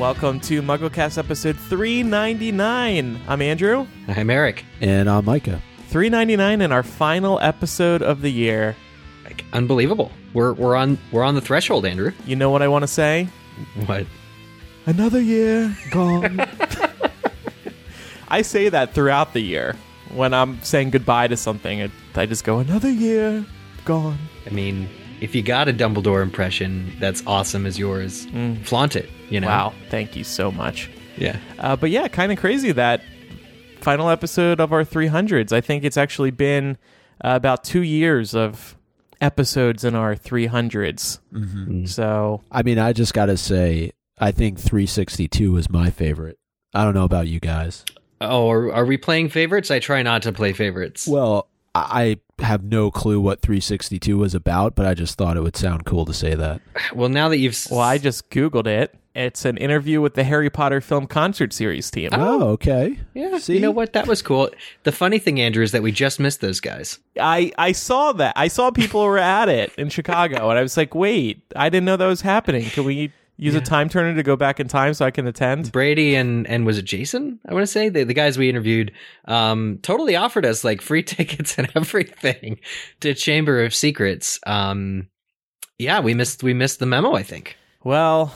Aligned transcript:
Welcome 0.00 0.40
to 0.40 0.62
MuggleCast 0.62 1.18
episode 1.18 1.58
399. 1.58 3.20
I'm 3.28 3.42
Andrew. 3.42 3.86
I'm 4.08 4.30
Eric. 4.30 4.64
And 4.80 5.10
I'm 5.10 5.26
Micah. 5.26 5.60
399 5.88 6.62
in 6.62 6.72
our 6.72 6.82
final 6.82 7.38
episode 7.40 8.00
of 8.00 8.22
the 8.22 8.30
year. 8.30 8.74
Like, 9.26 9.44
unbelievable. 9.52 10.10
We're 10.32 10.54
we're 10.54 10.74
on 10.74 10.96
we're 11.12 11.22
on 11.22 11.34
the 11.34 11.42
threshold, 11.42 11.84
Andrew. 11.84 12.12
You 12.24 12.34
know 12.34 12.48
what 12.48 12.62
I 12.62 12.68
want 12.68 12.82
to 12.84 12.86
say? 12.86 13.28
What? 13.84 14.06
Another 14.86 15.20
year 15.20 15.76
gone. 15.90 16.46
I 18.28 18.40
say 18.40 18.70
that 18.70 18.94
throughout 18.94 19.34
the 19.34 19.40
year. 19.40 19.76
When 20.14 20.32
I'm 20.32 20.62
saying 20.62 20.90
goodbye 20.90 21.28
to 21.28 21.36
something, 21.36 21.78
it, 21.78 21.90
I 22.14 22.24
just 22.24 22.44
go, 22.44 22.58
another 22.58 22.90
year 22.90 23.44
gone. 23.84 24.18
I 24.46 24.50
mean, 24.50 24.88
if 25.20 25.34
you 25.34 25.42
got 25.42 25.68
a 25.68 25.74
Dumbledore 25.74 26.22
impression 26.22 26.90
that's 26.98 27.22
awesome 27.26 27.66
as 27.66 27.78
yours, 27.78 28.24
mm. 28.28 28.64
flaunt 28.64 28.96
it. 28.96 29.10
You 29.30 29.40
know. 29.40 29.46
Wow. 29.46 29.72
Thank 29.88 30.16
you 30.16 30.24
so 30.24 30.50
much. 30.50 30.90
Yeah. 31.16 31.38
Uh, 31.58 31.76
but 31.76 31.90
yeah, 31.90 32.08
kind 32.08 32.32
of 32.32 32.38
crazy 32.38 32.72
that 32.72 33.02
final 33.80 34.10
episode 34.10 34.60
of 34.60 34.72
our 34.72 34.84
300s. 34.84 35.52
I 35.52 35.60
think 35.60 35.84
it's 35.84 35.96
actually 35.96 36.30
been 36.30 36.76
uh, 37.24 37.32
about 37.34 37.64
two 37.64 37.82
years 37.82 38.34
of 38.34 38.76
episodes 39.20 39.84
in 39.84 39.94
our 39.94 40.14
300s. 40.14 41.18
Mm-hmm. 41.32 41.84
So 41.86 42.42
I 42.50 42.62
mean, 42.62 42.78
I 42.78 42.92
just 42.92 43.14
got 43.14 43.26
to 43.26 43.36
say, 43.36 43.92
I 44.18 44.32
think 44.32 44.58
362 44.58 45.56
is 45.56 45.70
my 45.70 45.90
favorite. 45.90 46.38
I 46.74 46.84
don't 46.84 46.94
know 46.94 47.04
about 47.04 47.26
you 47.28 47.40
guys. 47.40 47.84
Oh, 48.20 48.50
are, 48.50 48.72
are 48.72 48.84
we 48.84 48.96
playing 48.96 49.30
favorites? 49.30 49.70
I 49.70 49.78
try 49.78 50.02
not 50.02 50.22
to 50.22 50.32
play 50.32 50.52
favorites. 50.52 51.06
Well, 51.06 51.48
I 51.74 52.16
I 52.40 52.44
have 52.44 52.62
no 52.64 52.90
clue 52.90 53.20
what 53.20 53.42
362 53.42 54.16
was 54.16 54.34
about, 54.34 54.74
but 54.74 54.86
I 54.86 54.94
just 54.94 55.16
thought 55.18 55.36
it 55.36 55.42
would 55.42 55.56
sound 55.56 55.84
cool 55.84 56.04
to 56.06 56.14
say 56.14 56.34
that. 56.34 56.60
Well, 56.94 57.08
now 57.10 57.28
that 57.28 57.36
you've 57.38 57.52
s- 57.52 57.70
Well, 57.70 57.80
I 57.80 57.98
just 57.98 58.30
Googled 58.30 58.66
it. 58.66 58.94
It's 59.20 59.44
an 59.44 59.58
interview 59.58 60.00
with 60.00 60.14
the 60.14 60.24
Harry 60.24 60.48
Potter 60.48 60.80
film 60.80 61.06
concert 61.06 61.52
series 61.52 61.90
team. 61.90 62.08
Oh, 62.12 62.48
okay. 62.52 62.98
yeah, 63.12 63.36
See? 63.36 63.54
you 63.54 63.60
know 63.60 63.70
what? 63.70 63.92
That 63.92 64.06
was 64.06 64.22
cool. 64.22 64.48
The 64.84 64.92
funny 64.92 65.18
thing, 65.18 65.38
Andrew, 65.38 65.62
is 65.62 65.72
that 65.72 65.82
we 65.82 65.92
just 65.92 66.18
missed 66.18 66.40
those 66.40 66.58
guys. 66.58 66.98
I, 67.20 67.52
I 67.58 67.72
saw 67.72 68.12
that. 68.12 68.32
I 68.36 68.48
saw 68.48 68.70
people 68.70 69.04
were 69.04 69.18
at 69.18 69.50
it 69.50 69.72
in 69.76 69.90
Chicago, 69.90 70.48
and 70.48 70.58
I 70.58 70.62
was 70.62 70.78
like, 70.78 70.94
wait, 70.94 71.42
I 71.54 71.68
didn't 71.68 71.84
know 71.84 71.98
that 71.98 72.06
was 72.06 72.22
happening. 72.22 72.64
Can 72.70 72.84
we 72.84 73.12
use 73.36 73.54
a 73.54 73.60
time 73.60 73.90
turner 73.90 74.14
to 74.14 74.22
go 74.22 74.36
back 74.36 74.58
in 74.58 74.68
time 74.68 74.94
so 74.94 75.04
I 75.04 75.10
can 75.10 75.26
attend? 75.26 75.70
Brady 75.70 76.14
and 76.14 76.46
and 76.46 76.64
was 76.64 76.78
it 76.78 76.86
Jason? 76.86 77.40
I 77.46 77.52
want 77.52 77.62
to 77.62 77.66
say 77.66 77.90
the 77.90 78.04
the 78.04 78.14
guys 78.14 78.38
we 78.38 78.48
interviewed 78.48 78.92
um 79.26 79.78
totally 79.82 80.16
offered 80.16 80.44
us 80.46 80.64
like 80.64 80.80
free 80.80 81.02
tickets 81.14 81.58
and 81.58 81.70
everything 81.74 82.60
to 83.00 83.14
Chamber 83.14 83.64
of 83.64 83.74
Secrets. 83.74 84.38
Um 84.46 85.08
yeah, 85.78 86.00
we 86.00 86.14
missed 86.14 86.42
we 86.42 86.52
missed 86.52 86.78
the 86.78 86.86
memo, 86.86 87.14
I 87.14 87.22
think. 87.22 87.56
Well, 87.82 88.34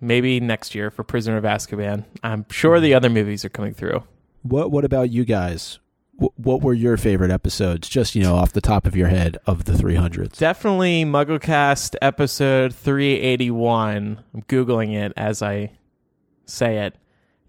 maybe 0.00 0.40
next 0.40 0.74
year 0.74 0.90
for 0.90 1.02
Prisoner 1.04 1.36
of 1.36 1.44
Azkaban. 1.44 2.04
I'm 2.22 2.46
sure 2.50 2.80
the 2.80 2.94
other 2.94 3.10
movies 3.10 3.44
are 3.44 3.48
coming 3.50 3.74
through. 3.74 4.02
What 4.42 4.70
What 4.70 4.84
about 4.84 5.10
you 5.10 5.24
guys? 5.24 5.78
Wh- 6.18 6.38
What 6.38 6.62
were 6.62 6.72
your 6.74 6.96
favorite 6.96 7.30
episodes? 7.30 7.88
Just 7.88 8.14
you 8.14 8.22
know, 8.22 8.34
off 8.36 8.52
the 8.52 8.60
top 8.60 8.86
of 8.86 8.96
your 8.96 9.08
head 9.08 9.36
of 9.46 9.64
the 9.64 9.72
300s. 9.72 10.38
Definitely 10.38 11.04
MuggleCast 11.04 11.96
episode 12.02 12.74
381. 12.74 14.22
I'm 14.34 14.42
Googling 14.42 14.94
it 14.94 15.12
as 15.16 15.42
I 15.42 15.72
say 16.46 16.78
it. 16.86 16.96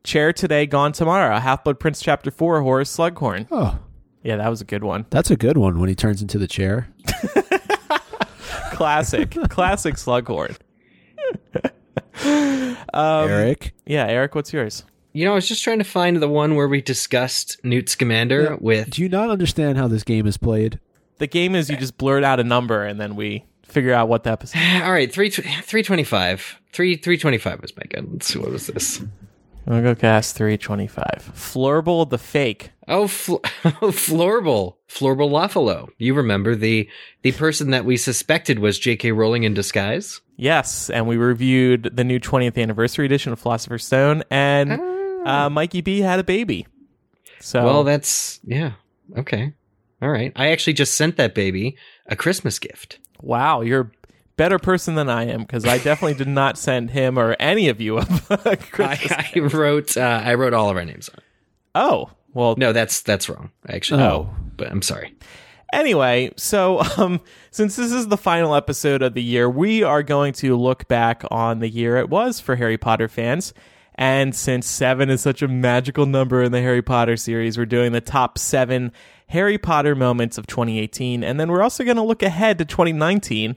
Chair 0.03 0.33
Today, 0.33 0.65
Gone 0.65 0.91
Tomorrow. 0.93 1.37
Half 1.37 1.63
Blood 1.63 1.79
Prince 1.79 2.01
Chapter 2.01 2.31
4, 2.31 2.61
Horace 2.61 2.95
Slughorn. 2.97 3.47
Oh, 3.51 3.77
Yeah, 4.23 4.37
that 4.37 4.49
was 4.49 4.59
a 4.61 4.65
good 4.65 4.83
one. 4.83 5.05
that's 5.11 5.29
a 5.31 5.35
good 5.37 5.57
one 5.57 5.79
when 5.79 5.89
he 5.89 5.95
turns 5.95 6.21
into 6.23 6.37
the 6.39 6.47
chair. 6.47 6.87
Classic. 8.71 9.29
Classic 9.49 9.95
Slughorn. 9.95 10.57
um, 12.23 12.77
Eric, 13.29 13.73
Yeah, 13.85 14.07
Eric, 14.07 14.35
what's 14.35 14.53
yours? 14.53 14.83
You 15.13 15.25
know, 15.25 15.33
I 15.33 15.35
was 15.35 15.47
just 15.47 15.63
trying 15.63 15.79
to 15.79 15.83
find 15.83 16.21
the 16.21 16.29
one 16.29 16.55
where 16.55 16.67
we 16.67 16.81
discussed 16.81 17.57
Newt 17.63 17.89
Scamander 17.89 18.57
with 18.61 18.91
do 18.91 19.01
you 19.01 19.09
not 19.09 19.29
understand 19.29 19.77
how 19.77 19.87
this 19.87 20.03
game 20.03 20.25
is 20.25 20.37
played? 20.37 20.79
The 21.17 21.27
game 21.27 21.53
is 21.53 21.69
you 21.69 21.77
just 21.77 21.97
blurt 21.97 22.23
out 22.23 22.39
a 22.39 22.43
number 22.43 22.83
and 22.85 22.99
then 22.99 23.15
we 23.15 23.45
figure 23.63 23.93
out 23.93 24.07
what 24.07 24.23
the 24.23 24.31
episode. 24.31 24.59
All 24.83 24.91
right, 24.91 25.11
3 25.11 25.29
325. 25.29 26.61
3 26.71 26.95
325 26.95 27.61
was 27.61 27.75
my 27.75 27.83
gun. 27.89 28.09
Let's 28.13 28.27
see 28.27 28.39
what 28.39 28.51
was 28.51 28.67
this? 28.67 29.03
MuggleCast 29.67 30.33
325. 30.33 31.05
Flurble 31.35 32.09
the 32.09 32.17
Fake. 32.17 32.71
Oh, 32.87 33.07
Fl- 33.07 33.35
oh 33.65 33.91
Florble. 33.91 34.77
Florble 34.89 35.29
Loffalo. 35.29 35.89
You 35.97 36.13
remember 36.13 36.55
the 36.55 36.89
the 37.21 37.31
person 37.33 37.69
that 37.71 37.85
we 37.85 37.95
suspected 37.97 38.59
was 38.59 38.79
J.K. 38.79 39.11
Rowling 39.11 39.43
in 39.43 39.53
disguise? 39.53 40.19
Yes, 40.35 40.89
and 40.89 41.07
we 41.07 41.17
reviewed 41.17 41.91
the 41.95 42.03
new 42.03 42.19
20th 42.19 42.61
anniversary 42.61 43.05
edition 43.05 43.31
of 43.31 43.39
Philosopher's 43.39 43.85
Stone, 43.85 44.23
and 44.31 44.71
uh, 45.25 45.49
Mikey 45.49 45.81
B 45.81 45.99
had 45.99 46.19
a 46.19 46.23
baby. 46.23 46.65
So, 47.39 47.63
Well, 47.63 47.83
that's 47.83 48.39
yeah. 48.43 48.73
Okay. 49.17 49.53
All 50.01 50.09
right. 50.09 50.31
I 50.35 50.47
actually 50.49 50.73
just 50.73 50.95
sent 50.95 51.17
that 51.17 51.35
baby 51.35 51.77
a 52.07 52.15
Christmas 52.15 52.57
gift. 52.57 52.97
wow, 53.21 53.61
you're 53.61 53.91
a 54.00 54.00
better 54.37 54.59
person 54.59 54.95
than 54.95 55.09
I 55.09 55.25
am 55.25 55.41
because 55.41 55.65
I 55.65 55.77
definitely 55.77 56.15
did 56.15 56.27
not 56.27 56.57
send 56.57 56.91
him 56.91 57.17
or 57.17 57.35
any 57.39 57.69
of 57.69 57.79
you 57.81 57.97
a 57.99 58.05
Christmas. 58.05 59.11
I, 59.11 59.31
I 59.35 59.39
wrote 59.39 59.97
uh, 59.97 60.21
I 60.23 60.33
wrote 60.35 60.53
all 60.53 60.69
of 60.69 60.77
our 60.77 60.85
names 60.85 61.09
on. 61.09 61.19
oh, 61.75 62.09
well, 62.33 62.55
No, 62.57 62.73
that's 62.73 63.01
that's 63.01 63.27
wrong. 63.29 63.51
Actually, 63.67 64.03
Oh. 64.03 64.29
but 64.57 64.71
I'm 64.71 64.81
sorry. 64.81 65.13
Anyway, 65.73 66.31
so 66.35 66.81
um, 66.97 67.21
since 67.51 67.75
this 67.77 67.91
is 67.93 68.07
the 68.07 68.17
final 68.17 68.55
episode 68.55 69.01
of 69.01 69.13
the 69.13 69.23
year, 69.23 69.49
we 69.49 69.83
are 69.83 70.03
going 70.03 70.33
to 70.33 70.57
look 70.57 70.87
back 70.89 71.23
on 71.31 71.59
the 71.59 71.69
year 71.69 71.95
it 71.97 72.09
was 72.09 72.39
for 72.41 72.55
Harry 72.57 72.77
Potter 72.77 73.07
fans. 73.07 73.53
And 73.95 74.33
since 74.35 74.65
seven 74.67 75.09
is 75.09 75.21
such 75.21 75.41
a 75.41 75.47
magical 75.47 76.05
number 76.05 76.41
in 76.43 76.51
the 76.51 76.61
Harry 76.61 76.81
Potter 76.81 77.15
series, 77.17 77.57
we're 77.57 77.65
doing 77.65 77.91
the 77.91 78.01
top 78.01 78.37
seven 78.37 78.91
Harry 79.27 79.57
Potter 79.57 79.95
moments 79.95 80.37
of 80.37 80.47
2018. 80.47 81.23
And 81.23 81.39
then 81.39 81.51
we're 81.51 81.61
also 81.61 81.83
going 81.83 81.97
to 81.97 82.03
look 82.03 82.23
ahead 82.23 82.57
to 82.57 82.65
2019. 82.65 83.55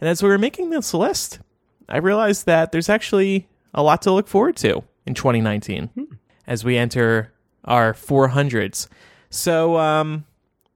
And 0.00 0.08
as 0.08 0.22
we 0.22 0.28
were 0.28 0.38
making 0.38 0.70
this 0.70 0.92
list, 0.94 1.40
I 1.88 1.98
realized 1.98 2.46
that 2.46 2.72
there's 2.72 2.88
actually 2.88 3.48
a 3.72 3.82
lot 3.82 4.02
to 4.02 4.12
look 4.12 4.28
forward 4.28 4.56
to 4.56 4.82
in 5.06 5.14
2019 5.14 6.18
as 6.46 6.64
we 6.64 6.76
enter 6.76 7.32
our 7.64 7.92
400s. 7.94 8.88
So, 9.30 9.76
um, 9.78 10.24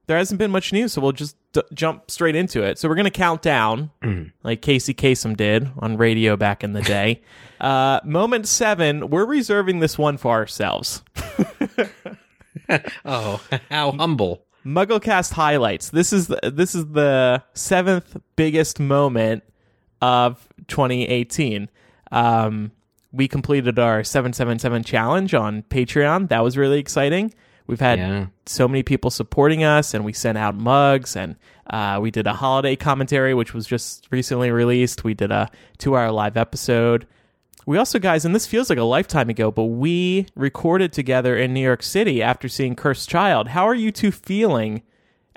there 0.07 0.17
hasn't 0.17 0.39
been 0.39 0.49
much 0.49 0.73
news, 0.73 0.93
so 0.93 1.01
we'll 1.01 1.11
just 1.11 1.35
d- 1.53 1.61
jump 1.71 2.09
straight 2.09 2.35
into 2.35 2.63
it. 2.63 2.79
So 2.79 2.89
we're 2.89 2.95
going 2.95 3.05
to 3.05 3.11
count 3.11 3.43
down, 3.43 3.91
like 4.43 4.63
Casey 4.63 4.93
Kasem 4.95 5.37
did 5.37 5.69
on 5.77 5.97
radio 5.97 6.35
back 6.35 6.63
in 6.63 6.73
the 6.73 6.81
day. 6.81 7.21
uh, 7.61 7.99
moment 8.03 8.47
seven, 8.47 9.11
we're 9.11 9.25
reserving 9.25 9.79
this 9.79 9.99
one 9.99 10.17
for 10.17 10.33
ourselves. 10.33 11.03
Oh, 13.05 13.41
how 13.71 13.91
humble. 13.91 14.45
MuggleCast 14.65 15.33
highlights. 15.33 15.89
This 15.89 16.11
is 16.13 16.27
the, 16.27 16.39
this 16.53 16.75
is 16.75 16.85
the 16.87 17.43
seventh 17.53 18.17
biggest 18.35 18.79
moment 18.79 19.43
of 20.01 20.47
2018. 20.67 21.69
Um, 22.11 22.71
we 23.11 23.27
completed 23.27 23.79
our 23.79 24.03
777 24.03 24.83
challenge 24.83 25.33
on 25.33 25.63
Patreon. 25.63 26.29
That 26.29 26.43
was 26.43 26.57
really 26.57 26.79
exciting. 26.79 27.33
We've 27.67 27.79
had 27.79 27.99
Yeah. 27.99 28.25
so 28.45 28.67
many 28.67 28.83
people 28.83 29.11
supporting 29.11 29.63
us, 29.63 29.93
and 29.93 30.03
we 30.03 30.11
sent 30.13 30.37
out 30.37 30.55
mugs, 30.55 31.15
and 31.15 31.35
uh, 31.69 31.99
we 32.01 32.09
did 32.11 32.25
a 32.27 32.33
holiday 32.33 32.75
commentary, 32.75 33.33
which 33.33 33.53
was 33.53 33.67
just 33.67 34.07
recently 34.11 34.49
released. 34.51 35.03
We 35.03 35.13
did 35.13 35.31
a 35.31 35.49
two 35.77 35.95
hour 35.95 36.11
live 36.11 36.35
episode. 36.37 37.05
We 37.69 37.77
also, 37.77 37.99
guys, 37.99 38.25
and 38.25 38.33
this 38.33 38.47
feels 38.47 38.67
like 38.67 38.79
a 38.79 38.83
lifetime 38.83 39.29
ago, 39.29 39.51
but 39.51 39.65
we 39.65 40.25
recorded 40.35 40.91
together 40.91 41.37
in 41.37 41.53
New 41.53 41.59
York 41.59 41.83
City 41.83 42.19
after 42.19 42.49
seeing 42.49 42.75
Cursed 42.75 43.07
Child. 43.07 43.49
How 43.49 43.67
are 43.67 43.75
you 43.75 43.91
two 43.91 44.09
feeling 44.09 44.81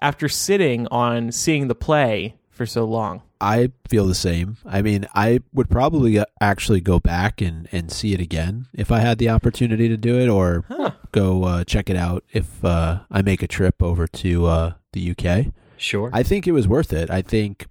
after 0.00 0.31
sitting 0.31 0.87
on 0.87 1.31
seeing 1.31 1.69
the 1.69 1.75
play 1.75 2.37
for 2.49 2.64
so 2.64 2.87
long? 2.87 3.20
I 3.38 3.73
feel 3.87 4.06
the 4.06 4.14
same. 4.14 4.56
I 4.64 4.81
mean, 4.81 5.06
I 5.14 5.40
would 5.52 5.69
probably 5.69 6.19
uh, 6.19 6.25
actually 6.40 6.81
go 6.81 6.99
back 6.99 7.43
and, 7.43 7.69
and 7.70 7.93
see 7.93 8.14
it 8.14 8.20
again 8.20 8.67
if 8.73 8.90
I 8.90 9.00
had 9.00 9.19
the 9.19 9.29
opportunity 9.29 9.88
to 9.88 9.99
do 9.99 10.19
it, 10.19 10.31
or 10.31 10.64
go 11.12 11.44
uh, 11.44 11.64
check 11.64 11.90
it 11.90 11.96
out 11.96 12.25
if 12.32 12.64
uh, 12.64 13.00
I 13.11 13.20
make 13.20 13.43
a 13.43 13.46
trip 13.46 13.82
over 13.82 14.06
to 14.06 14.46
uh, 14.46 14.73
the 14.94 15.11
UK. 15.11 15.52
Sure. 15.76 16.08
I 16.14 16.23
think 16.23 16.46
it 16.46 16.52
was 16.52 16.67
worth 16.67 16.94
it. 16.94 17.11
I 17.11 17.20
think 17.20 17.67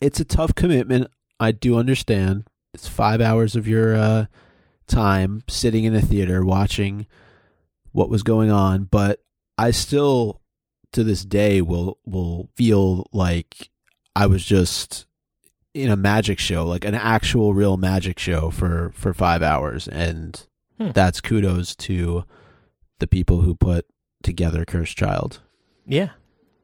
it's 0.00 0.20
a 0.20 0.24
tough 0.24 0.54
commitment. 0.54 1.08
I 1.40 1.50
do 1.50 1.76
understand. 1.76 2.44
It's 2.74 2.88
five 2.88 3.20
hours 3.20 3.56
of 3.56 3.66
your 3.68 3.94
uh, 3.96 4.26
time 4.86 5.42
sitting 5.48 5.84
in 5.84 5.94
a 5.94 6.00
theater 6.02 6.44
watching 6.44 7.06
what 7.92 8.10
was 8.10 8.22
going 8.22 8.50
on, 8.50 8.84
but 8.84 9.22
I 9.56 9.70
still, 9.70 10.40
to 10.92 11.04
this 11.04 11.24
day, 11.24 11.62
will 11.62 11.98
will 12.04 12.50
feel 12.56 13.06
like 13.12 13.70
I 14.16 14.26
was 14.26 14.44
just 14.44 15.06
in 15.72 15.90
a 15.90 15.96
magic 15.96 16.38
show, 16.40 16.66
like 16.66 16.84
an 16.84 16.94
actual 16.96 17.54
real 17.54 17.76
magic 17.76 18.18
show 18.18 18.50
for 18.50 18.90
for 18.94 19.14
five 19.14 19.42
hours, 19.42 19.86
and 19.88 20.44
Hmm. 20.78 20.90
that's 20.90 21.20
kudos 21.20 21.76
to 21.76 22.24
the 22.98 23.06
people 23.06 23.42
who 23.42 23.54
put 23.54 23.86
together 24.24 24.64
Cursed 24.64 24.96
Child. 24.96 25.40
Yeah. 25.86 26.10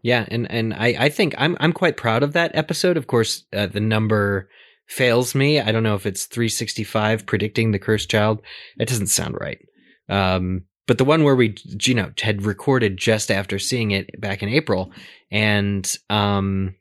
Yeah, 0.02 0.24
and 0.28 0.50
and 0.50 0.74
I 0.74 0.96
I 0.98 1.08
think 1.10 1.34
I'm 1.38 1.56
I'm 1.60 1.72
quite 1.72 1.96
proud 1.96 2.24
of 2.24 2.32
that 2.32 2.50
episode. 2.54 2.96
Of 2.96 3.06
course, 3.06 3.44
uh, 3.52 3.66
the 3.66 3.78
number 3.80 4.48
fails 4.90 5.34
me. 5.34 5.60
I 5.60 5.70
don't 5.70 5.84
know 5.84 5.94
if 5.94 6.04
it's 6.04 6.26
365 6.26 7.24
predicting 7.24 7.70
the 7.70 7.78
cursed 7.78 8.10
child. 8.10 8.42
It 8.78 8.88
doesn't 8.88 9.06
sound 9.06 9.36
right. 9.40 9.58
Um, 10.08 10.64
but 10.86 10.98
the 10.98 11.04
one 11.04 11.22
where 11.22 11.36
we 11.36 11.54
you 11.84 11.94
know 11.94 12.10
had 12.20 12.44
recorded 12.44 12.96
just 12.96 13.30
after 13.30 13.60
seeing 13.60 13.92
it 13.92 14.20
back 14.20 14.42
in 14.42 14.48
April, 14.48 14.92
and 15.30 15.90
um, 16.10 16.74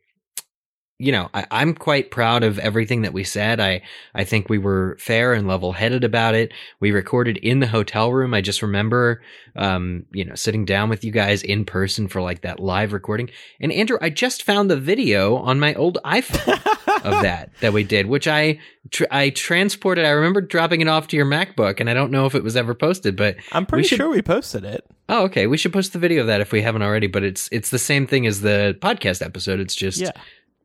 you 1.00 1.10
know 1.12 1.28
I, 1.34 1.46
I'm 1.50 1.74
quite 1.74 2.10
proud 2.10 2.44
of 2.44 2.58
everything 2.58 3.02
that 3.02 3.12
we 3.12 3.24
said. 3.24 3.58
I 3.60 3.82
I 4.14 4.24
think 4.24 4.48
we 4.48 4.58
were 4.58 4.96
fair 5.00 5.32
and 5.32 5.48
level 5.48 5.72
headed 5.72 6.04
about 6.04 6.34
it. 6.34 6.52
We 6.80 6.92
recorded 6.92 7.36
in 7.38 7.60
the 7.60 7.66
hotel 7.66 8.12
room. 8.12 8.34
I 8.34 8.40
just 8.40 8.62
remember 8.62 9.22
um, 9.56 10.06
you 10.12 10.24
know, 10.24 10.36
sitting 10.36 10.64
down 10.64 10.88
with 10.88 11.02
you 11.04 11.10
guys 11.10 11.42
in 11.42 11.64
person 11.64 12.06
for 12.06 12.22
like 12.22 12.42
that 12.42 12.60
live 12.60 12.92
recording. 12.92 13.30
And 13.60 13.72
Andrew, 13.72 13.98
I 14.00 14.08
just 14.08 14.44
found 14.44 14.70
the 14.70 14.76
video 14.76 15.34
on 15.36 15.58
my 15.58 15.74
old 15.74 15.98
iPhone 16.04 16.54
of 17.04 17.22
that 17.22 17.50
that 17.60 17.72
we 17.72 17.82
did, 17.82 18.06
which 18.06 18.28
I 18.28 18.60
tr- 18.90 19.04
I 19.10 19.30
transported. 19.30 20.04
I 20.04 20.10
remember 20.10 20.40
dropping 20.40 20.82
it 20.82 20.86
off 20.88 21.08
to 21.08 21.16
your 21.16 21.26
MacBook, 21.26 21.80
and 21.80 21.90
I 21.90 21.94
don't 21.94 22.12
know 22.12 22.26
if 22.26 22.36
it 22.36 22.44
was 22.44 22.56
ever 22.56 22.74
posted, 22.74 23.16
but 23.16 23.36
I'm 23.50 23.66
pretty 23.66 23.88
should- 23.88 23.96
sure 23.96 24.08
we 24.10 24.22
posted 24.22 24.64
it. 24.64 24.84
oh, 25.08 25.24
okay, 25.24 25.48
we 25.48 25.56
should 25.56 25.72
post 25.72 25.92
the 25.94 25.98
video 25.98 26.20
of 26.20 26.26
that 26.28 26.40
if 26.40 26.52
we 26.52 26.62
haven't 26.62 26.82
already. 26.82 27.08
But 27.08 27.24
it's 27.24 27.48
it's 27.50 27.70
the 27.70 27.78
same 27.80 28.06
thing 28.06 28.26
as 28.28 28.42
the 28.42 28.78
podcast 28.80 29.20
episode. 29.24 29.58
It's 29.58 29.74
just 29.74 30.00
Yeah. 30.00 30.12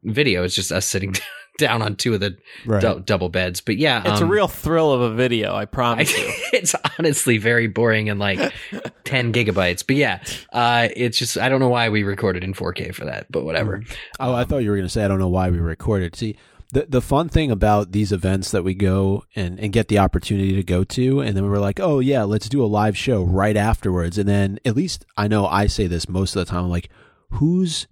Video. 0.05 0.43
It's 0.43 0.55
just 0.55 0.71
us 0.71 0.85
sitting 0.85 1.13
down 1.57 1.81
on 1.81 1.95
two 1.95 2.13
of 2.13 2.19
the 2.19 2.37
Right. 2.65 2.81
dou- 2.81 2.99
double 2.99 3.29
beds. 3.29 3.61
But 3.61 3.77
yeah, 3.77 4.01
It's 4.05 4.21
a 4.21 4.25
um, 4.25 4.29
real 4.29 4.47
thrill 4.47 4.91
of 4.91 5.01
a 5.01 5.13
video, 5.13 5.53
I 5.53 5.61
I, 5.61 5.65
promise 5.65 6.15
you. 6.17 6.25
it's 6.53 6.75
honestly 6.99 7.37
very 7.37 7.67
boring 7.67 8.09
and 8.09 8.19
like 8.19 8.39
10 9.05 9.33
gigabytes. 9.33 9.85
But 9.85 9.95
yeah, 9.95 10.23
uh, 10.53 10.89
it's 10.95 11.17
just, 11.17 11.37
I 11.37 11.49
don't 11.49 11.59
know 11.59 11.69
why 11.69 11.89
we 11.89 12.03
recorded 12.03 12.43
in 12.43 12.53
4K 12.53 12.93
for 12.93 13.05
that, 13.05 13.31
but 13.31 13.45
whatever. 13.45 13.83
Oh, 14.19 14.33
I 14.33 14.43
thought 14.43 14.59
you 14.63 14.69
were 14.69 14.75
going 14.75 14.85
to 14.87 14.91
say 14.91 15.03
I 15.05 15.07
don't 15.07 15.19
know 15.19 15.29
why 15.29 15.49
we 15.49 15.59
recorded. 15.59 16.15
See, 16.15 16.35
the 16.73 16.87
the 16.89 17.01
fun 17.01 17.29
thing 17.29 17.51
about 17.51 17.91
these 17.91 18.11
events 18.11 18.49
that 18.51 18.63
we 18.63 18.73
go 18.73 19.23
and 19.35 19.59
and 19.59 19.71
get 19.71 19.87
the 19.87 19.99
opportunity 19.99 20.55
to 20.55 20.63
go 20.63 20.83
to, 20.83 21.21
and 21.21 21.37
then 21.37 21.47
we're 21.49 21.59
like, 21.59 21.79
oh 21.79 21.99
yeah, 21.99 22.23
let's 22.23 22.49
do 22.49 22.61
a 22.63 22.65
live 22.65 22.97
show 22.97 23.23
right 23.23 23.55
afterwards, 23.55 24.17
and 24.17 24.27
then 24.27 24.59
at 24.65 24.75
least 24.75 25.05
I 25.15 25.27
know 25.27 25.45
I 25.45 25.67
say 25.67 25.85
this 25.87 26.09
most 26.09 26.35
of 26.35 26.43
the 26.43 26.49
time. 26.51 26.63
I'm 26.65 26.69
like, 26.71 26.89
whose 27.29 27.87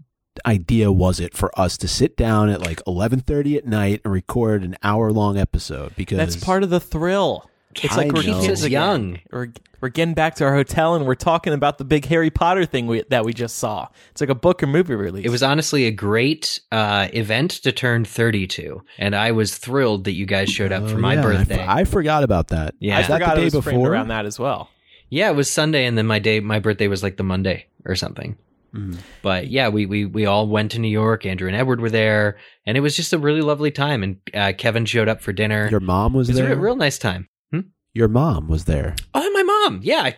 idea 0.46 0.92
was 0.92 1.20
it 1.20 1.36
for 1.36 1.52
us 1.60 1.78
to 1.80 1.88
sit 1.88 2.16
down 2.18 2.50
at 2.50 2.62
like 2.62 2.82
11:30 2.86 3.58
at 3.58 3.66
night 3.66 4.02
and 4.04 4.14
record 4.14 4.64
an 4.64 4.76
hour 4.84 5.12
long 5.12 5.38
episode? 5.38 5.96
Because 5.96 6.18
That's 6.18 6.36
part 6.36 6.64
of 6.64 6.70
the 6.70 6.80
thrill. 6.80 7.50
It's 7.76 7.98
like 7.98 8.12
we're 8.12 8.22
know. 8.22 8.34
kids 8.34 8.46
Keeps 8.48 8.60
us 8.60 8.64
again. 8.66 8.82
young. 8.82 9.20
We're, 9.32 9.48
we're 9.82 9.90
getting 9.90 10.14
back 10.14 10.36
to 10.36 10.44
our 10.46 10.54
hotel 10.54 10.94
and 10.94 11.08
we're 11.08 11.16
talking 11.16 11.54
about 11.54 11.80
the 11.80 11.84
big 11.84 12.06
Harry 12.06 12.30
Potter 12.30 12.66
thing 12.66 12.86
we, 12.86 13.04
that 13.10 13.26
we 13.26 13.34
just 13.34 13.58
saw. 13.58 13.88
It's 14.12 14.22
like 14.22 14.30
a 14.30 14.36
book 14.36 14.62
or 14.62 14.68
movie 14.68 14.94
release. 14.94 15.26
It 15.26 15.30
was 15.30 15.42
honestly 15.42 15.86
a 15.86 15.92
great 15.92 16.60
uh, 16.72 17.08
event 17.14 17.50
to 17.64 17.72
turn 17.72 18.06
32. 18.06 18.84
And 19.00 19.16
I 19.16 19.32
was 19.32 19.58
thrilled 19.58 20.04
that 20.04 20.12
you 20.12 20.28
guys 20.28 20.52
showed 20.52 20.72
up 20.72 20.88
for 20.88 20.98
Oh, 20.98 21.00
my 21.00 21.16
yeah, 21.16 21.22
birthday. 21.24 21.66
I, 21.68 21.84
forgot 21.86 22.24
about 22.24 22.50
that. 22.50 22.76
Yeah. 22.80 22.98
I 22.98 23.02
Is 23.02 23.08
that 23.08 23.14
forgot 23.22 23.36
the 23.38 23.42
it 23.42 23.50
day 23.50 23.58
was 23.58 23.64
framed 23.64 23.80
before? 23.80 23.92
around 23.92 24.10
that 24.10 24.28
as 24.28 24.38
well. 24.38 24.70
yeah, 25.10 25.32
it 25.32 25.36
was 25.36 25.50
Sunday, 25.50 25.86
and 25.88 25.98
then 25.98 26.06
my 26.06 26.20
day, 26.20 26.40
my 26.42 26.60
birthday 26.60 26.88
was 26.88 27.02
like 27.02 27.18
the 27.18 27.24
Monday 27.24 27.66
or 27.86 27.96
something. 27.96 28.38
Mhm. 28.74 28.98
But 29.22 29.50
yeah, 29.50 29.70
we, 29.70 29.86
we 29.86 30.06
we 30.06 30.26
all 30.26 30.48
went 30.48 30.72
to 30.72 30.80
New 30.80 30.88
York. 30.88 31.26
Andrew 31.26 31.48
and 31.48 31.56
Edward 31.56 31.80
were 31.80 31.90
there, 31.92 32.38
and 32.66 32.76
it 32.76 32.82
was 32.82 32.96
just 32.96 33.14
a 33.14 33.18
really 33.20 33.42
lovely 33.42 33.72
time. 33.72 34.04
And 34.04 34.18
uh, 34.34 34.54
Kevin 34.58 34.86
showed 34.86 35.08
up 35.08 35.22
for 35.22 35.32
dinner. 35.32 35.68
Your 35.70 35.80
mom 35.80 36.14
was 36.14 36.30
it 36.30 36.34
was 36.34 36.40
a 36.40 36.44
there. 36.44 36.56
re- 36.56 36.62
real 36.62 36.76
nice 36.76 36.98
time. 36.98 37.30
Your 37.96 38.08
mom 38.08 38.48
was 38.48 38.66
there. 38.66 38.96
Oh, 39.16 39.32
my 39.32 39.44
mom. 39.44 39.80
Yeah, 39.84 40.12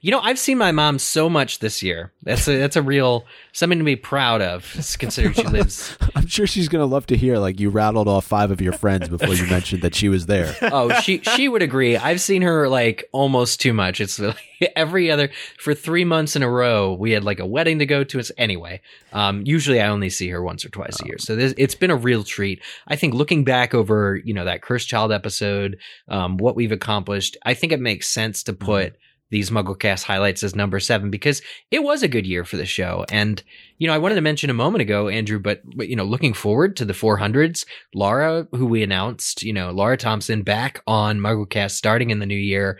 you 0.00 0.10
know, 0.10 0.20
I've 0.20 0.38
seen 0.38 0.58
my 0.58 0.72
mom 0.72 0.98
so 0.98 1.28
much 1.28 1.60
this 1.60 1.82
year. 1.82 2.12
That's 2.22 2.46
a 2.48 2.56
that's 2.56 2.76
a 2.76 2.82
real 2.82 3.24
something 3.52 3.78
to 3.78 3.84
be 3.84 3.96
proud 3.96 4.42
of, 4.42 4.72
considering 4.98 5.34
she 5.34 5.42
lives. 5.48 5.96
I'm 6.14 6.26
sure 6.26 6.46
she's 6.46 6.68
gonna 6.68 6.86
love 6.86 7.06
to 7.06 7.16
hear 7.16 7.38
like 7.38 7.60
you 7.60 7.70
rattled 7.70 8.08
off 8.08 8.24
five 8.24 8.50
of 8.50 8.60
your 8.60 8.72
friends 8.72 9.08
before 9.08 9.34
you 9.34 9.46
mentioned 9.46 9.82
that 9.82 9.94
she 9.94 10.08
was 10.08 10.26
there. 10.26 10.54
Oh, 10.74 10.90
she 11.00 11.18
she 11.18 11.48
would 11.48 11.60
agree. 11.60 11.96
I've 11.96 12.20
seen 12.20 12.40
her 12.42 12.66
like 12.66 13.04
almost 13.12 13.60
too 13.60 13.74
much. 13.74 14.00
It's 14.00 14.18
like 14.18 14.38
every 14.76 15.10
other 15.10 15.30
for 15.58 15.74
three 15.74 16.04
months 16.04 16.34
in 16.34 16.42
a 16.42 16.48
row. 16.48 16.94
We 16.94 17.10
had 17.10 17.24
like 17.24 17.40
a 17.40 17.46
wedding 17.46 17.78
to 17.80 17.86
go 17.86 18.04
to. 18.04 18.18
It's 18.18 18.32
anyway. 18.38 18.80
Um, 19.12 19.42
usually 19.44 19.80
I 19.80 19.88
only 19.88 20.08
see 20.08 20.28
her 20.30 20.42
once 20.42 20.64
or 20.64 20.70
twice 20.70 20.98
a 21.02 21.06
year. 21.06 21.18
So 21.18 21.36
this, 21.36 21.52
it's 21.58 21.74
been 21.74 21.90
a 21.90 21.96
real 21.96 22.24
treat. 22.24 22.62
I 22.88 22.96
think 22.96 23.12
looking 23.12 23.44
back 23.44 23.74
over 23.74 24.16
you 24.16 24.32
know 24.32 24.46
that 24.46 24.62
cursed 24.62 24.88
child 24.88 25.12
episode, 25.12 25.78
um, 26.08 26.38
what 26.38 26.56
we've 26.56 26.72
accomplished, 26.72 27.36
I 27.44 27.52
think 27.52 27.72
it 27.72 27.80
makes 27.80 28.08
sense 28.08 28.31
to 28.44 28.52
put. 28.52 28.96
These 29.30 29.48
MuggleCast 29.48 30.02
highlights 30.02 30.42
as 30.42 30.54
number 30.54 30.78
seven 30.78 31.10
because 31.10 31.40
it 31.70 31.82
was 31.82 32.02
a 32.02 32.08
good 32.08 32.26
year 32.26 32.44
for 32.44 32.58
the 32.58 32.66
show. 32.66 33.06
And, 33.10 33.42
you 33.78 33.86
know, 33.86 33.94
I 33.94 33.98
wanted 33.98 34.16
to 34.16 34.20
mention 34.20 34.50
a 34.50 34.54
moment 34.54 34.82
ago, 34.82 35.08
Andrew, 35.08 35.38
but, 35.38 35.62
but, 35.74 35.88
you 35.88 35.96
know, 35.96 36.04
looking 36.04 36.34
forward 36.34 36.76
to 36.76 36.84
the 36.84 36.92
400s, 36.92 37.64
Laura, 37.94 38.46
who 38.52 38.66
we 38.66 38.82
announced, 38.82 39.42
you 39.42 39.54
know, 39.54 39.70
Laura 39.70 39.96
Thompson 39.96 40.42
back 40.42 40.82
on 40.86 41.18
MuggleCast 41.18 41.70
starting 41.70 42.10
in 42.10 42.18
the 42.18 42.26
new 42.26 42.36
year. 42.36 42.78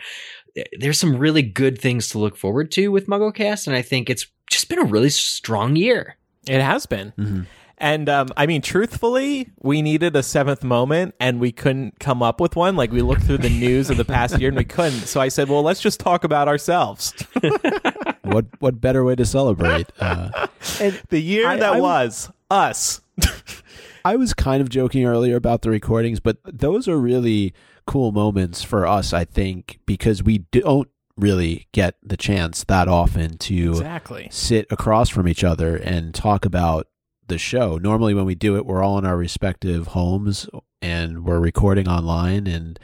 There's 0.78 1.00
some 1.00 1.16
really 1.16 1.40
good 1.40 1.80
things 1.80 2.10
to 2.10 2.18
look 2.18 2.36
forward 2.36 2.70
to 2.72 2.88
with 2.88 3.06
MuggleCast. 3.06 3.66
And 3.66 3.74
I 3.74 3.80
think 3.80 4.10
it's 4.10 4.26
just 4.50 4.68
been 4.68 4.78
a 4.78 4.84
really 4.84 5.08
strong 5.08 5.74
year. 5.74 6.18
It 6.46 6.60
has 6.60 6.84
been. 6.84 7.14
Mhm. 7.18 7.46
And 7.82 8.08
um, 8.08 8.28
I 8.36 8.46
mean, 8.46 8.62
truthfully, 8.62 9.50
we 9.60 9.82
needed 9.82 10.14
a 10.14 10.22
seventh 10.22 10.62
moment 10.62 11.16
and 11.18 11.40
we 11.40 11.50
couldn't 11.50 11.98
come 11.98 12.22
up 12.22 12.40
with 12.40 12.54
one. 12.54 12.76
Like, 12.76 12.92
we 12.92 13.02
looked 13.02 13.24
through 13.24 13.38
the 13.38 13.50
news 13.60 13.90
of 13.90 13.96
the 13.96 14.04
past 14.04 14.38
year 14.38 14.48
and 14.50 14.56
we 14.56 14.64
couldn't. 14.64 15.06
So 15.08 15.20
I 15.20 15.26
said, 15.28 15.48
well, 15.48 15.62
let's 15.62 15.80
just 15.80 15.98
talk 15.98 16.22
about 16.22 16.46
ourselves. 16.46 17.12
what 18.22 18.46
what 18.60 18.80
better 18.80 19.02
way 19.04 19.16
to 19.16 19.26
celebrate? 19.26 19.90
Uh, 19.98 20.46
the 21.08 21.20
year 21.20 21.48
I- 21.48 21.56
that 21.56 21.74
I- 21.74 21.80
was 21.80 22.30
us. 22.50 23.00
I 24.04 24.16
was 24.16 24.32
kind 24.34 24.60
of 24.60 24.68
joking 24.68 25.04
earlier 25.04 25.36
about 25.36 25.62
the 25.62 25.70
recordings, 25.70 26.18
but 26.20 26.38
those 26.44 26.88
are 26.88 26.98
really 26.98 27.52
cool 27.86 28.10
moments 28.12 28.62
for 28.62 28.86
us, 28.86 29.12
I 29.12 29.24
think, 29.24 29.78
because 29.86 30.22
we 30.22 30.38
don't 30.38 30.88
really 31.16 31.68
get 31.72 31.96
the 32.02 32.16
chance 32.16 32.64
that 32.64 32.88
often 32.88 33.38
to 33.38 33.70
Exactly. 33.70 34.28
sit 34.30 34.66
across 34.70 35.08
from 35.08 35.28
each 35.28 35.44
other 35.44 35.76
and 35.76 36.14
talk 36.14 36.44
about 36.44 36.88
the 37.28 37.38
show. 37.38 37.78
Normally, 37.78 38.14
when 38.14 38.24
we 38.24 38.34
do 38.34 38.56
it, 38.56 38.66
we're 38.66 38.82
all 38.82 38.98
in 38.98 39.04
our 39.06 39.16
respective 39.16 39.88
homes 39.88 40.48
and 40.80 41.24
we're 41.24 41.38
recording 41.40 41.88
online. 41.88 42.46
And 42.46 42.78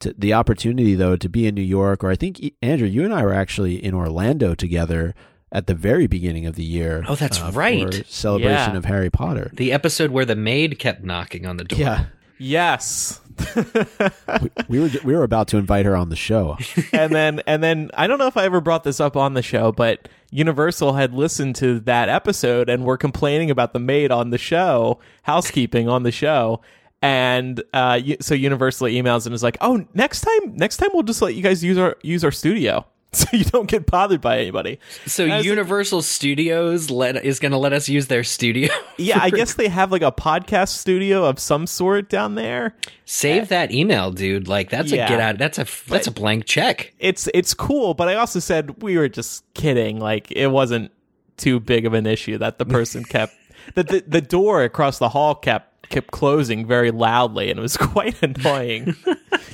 to, 0.00 0.14
the 0.16 0.32
opportunity, 0.32 0.94
though, 0.94 1.16
to 1.16 1.28
be 1.28 1.46
in 1.46 1.54
New 1.54 1.62
York, 1.62 2.02
or 2.02 2.10
I 2.10 2.16
think, 2.16 2.40
Andrew, 2.62 2.88
you 2.88 3.04
and 3.04 3.14
I 3.14 3.22
were 3.22 3.34
actually 3.34 3.82
in 3.82 3.94
Orlando 3.94 4.54
together 4.54 5.14
at 5.52 5.66
the 5.66 5.74
very 5.74 6.06
beginning 6.06 6.44
of 6.46 6.56
the 6.56 6.64
year. 6.64 7.04
Oh, 7.08 7.14
that's 7.14 7.40
uh, 7.40 7.50
right. 7.54 7.94
for 7.94 8.04
celebration 8.04 8.72
Yeah. 8.72 8.78
of 8.78 8.84
Harry 8.86 9.10
Potter. 9.10 9.50
The 9.54 9.72
episode 9.72 10.10
where 10.10 10.24
the 10.24 10.36
maid 10.36 10.78
kept 10.78 11.04
knocking 11.04 11.46
on 11.46 11.56
the 11.56 11.64
door. 11.64 11.78
Yeah. 11.78 12.04
Yes. 12.38 13.20
we, 14.42 14.50
we 14.68 14.80
were 14.80 14.90
we 15.04 15.14
were 15.14 15.22
about 15.22 15.48
to 15.48 15.56
invite 15.56 15.86
her 15.86 15.96
on 15.96 16.08
the 16.08 16.16
show. 16.16 16.56
and 16.92 17.14
then 17.14 17.40
and 17.46 17.62
then 17.62 17.90
I 17.94 18.06
don't 18.06 18.18
know 18.18 18.26
if 18.26 18.36
I 18.36 18.44
ever 18.44 18.60
brought 18.60 18.84
this 18.84 19.00
up 19.00 19.16
on 19.16 19.34
the 19.34 19.42
show, 19.42 19.72
but 19.72 20.08
Universal 20.30 20.94
had 20.94 21.14
listened 21.14 21.56
to 21.56 21.80
that 21.80 22.08
episode 22.08 22.68
and 22.68 22.84
were 22.84 22.96
complaining 22.96 23.50
about 23.50 23.72
the 23.72 23.78
maid 23.78 24.10
on 24.10 24.30
the 24.30 24.38
show, 24.38 24.98
housekeeping 25.22 25.88
on 25.88 26.02
the 26.02 26.12
show. 26.12 26.60
And 27.02 27.62
uh, 27.72 28.00
so 28.20 28.34
Universal 28.34 28.88
emails 28.88 29.26
and 29.26 29.34
is 29.34 29.42
like, 29.42 29.58
"Oh, 29.60 29.86
next 29.94 30.22
time, 30.22 30.56
next 30.56 30.78
time 30.78 30.90
we'll 30.94 31.02
just 31.02 31.22
let 31.22 31.34
you 31.34 31.42
guys 31.42 31.62
use 31.62 31.78
our 31.78 31.96
use 32.02 32.24
our 32.24 32.32
studio." 32.32 32.86
so 33.30 33.36
you 33.36 33.44
don't 33.44 33.68
get 33.68 33.86
bothered 33.86 34.20
by 34.20 34.38
anybody. 34.38 34.78
So 35.06 35.26
As 35.26 35.44
a- 35.44 35.48
Universal 35.48 36.02
Studios 36.02 36.90
let 36.90 37.24
is 37.24 37.38
going 37.38 37.52
to 37.52 37.58
let 37.58 37.72
us 37.72 37.88
use 37.88 38.06
their 38.08 38.24
studio. 38.24 38.72
Yeah, 38.98 39.18
I 39.22 39.28
guess 39.28 39.52
they 39.54 39.68
have 39.68 39.92
like 39.92 40.00
a 40.00 40.10
podcast 40.10 40.68
studio 40.70 41.26
of 41.26 41.38
some 41.38 41.66
sort 41.66 42.08
down 42.08 42.34
there. 42.34 42.74
Save 43.04 43.48
that 43.48 43.70
email, 43.70 44.10
dude. 44.10 44.48
Like 44.48 44.70
that's 44.70 44.90
Yeah. 44.90 45.04
a 45.04 45.08
get 45.10 45.20
out. 45.20 45.36
That's 45.36 45.58
a 45.58 45.66
that's 45.86 46.06
a 46.06 46.10
blank 46.10 46.46
check. 46.46 46.94
It's 46.98 47.28
it's 47.34 47.52
cool, 47.52 47.92
but 47.92 48.08
I 48.08 48.14
also 48.14 48.38
said 48.40 48.82
we 48.82 48.96
were 48.96 49.10
just 49.10 49.44
kidding. 49.52 49.98
Like 50.00 50.32
it 50.32 50.46
wasn't 50.46 50.92
too 51.36 51.60
big 51.60 51.84
of 51.84 51.92
an 51.92 52.06
issue 52.06 52.38
that 52.38 52.56
the 52.58 52.64
person 52.64 53.04
kept 53.16 53.34
that 53.74 53.88
the, 53.88 54.02
the 54.06 54.22
door 54.22 54.62
across 54.62 54.98
the 54.98 55.10
hall 55.10 55.34
kept 55.34 55.90
kept 55.90 56.10
closing 56.10 56.66
very 56.66 56.90
loudly, 56.90 57.50
and 57.50 57.58
it 57.58 57.62
was 57.62 57.76
quite 57.76 58.20
annoying. 58.22 58.96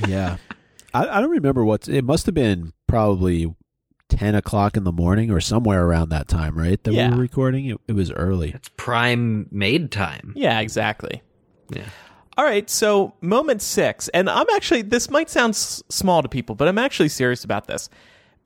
yeah. 0.07 0.37
I, 0.95 1.09
I 1.09 1.21
don't 1.21 1.31
remember 1.31 1.65
what 1.65 1.89
it 1.89 2.05
must 2.05 2.27
have 2.27 2.35
been 2.35 2.73
probably 2.87 3.55
ten 4.09 4.35
o'clock 4.35 4.77
in 4.77 4.85
the 4.85 4.93
morning 4.93 5.31
or 5.31 5.41
somewhere 5.41 5.85
around 5.87 6.11
that 6.11 6.29
time, 6.29 6.57
right? 6.57 6.83
That 6.85 6.93
Yeah. 6.93 7.11
we 7.11 7.17
were 7.17 7.23
recording. 7.23 7.67
It, 7.67 7.79
it 7.89 7.93
was 7.93 8.11
early. 8.13 8.51
It's 8.51 8.69
prime 8.77 9.49
maid 9.51 9.91
time. 9.91 10.33
yeah, 10.37 10.61
exactly. 10.61 11.23
Yeah. 11.71 11.85
All 12.37 12.45
right, 12.45 12.69
so 12.71 13.13
moment 13.21 13.61
six, 13.61 14.09
and 14.09 14.29
I'm 14.31 14.47
actually, 14.55 14.81
this 14.83 15.11
might 15.11 15.29
sound 15.29 15.51
s- 15.51 15.83
small 15.91 16.23
to 16.23 16.29
people, 16.29 16.55
but 16.55 16.67
I'm 16.67 16.79
actually 16.79 17.11
serious 17.11 17.45
about 17.45 17.67
this. 17.67 17.91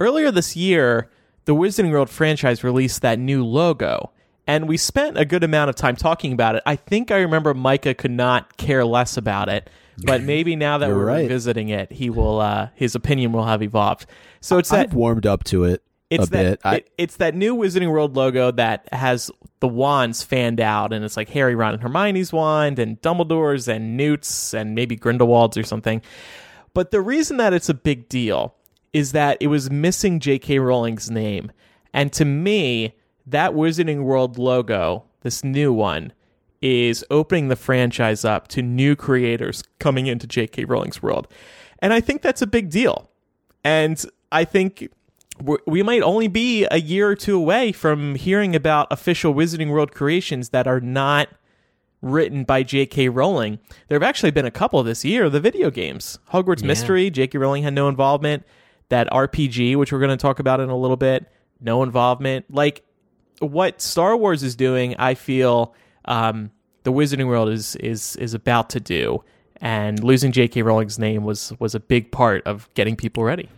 Earlier 0.00 0.32
this 0.32 0.56
year, 0.56 1.08
the 1.44 1.54
Wizarding 1.54 1.92
World 1.92 2.10
franchise 2.10 2.64
released 2.64 3.02
that 3.02 3.18
new 3.20 3.44
logo, 3.44 4.10
and 4.44 4.66
we 4.68 4.76
spent 4.76 5.16
a 5.16 5.24
good 5.24 5.44
amount 5.44 5.70
of 5.70 5.76
time 5.76 5.94
talking 5.94 6.32
about 6.32 6.56
it. 6.56 6.64
I 6.66 6.74
think 6.74 7.12
I 7.12 7.18
remember 7.18 7.54
Micah 7.54 7.94
could 7.94 8.10
not 8.10 8.56
care 8.56 8.84
less 8.84 9.16
about 9.16 9.48
it, 9.48 9.70
but 10.04 10.22
maybe 10.22 10.56
now 10.56 10.78
that 10.78 10.88
You're 10.88 10.96
we're 10.96 11.06
right. 11.06 11.22
revisiting 11.22 11.68
it, 11.70 11.92
he 11.92 12.10
will, 12.10 12.40
uh, 12.40 12.68
his 12.74 12.94
opinion 12.94 13.32
will 13.32 13.44
have 13.44 13.62
evolved. 13.62 14.06
So 14.40 14.58
it's 14.58 14.68
that 14.70 14.88
I've 14.88 14.94
warmed 14.94 15.26
up 15.26 15.44
to 15.44 15.64
it 15.64 15.82
it's 16.10 16.28
a 16.28 16.30
that 16.30 16.42
bit. 16.42 16.60
I, 16.64 16.76
it- 16.76 16.90
it's 16.98 17.16
that 17.16 17.34
new 17.34 17.56
Wizarding 17.56 17.90
World 17.90 18.14
logo 18.16 18.50
that 18.52 18.88
has 18.92 19.30
the 19.60 19.68
wands 19.68 20.22
fanned 20.22 20.60
out, 20.60 20.92
and 20.92 21.04
it's 21.04 21.16
like 21.16 21.28
Harry, 21.30 21.54
Ron, 21.54 21.74
and 21.74 21.82
Hermione's 21.82 22.32
wand, 22.32 22.78
and 22.78 23.00
Dumbledore's, 23.00 23.66
and 23.68 23.96
Newt's, 23.96 24.52
and 24.54 24.74
maybe 24.74 24.96
Grindelwald's 24.96 25.56
or 25.56 25.62
something. 25.64 26.02
But 26.74 26.90
the 26.90 27.00
reason 27.00 27.38
that 27.38 27.52
it's 27.54 27.68
a 27.70 27.74
big 27.74 28.08
deal 28.08 28.54
is 28.92 29.12
that 29.12 29.38
it 29.40 29.46
was 29.48 29.70
missing 29.70 30.20
J.K. 30.20 30.58
Rowling's 30.58 31.10
name, 31.10 31.50
and 31.92 32.12
to 32.12 32.24
me, 32.24 32.94
that 33.26 33.52
Wizarding 33.54 34.02
World 34.04 34.38
logo, 34.38 35.04
this 35.22 35.42
new 35.42 35.72
one, 35.72 36.12
is 36.62 37.04
opening 37.10 37.48
the 37.48 37.56
franchise 37.56 38.24
up 38.24 38.48
to 38.48 38.62
new 38.62 38.96
creators 38.96 39.62
coming 39.78 40.06
into 40.06 40.26
J.K. 40.26 40.64
Rowling's 40.64 41.02
world, 41.02 41.28
and 41.80 41.92
I 41.92 42.00
think 42.00 42.22
that's 42.22 42.42
a 42.42 42.46
big 42.46 42.70
deal. 42.70 43.10
And 43.64 44.04
I 44.32 44.44
think 44.44 44.88
we're- 45.42 45.82
might 45.82 46.02
only 46.02 46.28
be 46.28 46.66
a 46.70 46.78
year 46.78 47.08
or 47.08 47.14
two 47.16 47.36
away 47.36 47.72
from 47.72 48.14
hearing 48.14 48.54
about 48.56 48.86
official 48.90 49.34
Wizarding 49.34 49.70
World 49.70 49.92
creations 49.92 50.50
that 50.50 50.66
are 50.66 50.80
not 50.80 51.28
written 52.02 52.44
by 52.44 52.62
J.K. 52.62 53.08
Rowling. 53.08 53.58
There 53.88 53.96
have 53.96 54.02
actually 54.08 54.30
been 54.30 54.44
a 54.46 54.50
couple 54.50 54.82
this 54.82 55.04
year. 55.04 55.28
The 55.28 55.40
video 55.40 55.70
games, 55.70 56.18
Hogwarts 56.32 56.62
Mystery, 56.62 57.10
J.K. 57.10 57.38
Rowling 57.38 57.62
had 57.64 57.74
no 57.74 57.88
involvement. 57.88 58.44
That 58.88 59.08
RPG, 59.10 59.76
which 59.76 59.92
we're 59.92 59.98
going 59.98 60.10
to 60.10 60.16
talk 60.16 60.38
about 60.38 60.60
in 60.60 60.68
a 60.68 60.76
little 60.76 60.96
bit, 60.96 61.26
no 61.60 61.82
involvement. 61.82 62.44
Like 62.54 62.84
what 63.40 63.80
Star 63.80 64.16
Wars 64.16 64.42
is 64.44 64.54
doing, 64.54 64.94
I 64.98 65.14
feel 65.14 65.74
um, 66.06 66.50
the 66.84 66.92
Wizarding 66.92 67.26
World 67.26 67.48
is 67.48 67.76
is 67.76 68.16
is 68.16 68.34
about 68.34 68.70
to 68.70 68.80
do. 68.80 69.22
And 69.58 70.04
losing 70.04 70.32
J.K. 70.32 70.62
Rowling's 70.62 70.98
name 70.98 71.24
was 71.24 71.52
was 71.58 71.74
a 71.74 71.80
big 71.80 72.12
part 72.12 72.46
of 72.46 72.68
getting 72.74 72.94
people 72.94 73.24
ready. 73.24 73.48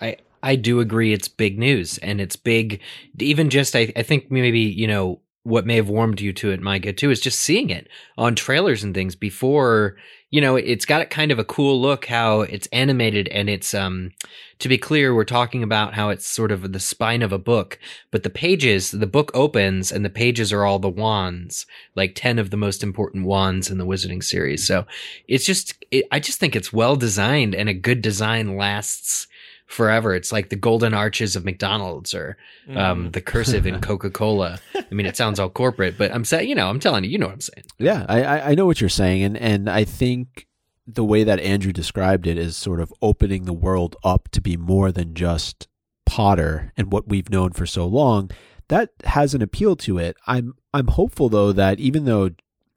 I 0.00 0.16
I 0.42 0.56
do 0.56 0.80
agree 0.80 1.12
it's 1.12 1.28
big 1.28 1.58
news 1.58 1.98
and 1.98 2.20
it's 2.20 2.36
big 2.36 2.80
even 3.18 3.50
just 3.50 3.76
I, 3.76 3.92
I 3.96 4.02
think 4.02 4.30
maybe 4.30 4.60
you 4.60 4.86
know 4.86 5.20
what 5.44 5.66
may 5.66 5.76
have 5.76 5.88
warmed 5.88 6.20
you 6.20 6.32
to 6.32 6.50
it 6.50 6.60
Micah 6.60 6.92
too 6.92 7.10
is 7.10 7.20
just 7.20 7.40
seeing 7.40 7.70
it 7.70 7.88
on 8.16 8.34
trailers 8.34 8.82
and 8.82 8.94
things 8.94 9.14
before 9.14 9.96
you 10.32 10.40
know 10.40 10.56
it's 10.56 10.84
got 10.84 11.08
kind 11.10 11.30
of 11.30 11.38
a 11.38 11.44
cool 11.44 11.80
look 11.80 12.06
how 12.06 12.40
it's 12.40 12.66
animated 12.72 13.28
and 13.28 13.48
it's 13.48 13.72
um 13.72 14.10
to 14.58 14.68
be 14.68 14.78
clear 14.78 15.14
we're 15.14 15.24
talking 15.24 15.62
about 15.62 15.94
how 15.94 16.08
it's 16.08 16.26
sort 16.26 16.50
of 16.50 16.72
the 16.72 16.80
spine 16.80 17.22
of 17.22 17.32
a 17.32 17.38
book 17.38 17.78
but 18.10 18.24
the 18.24 18.30
pages 18.30 18.90
the 18.90 19.06
book 19.06 19.30
opens 19.34 19.92
and 19.92 20.04
the 20.04 20.10
pages 20.10 20.52
are 20.52 20.64
all 20.64 20.80
the 20.80 20.88
wands 20.88 21.66
like 21.94 22.14
10 22.14 22.38
of 22.38 22.50
the 22.50 22.56
most 22.56 22.82
important 22.82 23.26
wands 23.26 23.70
in 23.70 23.78
the 23.78 23.86
wizarding 23.86 24.22
series. 24.22 24.66
So 24.66 24.86
it's 25.28 25.44
just 25.44 25.84
it, 25.90 26.06
I 26.10 26.20
just 26.20 26.40
think 26.40 26.56
it's 26.56 26.72
well 26.72 26.96
designed 26.96 27.54
and 27.54 27.68
a 27.68 27.74
good 27.74 28.02
design 28.02 28.56
lasts 28.56 29.26
forever. 29.66 30.14
It's 30.14 30.32
like 30.32 30.50
the 30.50 30.56
golden 30.56 30.94
arches 30.94 31.36
of 31.36 31.44
McDonald's 31.44 32.14
or 32.14 32.36
um, 32.74 33.10
the 33.10 33.20
cursive 33.20 33.66
in 33.66 33.80
Coca 33.82 34.10
Cola. 34.10 34.58
I 34.74 34.94
mean, 34.94 35.06
it 35.06 35.16
sounds 35.16 35.38
all 35.40 35.50
corporate, 35.50 35.96
but 35.96 36.12
I'm 36.12 36.24
saying, 36.24 36.48
you 36.48 36.54
know, 36.54 36.68
I'm 36.68 36.80
telling 36.80 37.04
you, 37.04 37.10
you 37.10 37.18
know 37.18 37.26
what 37.26 37.34
I'm 37.34 37.40
saying. 37.40 37.64
Yeah, 37.78 38.06
I, 38.08 38.22
I 38.22 38.50
I 38.50 38.54
know 38.54 38.66
what 38.66 38.80
you're 38.80 38.90
saying, 38.90 39.22
and 39.22 39.36
and 39.36 39.70
I 39.70 39.84
think 39.84 40.46
the 40.86 41.04
way 41.04 41.24
that 41.24 41.40
Andrew 41.40 41.72
described 41.72 42.26
it 42.26 42.36
is 42.36 42.56
sort 42.56 42.80
of 42.80 42.92
opening 43.00 43.44
the 43.44 43.52
world 43.52 43.96
up 44.02 44.28
to 44.32 44.40
be 44.40 44.56
more 44.56 44.92
than 44.92 45.14
just 45.14 45.68
Potter 46.04 46.72
and 46.76 46.92
what 46.92 47.08
we've 47.08 47.30
known 47.30 47.52
for 47.52 47.66
so 47.66 47.86
long. 47.86 48.30
That 48.68 48.90
has 49.04 49.34
an 49.34 49.42
appeal 49.42 49.76
to 49.76 49.98
it. 49.98 50.16
I'm 50.26 50.54
I'm 50.74 50.88
hopeful 50.88 51.28
though 51.28 51.52
that 51.52 51.78
even 51.78 52.04
though 52.04 52.30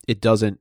it 0.08 0.22
doesn't 0.22 0.60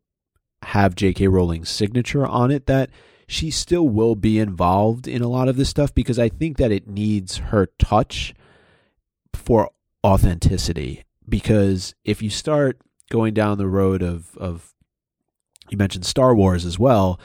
have 0.63 0.95
J.K. 0.95 1.29
Rowling's 1.29 1.69
signature 1.69 2.27
on 2.27 2.51
it, 2.51 2.67
that 2.67 2.91
she 3.35 3.51
still 3.51 3.89
will 3.89 4.15
be 4.15 4.39
involved 4.39 5.09
in 5.09 5.21
a 5.21 5.29
lot 5.29 5.49
of 5.49 5.57
this 5.57 5.69
stuff 5.69 5.93
because 5.95 6.19
I 6.19 6.29
think 6.29 6.57
that 6.59 6.71
it 6.71 6.87
needs 6.89 7.37
her 7.51 7.67
touch 7.79 8.33
for 9.33 9.71
authenticity. 10.07 11.05
Because 11.29 11.95
if 12.05 12.23
you 12.23 12.31
start 12.31 12.79
going 13.11 13.35
down 13.35 13.59
the 13.59 13.67
road 13.67 14.03
of 14.03 14.37
of 14.37 14.73
you 15.71 15.77
mentioned 15.79 16.05
Star 16.07 16.35
Wars 16.35 16.65
as 16.65 16.79
well, 16.79 17.19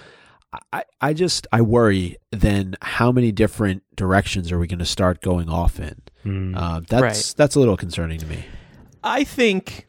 I, 0.74 0.84
I 1.02 1.14
just 1.14 1.46
I 1.52 1.62
worry 1.62 2.18
then 2.32 2.76
how 2.82 3.12
many 3.12 3.32
different 3.32 3.84
directions 3.96 4.52
are 4.52 4.58
we 4.58 4.68
going 4.68 4.80
to 4.80 4.86
start 4.86 5.22
going 5.22 5.50
off 5.50 5.80
in? 5.80 6.56
Uh, 6.56 6.82
that's 6.88 7.02
Right. 7.02 7.34
that's 7.38 7.56
a 7.56 7.60
little 7.60 7.78
concerning 7.78 8.20
to 8.20 8.26
me. 8.26 8.46
I 9.04 9.24
think 9.24 9.86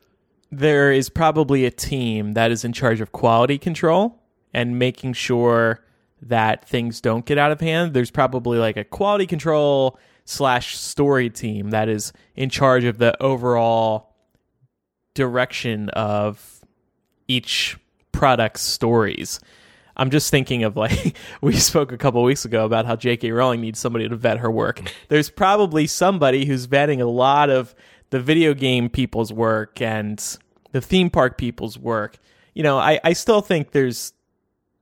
there 0.50 0.92
is 0.92 1.08
probably 1.08 1.64
a 1.64 1.70
team 1.70 2.32
that 2.32 2.50
is 2.50 2.64
in 2.64 2.72
charge 2.72 3.00
of 3.00 3.12
quality 3.12 3.58
control 3.58 4.18
and 4.52 4.78
making 4.78 5.12
sure 5.12 5.80
that 6.22 6.68
things 6.68 7.00
don't 7.00 7.24
get 7.24 7.38
out 7.38 7.52
of 7.52 7.60
hand. 7.60 7.94
There's 7.94 8.10
probably 8.10 8.58
like 8.58 8.76
a 8.76 8.84
quality 8.84 9.26
control 9.26 9.98
slash 10.24 10.76
story 10.76 11.30
team 11.30 11.70
that 11.70 11.88
is 11.88 12.12
in 12.36 12.50
charge 12.50 12.84
of 12.84 12.98
the 12.98 13.20
overall 13.22 14.14
direction 15.14 15.88
of 15.90 16.60
each 17.26 17.78
product's 18.12 18.62
stories. 18.62 19.40
I'm 19.96 20.10
just 20.10 20.30
thinking 20.30 20.64
of 20.64 20.76
like 20.76 21.16
we 21.40 21.54
spoke 21.54 21.92
a 21.92 21.98
couple 21.98 22.22
weeks 22.22 22.44
ago 22.44 22.64
about 22.64 22.86
how 22.86 22.96
J.K. 22.96 23.30
Rowling 23.32 23.60
needs 23.60 23.78
somebody 23.78 24.08
to 24.08 24.16
vet 24.16 24.38
her 24.38 24.50
work. 24.50 24.78
Mm-hmm. 24.78 24.94
There's 25.08 25.30
probably 25.30 25.86
somebody 25.86 26.44
who's 26.44 26.66
vetting 26.66 27.00
a 27.00 27.06
lot 27.06 27.50
of 27.50 27.74
the 28.10 28.20
video 28.20 28.54
game 28.54 28.88
people's 28.88 29.32
work 29.32 29.80
and 29.80 30.38
the 30.72 30.80
theme 30.80 31.10
park 31.10 31.38
people's 31.38 31.78
work. 31.78 32.18
You 32.54 32.62
know, 32.62 32.78
I, 32.78 33.00
I 33.04 33.12
still 33.12 33.40
think 33.40 33.70
there's 33.70 34.12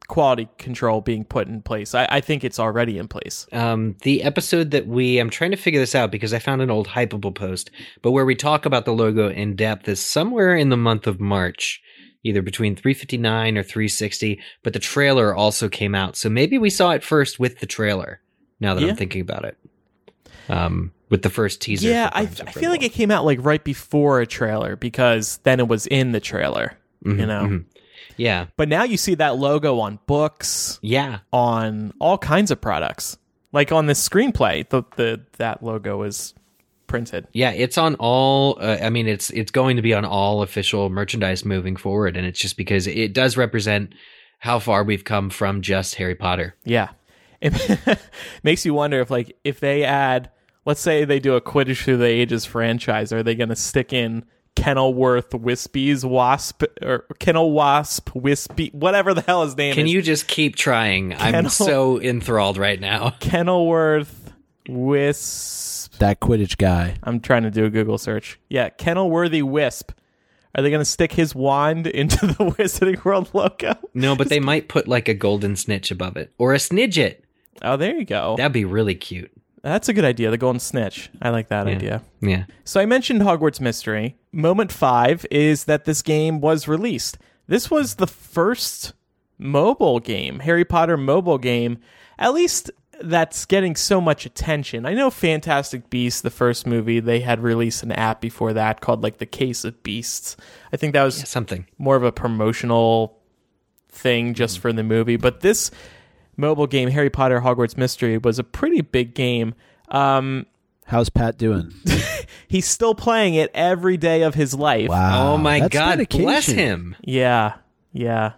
quality 0.09 0.49
control 0.59 1.00
being 1.03 1.23
put 1.25 1.47
in 1.49 1.61
place. 1.62 1.95
I, 1.95 2.07
I 2.11 2.21
think 2.21 2.43
it's 2.43 2.59
already 2.59 2.99
in 2.99 3.09
place. 3.09 3.47
Um, 3.53 3.95
the 4.03 4.23
episode 4.23 4.71
that 4.73 4.87
we, 4.87 5.19
I'm 5.19 5.31
trying 5.31 5.50
to 5.50 5.57
figure 5.57 5.81
this 5.81 5.95
out 5.95 6.11
because 6.11 6.33
I 6.35 6.38
found 6.38 6.62
an 6.62 6.71
old 6.71 6.88
Hypable 6.88 7.35
post, 7.35 7.71
but 8.03 8.12
where 8.12 8.25
we 8.25 8.35
talk 8.35 8.65
about 8.65 8.85
the 8.87 8.93
logo 8.95 9.29
in 9.29 9.55
depth 9.55 9.87
is 9.87 10.00
somewhere 10.00 10.57
in 10.57 10.71
the 10.71 10.77
month 10.79 11.07
of 11.07 11.21
March, 11.21 11.83
either 12.25 12.41
between 12.43 12.75
359 12.75 13.59
or 13.59 13.62
360, 13.62 14.41
but 14.62 14.73
the 14.73 14.79
trailer 14.79 15.35
also 15.35 15.69
came 15.69 15.95
out. 15.95 16.17
So 16.17 16.29
maybe 16.31 16.57
we 16.59 16.71
saw 16.71 16.93
it 16.93 17.05
first 17.05 17.38
with 17.38 17.61
the 17.61 17.67
trailer 17.67 18.21
now 18.61 18.73
that 18.75 18.83
Yeah. 18.83 18.88
I'm 18.91 18.97
thinking 18.97 19.21
about 19.21 19.45
it. 19.45 19.57
Um, 20.49 20.93
with 21.11 21.23
the 21.23 21.31
first 21.31 21.61
teaser. 21.61 21.88
Yeah, 21.88 22.11
I, 22.12 22.23
I 22.23 22.27
feel 22.27 22.71
like 22.71 22.83
it 22.83 22.93
came 22.93 23.11
out 23.11 23.25
like 23.25 23.38
right 23.43 23.62
before 23.62 24.21
a 24.21 24.27
trailer 24.27 24.77
because 24.77 25.38
then 25.43 25.61
it 25.61 25.69
was 25.69 25.87
in 25.87 26.12
the 26.12 26.21
trailer, 26.21 26.77
you 27.05 27.12
Mhm, 27.12 27.27
know. 27.27 27.43
mhm. 27.47 27.65
Yeah. 28.19 28.47
But 28.57 28.69
now 28.69 28.83
you 28.83 28.97
see 28.99 29.15
that 29.15 29.37
logo 29.37 29.79
on 29.81 29.99
books, 30.07 30.79
Yeah. 30.83 31.21
on 31.33 31.95
all 31.99 32.19
kinds 32.19 32.51
of 32.51 32.61
products. 32.61 33.17
Like 33.53 33.73
on 33.73 33.87
this 33.87 34.07
screenplay, 34.07 34.69
the, 34.69 34.83
the 34.97 35.23
that 35.39 35.63
logo 35.63 36.03
is 36.03 36.35
printed. 36.87 37.27
Yeah, 37.33 37.51
it's 37.53 37.79
on 37.79 37.95
all. 37.95 38.59
Uh, 38.61 38.77
I 38.83 38.91
mean, 38.91 39.09
it's 39.09 39.31
it's 39.31 39.51
going 39.51 39.77
to 39.77 39.83
be 39.83 39.95
on 39.95 40.05
all 40.05 40.43
official 40.43 40.91
merchandise 40.91 41.45
moving 41.47 41.77
forward, 41.77 42.17
and 42.19 42.27
it's 42.27 42.39
just 42.39 42.59
because 42.59 42.87
it 42.87 43.15
does 43.15 43.39
represent 43.39 43.95
how 44.39 44.59
far 44.59 44.85
we've 44.85 45.05
come 45.05 45.31
from 45.31 45.63
just 45.63 45.95
Harry 45.95 46.15
Potter. 46.15 46.57
Yeah. 46.65 46.91
It 47.41 48.01
makes 48.43 48.67
you 48.67 48.75
wonder 48.75 49.01
if 49.01 49.11
like 49.11 49.35
if 49.45 49.61
they 49.61 49.85
add 49.85 50.31
let's 50.65 50.81
say 50.81 51.05
they 51.07 51.21
do 51.21 51.35
a 51.35 51.41
Quidditch 51.41 51.85
through 51.85 51.97
the 51.99 52.07
ages 52.07 52.45
franchise, 52.45 53.13
are 53.13 53.23
they 53.23 53.35
gonna 53.35 53.57
stick 53.57 53.93
in 53.95 54.25
Kenilworth 54.59 55.35
Wispy's 55.35 56.05
Wasp 56.05 56.65
or 56.83 57.07
Kennel 57.19 57.53
Wasp 57.53 58.11
Wispy 58.15 58.71
whatever 58.73 59.15
the 59.15 59.21
hell 59.21 59.45
his 59.45 59.57
name 59.57 59.75
Can 59.75 59.87
is. 59.87 59.93
you 59.93 60.03
just 60.03 60.27
keep 60.27 60.57
trying? 60.57 61.15
I'm 61.15 61.49
so 61.49 62.00
enthralled 62.00 62.59
right 62.59 62.81
now. 62.81 63.11
Kenilworth 63.21 64.33
Wisp. 64.69 65.99
That 65.99 66.21
Quidditch 66.21 66.59
guy. 66.59 66.97
I'm 67.03 67.21
trying 67.21 67.45
to 67.45 67.50
do 67.50 67.65
a 67.65 67.71
Google 67.71 67.99
search. 67.99 68.38
Yeah, 68.49 68.71
Kennelworthy 68.71 69.43
Wisp. 69.43 69.93
Are 70.55 70.62
they 70.62 70.71
going 70.71 70.81
to 70.81 70.85
stick 70.85 71.12
his 71.12 71.35
wand 71.35 71.87
into 71.87 72.27
the 72.27 72.35
Wizarding 72.35 73.05
World 73.05 73.31
logo? 73.33 73.75
No, 73.95 74.17
but 74.17 74.29
they 74.29 74.41
might 74.41 74.69
put 74.69 74.88
like 74.88 75.09
a 75.09 75.15
golden 75.15 75.55
snitch 75.57 75.91
above 75.91 76.17
it 76.17 76.33
or 76.37 76.53
a 76.53 76.59
snidget. 76.59 77.19
Oh, 77.62 77.77
there 77.77 77.97
you 77.97 78.05
go. 78.05 78.35
That'd 78.37 78.53
be 78.53 78.65
really 78.65 78.95
cute. 78.95 79.31
That's 79.69 79.89
a 79.89 79.93
good 79.93 80.05
idea. 80.05 80.31
The 80.31 80.39
golden 80.39 80.61
snitch. 80.61 81.11
I 81.21 81.31
like 81.31 81.49
that 81.49 81.67
Yeah. 81.67 81.75
idea. 81.75 82.03
Yeah. 82.21 82.45
So 82.65 82.81
I 82.81 82.87
mentioned 82.87 83.23
Hogwarts 83.23 83.61
Mystery. 83.61 84.17
Moment 84.33 84.73
five 84.73 85.27
is 85.31 85.65
that 85.65 85.85
this 85.85 86.03
game 86.03 86.41
was 86.41 86.69
released. 86.69 87.19
This 87.47 87.71
was 87.71 87.95
the 87.97 88.07
first 88.07 88.93
mobile 89.39 90.01
game, 90.01 90.41
Harry 90.41 90.65
Potter 90.65 90.97
mobile 90.97 91.39
game, 91.39 91.79
at 92.19 92.35
least 92.35 92.71
that's 93.01 93.45
getting 93.45 93.77
so 93.77 94.01
much 94.01 94.27
attention. 94.27 94.85
I 94.85 94.95
know 94.95 95.09
Fantastic 95.11 95.89
Beasts, 95.89 96.21
the 96.21 96.31
first 96.31 96.67
movie, 96.67 96.99
they 96.99 97.21
had 97.21 97.41
released 97.41 97.85
an 97.85 97.93
app 97.93 98.21
before 98.21 98.53
that 98.55 98.81
called 98.81 99.03
like 99.05 99.19
The 99.19 99.27
Case 99.27 99.65
of 99.65 99.81
Beasts. 99.85 100.37
I 100.73 100.77
think 100.77 100.95
that 100.95 101.05
was 101.05 101.17
Something. 101.29 101.67
more 101.79 101.95
of 101.95 102.03
a 102.03 102.11
promotional 102.11 103.17
thing 103.89 104.35
just 104.35 104.57
mm-hmm. 104.57 104.63
for 104.63 104.73
the 104.73 104.83
movie. 104.83 105.17
But 105.17 105.41
this 105.41 105.71
mobile 106.38 106.66
game, 106.66 106.88
Harry 106.88 107.11
Potter 107.11 107.40
Hogwarts 107.40 107.76
Mystery, 107.76 108.16
was 108.16 108.38
a 108.38 108.45
pretty 108.45 108.80
big 108.80 109.12
game. 109.14 109.54
Um, 109.88 110.47
How's 110.87 111.11
Pat 111.11 111.37
doing? 111.37 111.75
he's 112.49 112.66
still 112.66 112.95
playing 112.95 113.35
it 113.35 113.50
every 113.52 113.99
day 113.99 114.23
of 114.23 114.35
his 114.35 114.54
life. 114.54 114.88
Wow. 114.88 115.35
oh 115.35 115.37
my 115.37 115.61
that's 115.61 115.75
God! 115.75 116.09
Bless 116.09 116.47
him. 116.47 116.97
Yeah, 117.02 117.57
yeah. 117.92 118.33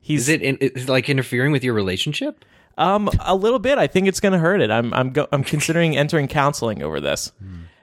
He's 0.00 0.22
Is 0.22 0.28
it, 0.28 0.42
in, 0.42 0.56
is 0.58 0.84
it 0.84 0.88
like 0.90 1.08
interfering 1.08 1.52
with 1.52 1.64
your 1.64 1.72
relationship? 1.74 2.44
um 2.78 3.08
a 3.20 3.34
little 3.34 3.58
bit. 3.58 3.78
I 3.78 3.86
think 3.86 4.06
it's 4.06 4.20
going 4.20 4.32
to 4.34 4.38
hurt 4.38 4.60
it. 4.60 4.70
I'm 4.70 4.92
I'm 4.92 5.10
go- 5.10 5.28
I'm 5.32 5.42
considering 5.42 5.96
entering 5.96 6.28
counseling 6.28 6.82
over 6.82 7.00
this. 7.00 7.32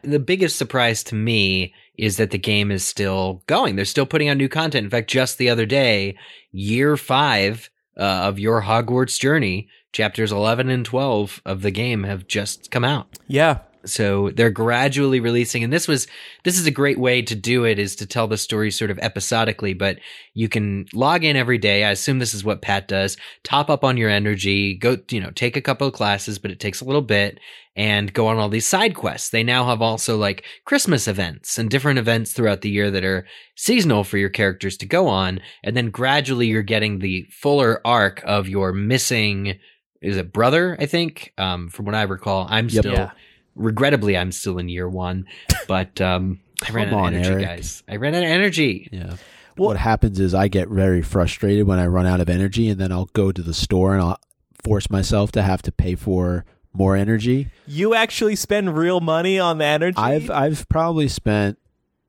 The 0.03 0.19
biggest 0.19 0.57
surprise 0.57 1.03
to 1.05 1.15
me 1.15 1.73
is 1.97 2.17
that 2.17 2.29
the 2.29 2.37
game 2.37 2.69
is 2.69 2.85
still 2.85 3.41
going. 3.47 3.75
They're 3.75 3.85
still 3.85 4.05
putting 4.05 4.29
out 4.29 4.37
new 4.37 4.49
content. 4.49 4.83
In 4.83 4.89
fact, 4.91 5.09
just 5.09 5.39
the 5.39 5.49
other 5.49 5.65
day, 5.65 6.15
year 6.51 6.95
five 6.97 7.71
uh, 7.97 8.01
of 8.01 8.39
your 8.39 8.63
Hogwarts 8.63 9.19
journey, 9.19 9.67
chapters 9.91 10.31
11 10.31 10.69
and 10.69 10.85
12 10.85 11.41
of 11.45 11.61
the 11.61 11.71
game 11.71 12.03
have 12.03 12.27
just 12.27 12.71
come 12.71 12.83
out. 12.83 13.07
Yeah, 13.27 13.59
So 13.85 14.29
they're 14.31 14.49
gradually 14.49 15.19
releasing, 15.19 15.63
and 15.63 15.73
this 15.73 15.87
was 15.87 16.07
this 16.43 16.57
is 16.57 16.65
a 16.65 16.71
great 16.71 16.99
way 16.99 17.21
to 17.21 17.35
do 17.35 17.65
it 17.65 17.79
is 17.79 17.95
to 17.97 18.05
tell 18.05 18.27
the 18.27 18.37
story 18.37 18.71
sort 18.71 18.91
of 18.91 18.99
episodically. 18.99 19.73
But 19.73 19.99
you 20.33 20.47
can 20.49 20.85
log 20.93 21.23
in 21.23 21.35
every 21.35 21.57
day. 21.57 21.83
I 21.83 21.91
assume 21.91 22.19
this 22.19 22.33
is 22.33 22.43
what 22.43 22.61
Pat 22.61 22.87
does. 22.87 23.17
Top 23.43 23.69
up 23.69 23.83
on 23.83 23.97
your 23.97 24.09
energy. 24.09 24.75
Go, 24.75 24.97
you 25.09 25.19
know, 25.19 25.31
take 25.31 25.57
a 25.57 25.61
couple 25.61 25.87
of 25.87 25.93
classes, 25.93 26.39
but 26.39 26.51
it 26.51 26.59
takes 26.59 26.81
a 26.81 26.85
little 26.85 27.01
bit, 27.01 27.39
and 27.75 28.13
go 28.13 28.27
on 28.27 28.37
all 28.37 28.49
these 28.49 28.67
side 28.67 28.95
quests. 28.95 29.29
They 29.29 29.43
now 29.43 29.65
have 29.65 29.81
also 29.81 30.15
like 30.17 30.45
Christmas 30.65 31.07
events 31.07 31.57
and 31.57 31.69
different 31.69 31.99
events 31.99 32.31
throughout 32.31 32.61
the 32.61 32.69
year 32.69 32.91
that 32.91 33.03
are 33.03 33.25
seasonal 33.55 34.03
for 34.03 34.17
your 34.17 34.29
characters 34.29 34.77
to 34.77 34.85
go 34.85 35.07
on, 35.07 35.41
and 35.63 35.75
then 35.75 35.89
gradually 35.89 36.47
you're 36.47 36.63
getting 36.63 36.99
the 36.99 37.25
fuller 37.31 37.81
arc 37.85 38.21
of 38.25 38.47
your 38.47 38.71
missing. 38.71 39.59
Is 40.01 40.17
it 40.17 40.33
brother? 40.33 40.75
I 40.79 40.85
think, 40.85 41.31
um, 41.37 41.69
from 41.69 41.85
what 41.85 41.95
I 41.95 42.01
recall, 42.03 42.45
I'm 42.49 42.65
Yep. 42.65 42.81
still 42.81 42.93
Yeah. 42.93 43.11
Regrettably 43.55 44.17
i'm 44.17 44.31
still 44.31 44.57
in 44.57 44.69
year 44.69 44.87
one 44.89 45.25
but 45.67 45.99
um 46.01 46.39
i 46.67 46.71
ran 46.71 46.89
Come 46.89 46.99
out 46.99 47.05
on, 47.05 47.13
of 47.13 47.19
energy 47.19 47.29
Eric. 47.33 47.45
guys 47.45 47.83
i 47.89 47.95
ran 47.97 48.15
out 48.15 48.23
of 48.23 48.29
energy 48.29 48.89
Yeah. 48.91 49.15
Well- 49.57 49.67
what 49.69 49.77
happens 49.77 50.19
is 50.19 50.33
I 50.33 50.47
get 50.47 50.67
very 50.67 51.03
frustrated 51.03 51.67
when 51.67 51.77
I 51.77 51.85
run 51.85 52.07
out 52.07 52.19
of 52.19 52.27
energy, 52.27 52.69
and 52.69 52.81
then 52.81 52.91
I'll 52.91 53.05
go 53.13 53.31
to 53.31 53.41
the 53.43 53.53
store 53.53 53.93
and 53.93 54.01
I'll 54.01 54.19
force 54.63 54.89
myself 54.89 55.31
to 55.33 55.43
have 55.43 55.61
to 55.61 55.71
pay 55.71 55.93
for 55.93 56.43
more 56.73 56.95
energy. 56.95 57.51
you 57.67 57.93
actually 57.93 58.35
spend 58.35 58.75
real 58.75 58.99
money 58.99 59.37
on 59.37 59.59
the 59.59 59.65
energy. 59.65 59.95
I've 59.99 60.31
I've 60.31 60.67
probably 60.69 61.07
spent 61.07 61.59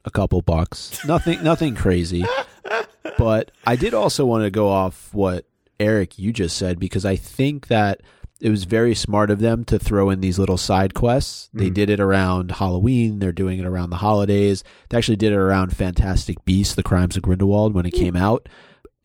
a 0.06 0.10
couple 0.10 0.40
bucks. 0.40 1.04
Nothing 1.04 1.44
nothing 1.44 1.74
crazy. 1.74 2.24
But 3.18 3.50
I 3.66 3.76
did 3.76 3.92
also 3.92 4.24
want 4.24 4.44
to 4.44 4.50
go 4.50 4.68
off 4.68 5.10
what 5.12 5.44
Eric 5.78 6.18
you 6.18 6.32
just 6.32 6.56
said 6.56 6.78
because 6.80 7.04
I 7.04 7.16
think 7.16 7.66
that 7.68 8.00
it 8.44 8.50
was 8.50 8.64
very 8.64 8.94
smart 8.94 9.30
of 9.30 9.40
them 9.40 9.64
to 9.64 9.78
throw 9.78 10.10
in 10.10 10.20
these 10.20 10.38
little 10.38 10.58
side 10.58 10.92
quests. 10.92 11.48
They 11.54 11.70
did 11.70 11.88
it 11.88 11.98
around 11.98 12.50
Halloween, 12.50 13.18
they're 13.18 13.32
doing 13.32 13.58
it 13.58 13.64
around 13.64 13.88
the 13.88 13.96
holidays. 13.96 14.62
They 14.90 14.98
actually 14.98 15.16
did 15.16 15.32
it 15.32 15.36
around 15.36 15.74
Fantastic 15.74 16.44
Beasts: 16.44 16.74
The 16.74 16.82
Crimes 16.82 17.16
of 17.16 17.22
Grindelwald 17.22 17.72
when 17.72 17.86
it 17.86 17.92
came 17.92 18.16
out. 18.16 18.46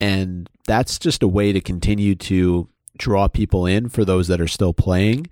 And 0.02 0.50
that's 0.68 1.00
just 1.00 1.24
a 1.24 1.28
way 1.28 1.54
to 1.54 1.62
continue 1.62 2.16
to 2.16 2.68
draw 2.98 3.30
people 3.30 3.66
in 3.66 3.88
for 3.88 4.04
those 4.04 4.28
that 4.28 4.42
are 4.42 4.48
still 4.48 4.74
playing. 4.74 5.28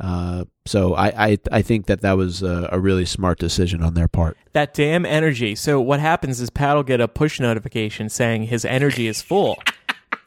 Uh, 0.00 0.44
so 0.66 0.94
I, 0.94 1.28
I 1.28 1.38
I 1.52 1.62
think 1.62 1.86
that 1.86 2.00
that 2.00 2.16
was 2.16 2.42
a, 2.42 2.68
a 2.72 2.80
really 2.80 3.04
smart 3.04 3.38
decision 3.38 3.80
on 3.80 3.94
their 3.94 4.08
part. 4.08 4.36
that 4.54 4.74
damn 4.74 5.06
energy. 5.06 5.54
So 5.54 5.80
what 5.80 6.00
happens 6.00 6.40
is 6.40 6.50
Pat 6.50 6.74
will 6.74 6.82
get 6.82 7.00
a 7.00 7.06
push 7.06 7.38
notification 7.38 8.08
saying 8.08 8.44
his 8.44 8.64
energy 8.64 9.06
is 9.06 9.22
full. 9.22 9.56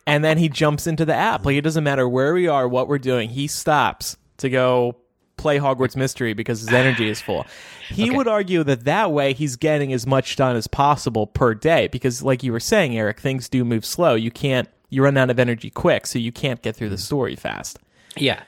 And 0.07 0.23
then 0.23 0.37
he 0.37 0.49
jumps 0.49 0.87
into 0.87 1.05
the 1.05 1.13
app. 1.15 1.45
Like 1.45 1.55
it 1.55 1.61
doesn't 1.61 1.83
matter 1.83 2.07
where 2.07 2.33
we 2.33 2.47
are, 2.47 2.67
what 2.67 2.87
we're 2.87 2.99
doing, 2.99 3.29
he 3.29 3.47
stops 3.47 4.17
to 4.37 4.49
go 4.49 4.97
play 5.37 5.59
Hogwarts 5.59 5.95
Mystery 5.95 6.33
because 6.33 6.61
his 6.61 6.71
energy 6.71 7.09
is 7.09 7.21
full. 7.21 7.45
He 7.89 8.09
would 8.09 8.27
argue 8.27 8.63
that 8.63 8.85
that 8.85 9.11
way 9.11 9.33
he's 9.33 9.55
getting 9.55 9.93
as 9.93 10.07
much 10.07 10.35
done 10.35 10.55
as 10.55 10.67
possible 10.67 11.27
per 11.27 11.53
day 11.53 11.87
because 11.87 12.23
like 12.23 12.41
you 12.43 12.51
were 12.51 12.59
saying 12.59 12.97
Eric, 12.97 13.19
things 13.19 13.49
do 13.49 13.63
move 13.65 13.85
slow. 13.85 14.15
You 14.15 14.31
can't 14.31 14.69
you 14.89 15.03
run 15.03 15.17
out 15.17 15.29
of 15.29 15.39
energy 15.39 15.69
quick, 15.69 16.07
so 16.07 16.19
you 16.19 16.31
can't 16.31 16.61
get 16.61 16.75
through 16.75 16.89
the 16.89 16.97
story 16.97 17.35
fast. 17.35 17.79
yeah 18.17 18.43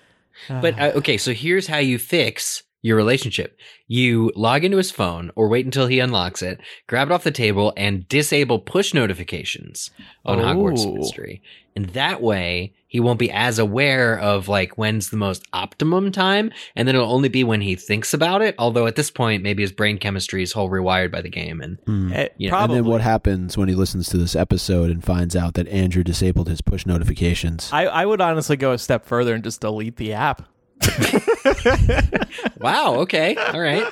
but 0.61 0.79
uh, 0.79 0.91
okay 0.93 1.17
so 1.17 1.33
here's 1.33 1.65
how 1.65 1.77
you 1.79 1.97
fix 1.97 2.61
your 2.87 2.97
relationship 2.97 3.57
you 3.87 4.31
log 4.35 4.63
into 4.63 4.77
his 4.77 4.91
phone 4.91 5.31
or 5.35 5.47
wait 5.47 5.65
until 5.65 5.87
he 5.87 5.99
unlocks 5.99 6.41
it 6.41 6.59
grab 6.87 7.09
it 7.09 7.13
off 7.13 7.23
the 7.23 7.31
table 7.31 7.73
and 7.77 8.07
disable 8.07 8.59
push 8.59 8.93
notifications 8.93 9.91
on 10.25 10.39
hogwarts 10.39 10.85
Oh. 10.85 10.95
mystery 10.95 11.41
and 11.75 11.85
that 11.89 12.21
way 12.21 12.73
he 12.89 12.99
won't 13.01 13.19
be 13.19 13.29
as 13.31 13.59
aware 13.59 14.17
of 14.19 14.47
like 14.47 14.77
when's 14.77 15.09
the 15.09 15.17
most 15.17 15.43
optimum 15.53 16.11
time 16.11 16.51
and 16.75 16.87
then 16.87 16.95
it'll 16.95 17.11
only 17.11 17.29
be 17.29 17.43
when 17.43 17.61
he 17.61 17.75
thinks 17.75 18.13
about 18.13 18.41
it 18.41 18.55
although 18.57 18.87
at 18.87 18.95
this 18.95 19.11
point 19.11 19.43
maybe 19.43 19.61
his 19.63 19.71
brain 19.71 19.97
chemistry 19.97 20.41
is 20.41 20.53
whole 20.53 20.69
rewired 20.69 21.11
by 21.11 21.21
the 21.21 21.29
game 21.29 21.61
and 21.61 21.77
hmm. 21.85 22.09
Yeah, 22.09 22.27
and 22.39 22.49
probably. 22.49 22.77
And 22.77 22.85
then 22.85 22.91
what 22.91 23.01
happens 23.01 23.57
when 23.57 23.67
he 23.69 23.75
listens 23.75 24.07
to 24.09 24.17
this 24.17 24.35
episode 24.35 24.89
and 24.89 25.03
finds 25.03 25.35
out 25.35 25.55
that 25.55 25.67
Andrew 25.67 26.03
disabled 26.03 26.47
his 26.47 26.61
push 26.61 26.85
notifications? 26.85 27.69
I, 27.73 27.85
I 27.85 28.05
would 28.05 28.21
honestly 28.21 28.55
go 28.55 28.71
a 28.71 28.77
step 28.77 29.05
further 29.05 29.33
and 29.33 29.43
just 29.43 29.61
delete 29.61 29.97
the 29.97 30.13
app. 30.13 30.47
Wow. 32.59 32.95
Okay. 33.01 33.35
All 33.35 33.59
right. 33.59 33.85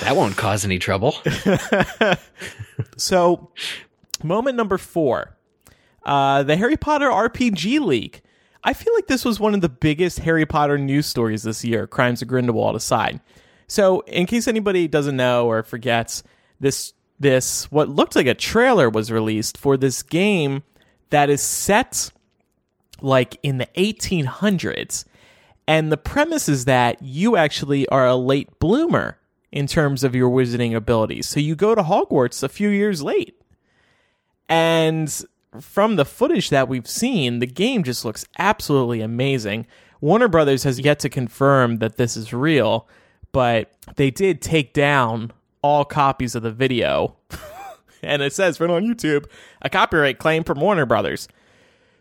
That 0.00 0.14
won't 0.16 0.36
cause 0.36 0.64
any 0.64 0.78
trouble. 0.78 1.16
So, 2.98 3.50
moment 4.22 4.56
number 4.56 4.76
four 4.78 5.36
uh, 6.04 6.42
the 6.42 6.56
Harry 6.56 6.76
Potter 6.76 7.08
RPG 7.08 7.80
Leak. 7.80 8.22
I 8.64 8.72
feel 8.74 8.94
like 8.94 9.06
this 9.06 9.24
was 9.24 9.38
one 9.40 9.54
of 9.54 9.60
the 9.60 9.68
biggest 9.68 10.18
Harry 10.20 10.44
Potter 10.46 10.76
news 10.78 11.06
stories 11.06 11.42
this 11.42 11.64
year, 11.64 11.86
Crimes 11.86 12.22
of 12.22 12.28
Grindelwald 12.28 12.76
aside. 12.76 13.20
So, 13.66 14.00
in 14.00 14.26
case 14.26 14.46
anybody 14.48 14.88
doesn't 14.88 15.16
know 15.16 15.46
or 15.46 15.62
forgets, 15.62 16.22
this 16.60 16.92
this 17.18 17.70
what 17.70 17.88
looked 17.88 18.14
like 18.16 18.26
a 18.26 18.34
trailer 18.34 18.90
was 18.90 19.10
released 19.10 19.56
for 19.56 19.76
this 19.76 20.02
game 20.02 20.62
that 21.10 21.30
is 21.30 21.42
set 21.42 22.10
like 23.00 23.38
in 23.42 23.58
the 23.58 23.68
1800s. 23.76 25.04
And 25.68 25.90
the 25.90 25.96
premise 25.96 26.48
is 26.48 26.64
that 26.66 27.02
you 27.02 27.36
actually 27.36 27.88
are 27.88 28.06
a 28.06 28.16
late 28.16 28.58
bloomer 28.58 29.18
in 29.50 29.66
terms 29.66 30.04
of 30.04 30.14
your 30.14 30.30
wizarding 30.30 30.74
abilities. 30.74 31.26
So 31.26 31.40
you 31.40 31.54
go 31.54 31.74
to 31.74 31.82
Hogwarts 31.82 32.42
a 32.42 32.48
few 32.48 32.68
years 32.68 33.02
late. 33.02 33.40
And 34.48 35.12
from 35.60 35.96
the 35.96 36.04
footage 36.04 36.50
that 36.50 36.68
we've 36.68 36.88
seen, 36.88 37.38
the 37.38 37.46
game 37.46 37.82
just 37.82 38.04
looks 38.04 38.26
absolutely 38.38 39.00
amazing. 39.00 39.66
Warner 40.00 40.28
Brothers 40.28 40.64
has 40.64 40.78
yet 40.78 40.98
to 41.00 41.08
confirm 41.08 41.78
that 41.78 41.96
this 41.96 42.16
is 42.16 42.32
real, 42.32 42.86
but 43.32 43.72
they 43.96 44.10
did 44.10 44.40
take 44.40 44.72
down 44.72 45.32
all 45.62 45.84
copies 45.84 46.34
of 46.34 46.42
the 46.42 46.52
video. 46.52 47.16
and 48.02 48.22
it 48.22 48.32
says 48.32 48.60
right 48.60 48.70
on 48.70 48.84
YouTube, 48.84 49.26
a 49.62 49.70
copyright 49.70 50.18
claim 50.18 50.44
from 50.44 50.60
Warner 50.60 50.86
Brothers. 50.86 51.28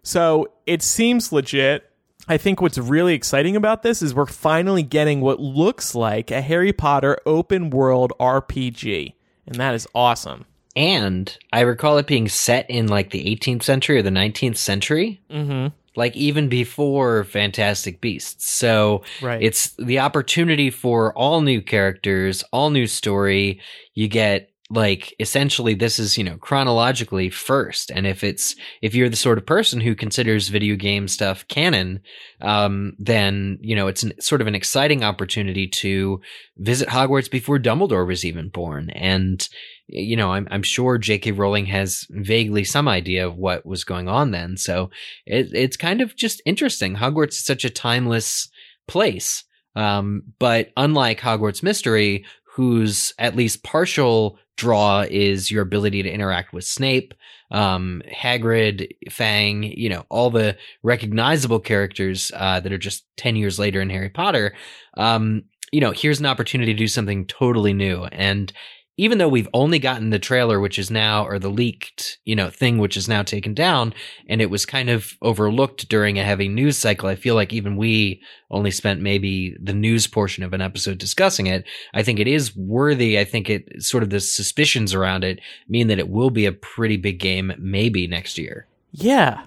So 0.04 0.51
it 0.65 0.82
seems 0.84 1.32
legit. 1.32 1.89
I 2.28 2.38
think 2.38 2.62
what's 2.62 2.78
really 2.78 3.14
exciting 3.14 3.56
about 3.56 3.84
this 3.84 4.02
is 4.02 4.14
we're 4.16 4.26
finally 4.26 4.84
getting 4.84 5.22
what 5.22 5.40
looks 5.40 5.94
like 5.94 6.32
a 6.32 6.42
Harry 6.42 6.74
Potter 6.74 7.18
open 7.26 7.70
world 7.70 8.14
RPG. 8.20 9.14
And 9.48 9.56
that 9.58 9.76
is 9.76 9.88
awesome. 9.94 10.46
And 10.76 11.38
I 11.54 11.62
recall 11.62 11.98
it 12.00 12.08
being 12.08 12.28
set 12.28 12.70
in 12.70 12.88
like 12.88 13.12
the 13.12 13.24
18th 13.36 13.64
century 13.64 13.98
or 14.00 14.02
the 14.02 14.10
19th 14.10 14.58
century. 14.58 15.22
Mm-hmm. 15.30 15.68
Like 15.96 16.16
even 16.18 16.50
before 16.50 17.24
Fantastic 17.24 18.02
Beasts. 18.02 18.50
So 18.50 19.04
Right. 19.22 19.42
it's 19.42 19.70
the 19.78 20.00
opportunity 20.00 20.70
for 20.70 21.14
all 21.18 21.42
new 21.42 21.62
characters, 21.62 22.44
all 22.52 22.70
new 22.72 22.88
story. 22.88 23.62
You 23.94 24.08
get 24.10 24.50
like 24.71 25.13
essentially 25.19 25.75
this 25.75 25.99
is 25.99 26.17
you 26.17 26.23
know 26.23 26.38
chronologically 26.38 27.30
first. 27.30 27.91
And 27.91 28.08
if 28.08 28.23
it's 28.23 28.56
if 28.82 28.95
you're 28.95 29.10
the 29.10 29.15
sort 29.15 29.38
of 29.38 29.45
person 29.45 29.80
who 29.80 29.93
considers 29.93 30.49
video 30.49 30.75
game 30.75 31.08
stuff 31.08 31.47
canon 31.47 31.99
um 32.41 32.93
then 32.97 33.60
you 33.62 33.75
know 33.75 33.88
it's 33.88 34.01
an, 34.01 34.19
sort 34.19 34.41
of 34.41 34.47
an 34.47 34.56
exciting 34.56 35.04
opportunity 35.04 35.67
to 35.67 36.19
visit 36.58 36.89
hogwarts 36.89 37.30
before 37.30 37.60
dumbledore 37.60 38.08
was 38.08 38.25
even 38.25 38.49
born. 38.49 38.89
And 38.89 39.47
you 39.88 40.17
know 40.17 40.34
i'm, 40.34 40.47
I'm 40.49 40.63
sure 40.63 40.97
jk 40.97 41.38
rowling 41.38 41.67
has 41.67 42.08
vaguely 42.10 42.63
some 42.63 42.88
idea 42.88 43.28
of 43.28 43.38
what 43.38 43.67
was 43.67 43.84
going 43.84 44.10
on 44.10 44.32
then. 44.32 44.58
So 44.58 44.89
it, 45.28 45.49
it's 45.54 45.78
kind 45.78 46.01
of 46.01 46.15
just 46.15 46.41
interesting. 46.43 46.95
Hogwarts 46.95 47.34
is 47.34 47.45
such 47.45 47.65
a 47.65 47.69
timeless 47.69 48.49
place. 48.88 49.43
Um, 49.75 50.23
but 50.39 50.71
unlike 50.78 51.19
Hogwarts 51.19 51.62
Mystery, 51.62 52.25
whose 52.56 53.13
at 53.19 53.36
least 53.36 53.63
partial 53.63 54.39
draw 54.58 55.06
is 55.10 55.52
your 55.52 55.62
ability 55.62 56.04
to 56.04 56.10
interact 56.10 56.54
with 56.54 56.63
Snape, 56.63 57.13
um, 57.52 58.02
Hagrid, 58.12 58.89
Fang, 59.10 59.63
you 59.63 59.89
know, 59.89 60.06
all 60.10 60.30
the 60.30 60.58
recognizable 60.84 61.60
characters 61.60 62.32
uh, 62.36 62.60
that 62.60 62.72
are 62.72 62.78
just 62.78 63.06
10 63.18 63.36
years 63.36 63.60
later 63.60 63.82
in 63.82 63.89
Harry 63.89 64.10
Potter. 64.10 64.56
Um, 64.98 65.44
you 65.72 65.82
know, 65.82 65.91
here's 65.91 66.20
an 66.20 66.26
opportunity 66.26 66.74
to 66.74 66.78
do 66.78 66.88
something 66.88 67.26
totally 67.26 67.74
new. 67.74 68.06
And 68.06 68.52
even 68.97 69.17
though 69.17 69.27
we've 69.27 69.49
only 69.53 69.77
gotten 69.77 70.10
the 70.10 70.19
trailer, 70.19 70.60
which 70.60 70.79
is 70.79 70.89
now, 70.89 71.25
or 71.25 71.38
the 71.38 71.49
leaked, 71.49 72.17
you 72.23 72.36
know, 72.36 72.49
thing, 72.49 72.77
which 72.77 72.95
is 72.95 73.10
now 73.10 73.23
taken 73.23 73.53
down, 73.53 73.93
and 74.29 74.41
it 74.41 74.49
was 74.49 74.65
kind 74.65 74.89
of 74.89 75.13
overlooked 75.21 75.89
during 75.89 76.17
a 76.17 76.23
heavy 76.23 76.47
news 76.47 76.77
cycle, 76.77 77.10
I 77.10 77.15
feel 77.15 77.36
like 77.36 77.51
even 77.51 77.75
we 77.75 78.21
only 78.49 78.71
spent 78.71 79.01
maybe 79.01 79.58
the 79.62 79.73
news 79.73 80.08
portion 80.08 80.43
of 80.43 80.53
an 80.53 80.62
episode 80.62 80.97
discussing 80.97 81.47
it. 81.47 81.65
I 81.93 82.03
think 82.03 82.19
it 82.19 82.27
is 82.27 82.55
worthy. 82.55 83.19
I 83.19 83.25
think 83.25 83.49
it 83.49 83.84
sort 83.84 84.03
of 84.03 84.12
the 84.12 84.21
suspicions 84.21 84.93
around 84.93 85.23
it 85.23 85.41
mean 85.67 85.88
that 85.88 85.99
it 85.99 86.10
will 86.10 86.29
be 86.29 86.45
a 86.45 86.53
pretty 86.53 86.97
big 86.97 87.19
game 87.19 87.53
maybe 87.58 88.08
next 88.08 88.38
year. 88.38 88.67
Yeah. 88.91 89.45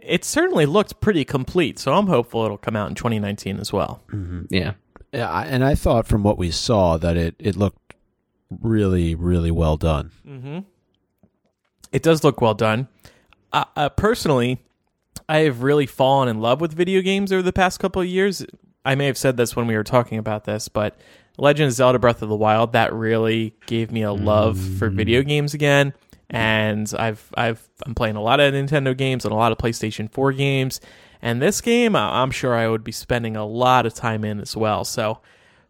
It 0.00 0.24
certainly 0.24 0.66
looked 0.66 1.00
pretty 1.00 1.24
complete, 1.24 1.78
so 1.78 1.94
I'm 1.94 2.08
hopeful 2.08 2.44
it'll 2.44 2.58
come 2.58 2.74
out 2.74 2.88
in 2.88 2.96
2019 2.96 3.60
as 3.60 3.72
well. 3.72 4.02
Mm-hmm. 4.08 4.46
Yeah. 4.50 4.72
Yeah, 5.12 5.40
and 5.40 5.62
I 5.62 5.74
thought 5.74 6.06
from 6.06 6.22
what 6.22 6.38
we 6.38 6.50
saw 6.50 6.96
that 6.96 7.18
it, 7.18 7.34
it 7.38 7.54
looked 7.54 7.81
really, 8.60 9.14
really 9.14 9.50
well 9.50 9.76
done. 9.76 10.10
Mm-hmm. 10.26 10.58
It 11.92 12.02
does 12.02 12.24
look 12.24 12.40
well 12.40 12.54
done. 12.54 12.88
Uh, 13.52 13.64
uh, 13.76 13.88
personally, 13.90 14.62
I 15.28 15.38
have 15.38 15.62
really 15.62 15.86
fallen 15.86 16.28
in 16.28 16.40
love 16.40 16.60
with 16.60 16.72
video 16.72 17.02
games 17.02 17.32
over 17.32 17.42
the 17.42 17.52
past 17.52 17.80
couple 17.80 18.02
of 18.02 18.08
years. 18.08 18.44
I 18.84 18.94
may 18.94 19.06
have 19.06 19.18
said 19.18 19.36
this 19.36 19.54
when 19.54 19.66
we 19.66 19.76
were 19.76 19.84
talking 19.84 20.18
about 20.18 20.44
this, 20.44 20.68
but 20.68 20.98
Legend 21.38 21.68
of 21.68 21.74
Zelda 21.74 21.98
Breath 21.98 22.22
of 22.22 22.28
the 22.28 22.36
Wild 22.36 22.72
that 22.72 22.92
really 22.92 23.54
gave 23.66 23.92
me 23.92 24.02
a 24.02 24.12
love 24.12 24.56
mm. 24.56 24.78
for 24.78 24.90
video 24.90 25.22
games 25.22 25.54
again. 25.54 25.92
And 26.30 26.92
I've 26.98 27.30
I've 27.36 27.68
I'm 27.84 27.94
playing 27.94 28.16
a 28.16 28.22
lot 28.22 28.40
of 28.40 28.54
Nintendo 28.54 28.96
games 28.96 29.24
and 29.24 29.32
a 29.32 29.36
lot 29.36 29.52
of 29.52 29.58
PlayStation 29.58 30.10
4 30.10 30.32
games. 30.32 30.80
And 31.20 31.40
this 31.40 31.60
game, 31.60 31.94
I'm 31.94 32.30
sure 32.30 32.54
I 32.54 32.68
would 32.68 32.82
be 32.82 32.90
spending 32.90 33.36
a 33.36 33.46
lot 33.46 33.86
of 33.86 33.94
time 33.94 34.24
in 34.24 34.40
as 34.40 34.56
well. 34.56 34.84
So 34.84 35.20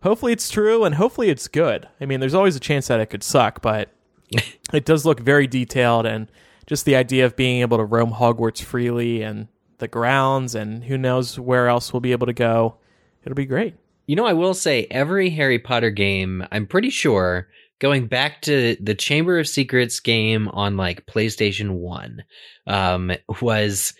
hopefully 0.03 0.33
it's 0.33 0.51
true 0.51 0.85
and 0.85 0.95
hopefully 0.95 1.31
it's 1.31 1.49
good. 1.49 1.89
I 2.01 2.07
mean, 2.07 2.21
there's 2.21 2.35
always 2.35 2.57
a 2.57 2.61
chance 2.61 2.89
that 2.89 3.01
it 3.01 3.07
could 3.07 3.23
suck, 3.23 3.63
but 3.63 3.91
it 4.73 4.85
does 4.85 5.05
look 5.05 5.21
very 5.21 5.47
detailed 5.47 6.07
and 6.07 6.29
just 6.67 6.85
the 6.85 6.97
idea 6.97 7.27
of 7.27 7.37
being 7.37 7.61
able 7.61 7.79
to 7.79 7.85
roam 7.85 8.13
Hogwarts 8.13 8.63
freely 8.63 9.23
and 9.23 9.49
the 9.79 9.89
grounds 9.89 10.55
and 10.55 10.85
who 10.85 10.97
knows 10.97 11.39
where 11.39 11.69
else 11.69 11.93
we'll 11.93 12.01
be 12.01 12.13
able 12.13 12.27
to 12.27 12.33
go. 12.33 12.77
It'll 13.25 13.35
be 13.35 13.47
great. 13.47 13.75
You 14.07 14.17
know, 14.17 14.27
I 14.27 14.33
will 14.33 14.55
say 14.55 14.87
every 14.91 15.31
Harry 15.31 15.59
Potter 15.59 15.91
game, 15.91 16.47
I'm 16.53 16.67
pretty 16.67 16.91
sure 16.91 17.49
going 17.79 18.07
back 18.07 18.43
to 18.43 18.77
the 18.81 18.95
Chamber 18.95 19.39
of 19.39 19.49
Secrets 19.49 19.99
game 20.01 20.49
on 20.49 20.77
like 20.77 21.07
PlayStation 21.07 21.71
1 21.71 22.25
um, 22.69 23.13
was 23.41 23.95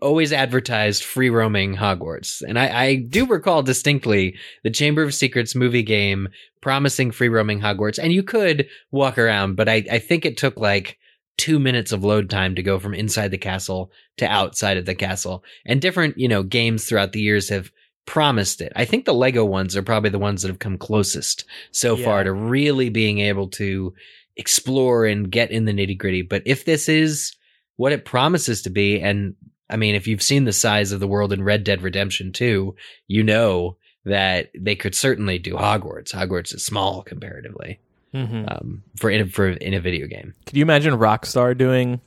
always 0.00 0.32
advertised 0.32 1.04
free 1.04 1.30
roaming 1.30 1.76
Hogwarts. 1.76 2.42
And 2.46 2.58
I, 2.58 2.84
I, 2.84 2.94
do 2.96 3.26
recall 3.26 3.62
distinctly 3.62 4.36
the 4.62 4.70
Chamber 4.70 5.02
of 5.02 5.14
Secrets 5.14 5.54
movie 5.54 5.82
game 5.82 6.28
promising 6.62 7.10
free 7.10 7.28
roaming 7.28 7.60
Hogwarts. 7.60 7.98
And 7.98 8.12
you 8.12 8.22
could 8.22 8.66
walk 8.90 9.18
around, 9.18 9.56
but 9.56 9.68
I, 9.68 9.84
I 9.90 9.98
think 9.98 10.24
it 10.24 10.36
took 10.36 10.56
like 10.56 10.98
two 11.36 11.58
minutes 11.58 11.92
of 11.92 12.02
load 12.02 12.30
time 12.30 12.54
to 12.54 12.62
go 12.62 12.78
from 12.78 12.94
inside 12.94 13.30
the 13.30 13.38
castle 13.38 13.90
to 14.16 14.26
outside 14.26 14.76
of 14.76 14.86
the 14.86 14.94
castle. 14.94 15.44
And 15.66 15.80
different, 15.80 16.18
you 16.18 16.28
know, 16.28 16.42
games 16.42 16.86
throughout 16.86 17.12
the 17.12 17.20
years 17.20 17.48
have 17.50 17.70
promised 18.06 18.62
it. 18.62 18.72
I 18.74 18.86
think 18.86 19.04
the 19.04 19.14
Lego 19.14 19.44
ones 19.44 19.76
are 19.76 19.82
probably 19.82 20.10
the 20.10 20.18
ones 20.18 20.42
that 20.42 20.48
have 20.48 20.58
come 20.58 20.78
closest 20.78 21.44
so 21.72 21.94
yeah. 21.94 22.04
far 22.04 22.24
to 22.24 22.32
really 22.32 22.88
being 22.88 23.18
able 23.18 23.48
to 23.50 23.92
explore 24.36 25.04
and 25.04 25.30
get 25.30 25.50
in 25.50 25.66
the 25.66 25.72
nitty 25.72 25.98
gritty. 25.98 26.22
But 26.22 26.42
if 26.46 26.64
this 26.64 26.88
is 26.88 27.36
what 27.76 27.92
it 27.92 28.04
promises 28.04 28.62
to 28.62 28.70
be, 28.70 29.00
and 29.00 29.34
I 29.70 29.76
mean, 29.76 29.94
if 29.94 30.06
you've 30.06 30.22
seen 30.22 30.44
the 30.44 30.52
size 30.52 30.92
of 30.92 31.00
the 31.00 31.08
world 31.08 31.32
in 31.32 31.42
Red 31.42 31.64
Dead 31.64 31.82
Redemption 31.82 32.32
2, 32.32 32.74
you 33.06 33.22
know 33.22 33.76
that 34.04 34.50
they 34.58 34.74
could 34.74 34.94
certainly 34.94 35.38
do 35.38 35.54
Hogwarts. 35.54 36.14
Hogwarts 36.14 36.54
is 36.54 36.64
small 36.64 37.02
comparatively 37.02 37.78
mm-hmm. 38.14 38.44
um, 38.48 38.82
for 38.96 39.10
in 39.10 39.22
a, 39.22 39.26
for 39.26 39.48
in 39.48 39.74
a 39.74 39.80
video 39.80 40.06
game. 40.06 40.34
Could 40.46 40.56
you 40.56 40.62
imagine 40.62 40.94
Rockstar 40.94 41.56
doing 41.56 42.00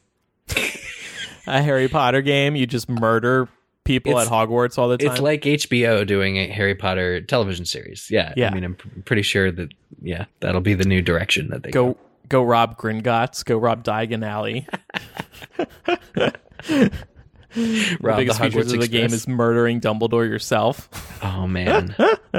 a 1.47 1.61
Harry 1.61 1.87
Potter 1.87 2.21
game? 2.21 2.55
You 2.55 2.65
just 2.65 2.89
murder 2.89 3.47
people 3.83 4.17
it's, 4.17 4.27
at 4.27 4.33
Hogwarts 4.33 4.77
all 4.77 4.89
the 4.89 4.97
time. 4.97 5.11
It's 5.11 5.21
like 5.21 5.41
HBO 5.43 6.05
doing 6.05 6.37
a 6.37 6.47
Harry 6.47 6.75
Potter 6.75 7.21
television 7.21 7.65
series. 7.65 8.07
Yeah, 8.09 8.33
yeah. 8.35 8.49
I 8.49 8.53
mean, 8.53 8.63
I'm 8.63 8.75
pr- 8.75 8.87
pretty 9.05 9.23
sure 9.23 9.51
that 9.51 9.69
yeah, 10.01 10.25
that'll 10.39 10.61
be 10.61 10.73
the 10.73 10.85
new 10.85 11.01
direction 11.01 11.49
that 11.49 11.63
they 11.63 11.71
go. 11.71 11.93
Go, 11.93 11.97
go 12.29 12.43
rob 12.43 12.77
Gringotts. 12.77 13.45
Go 13.45 13.57
rob 13.57 13.83
Diagon 13.83 14.25
Alley. 14.25 14.67
the 17.55 18.13
biggest 18.15 18.39
the 18.39 18.45
features 18.49 18.71
of 18.73 18.79
the 18.79 18.87
game 18.87 19.13
is 19.13 19.27
murdering 19.27 19.81
Dumbledore 19.81 20.27
yourself. 20.27 20.89
Oh 21.23 21.45
man. 21.45 21.95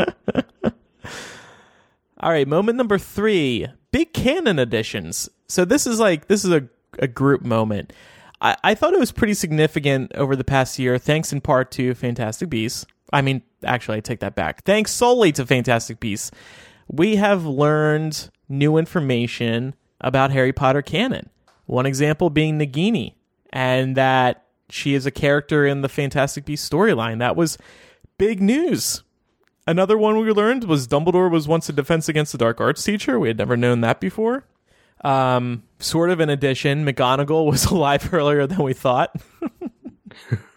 All 2.19 2.31
right, 2.31 2.49
moment 2.49 2.77
number 2.77 2.99
three: 2.99 3.69
big 3.93 4.13
canon 4.13 4.59
additions. 4.59 5.29
So 5.47 5.65
this 5.65 5.87
is 5.87 6.01
like 6.01 6.27
this 6.27 6.45
is 6.45 6.51
a 6.51 6.69
a 6.99 7.07
group 7.07 7.43
moment. 7.43 7.93
I, 8.41 8.57
I 8.65 8.75
thought 8.75 8.93
it 8.93 8.99
was 8.99 9.13
pretty 9.13 9.35
significant 9.35 10.13
over 10.17 10.35
the 10.35 10.45
past 10.45 10.79
year, 10.79 10.99
thanks 10.99 11.33
in 11.33 11.41
part 11.41 11.71
to 11.73 11.95
Fantastic 11.95 12.51
Beasts. 12.51 12.85
I 13.13 13.23
mean, 13.23 13.43
actually, 13.65 13.99
I 13.99 14.01
take 14.01 14.21
that 14.21 14.35
back. 14.35 14.65
Thanks 14.65 14.91
solely 14.91 15.33
to 15.33 15.47
Fantastic 15.47 16.01
Beasts, 16.01 16.31
we 16.89 17.17
have 17.17 17.45
learned 17.45 18.31
new 18.49 18.77
information 18.77 19.75
about 20.01 20.33
Harry 20.33 20.53
Potter 20.53 20.83
canon. 20.83 21.31
One 21.67 21.87
example 21.87 22.31
being 22.31 22.59
Nagini, 22.59 23.15
and 23.53 23.97
that 23.97 24.42
she 24.73 24.95
is 24.95 25.05
a 25.05 25.11
character 25.11 25.67
in 25.67 25.83
the 25.83 25.89
Fantastic 25.89 26.45
Beasts 26.45 26.69
storyline. 26.69 27.19
That 27.19 27.37
was 27.37 27.59
big 28.19 28.41
news. 28.41 29.03
Another 29.67 29.99
one 29.99 30.19
we 30.19 30.31
learned 30.33 30.65
was 30.65 30.89
Dumbledore 30.89 31.31
was 31.31 31.47
once 31.47 31.69
a 31.69 31.73
Defense 31.73 32.09
Against 32.09 32.33
the 32.33 32.39
Dark 32.39 32.61
Arts 32.61 32.83
teacher. 32.83 33.19
We 33.19 33.29
had 33.29 33.39
never 33.39 33.57
known 33.57 33.83
that 33.83 34.01
before. 34.01 34.45
Um, 35.05 35.65
sort 35.79 36.11
of 36.11 36.21
an 36.21 36.31
addition, 36.31 36.87
McGonagall 36.87 37.51
was 37.51 37.65
alive 37.71 38.13
earlier 38.13 38.47
than 38.47 38.63
we 38.63 38.73
thought. 38.73 39.15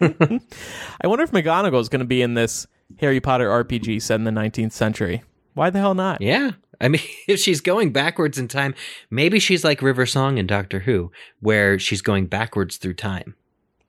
I 0.00 1.06
wonder 1.06 1.24
if 1.24 1.32
McGonagall 1.32 1.80
is 1.80 1.88
going 1.88 2.00
to 2.00 2.06
be 2.06 2.22
in 2.22 2.34
this 2.34 2.66
Harry 2.98 3.20
Potter 3.20 3.48
RPG 3.48 4.00
set 4.02 4.16
in 4.16 4.24
the 4.24 4.30
19th 4.30 4.72
century. 4.72 5.22
Why 5.54 5.70
the 5.70 5.78
hell 5.78 5.94
not? 5.94 6.22
Yeah. 6.22 6.52
I 6.80 6.88
mean, 6.88 7.02
if 7.28 7.40
she's 7.40 7.60
going 7.60 7.92
backwards 7.92 8.38
in 8.38 8.48
time, 8.48 8.74
maybe 9.10 9.38
she's 9.38 9.64
like 9.64 9.82
River 9.82 10.06
Song 10.06 10.38
in 10.38 10.46
Doctor 10.46 10.80
Who, 10.80 11.10
where 11.40 11.78
she's 11.78 12.02
going 12.02 12.26
backwards 12.26 12.76
through 12.76 12.94
time. 12.94 13.34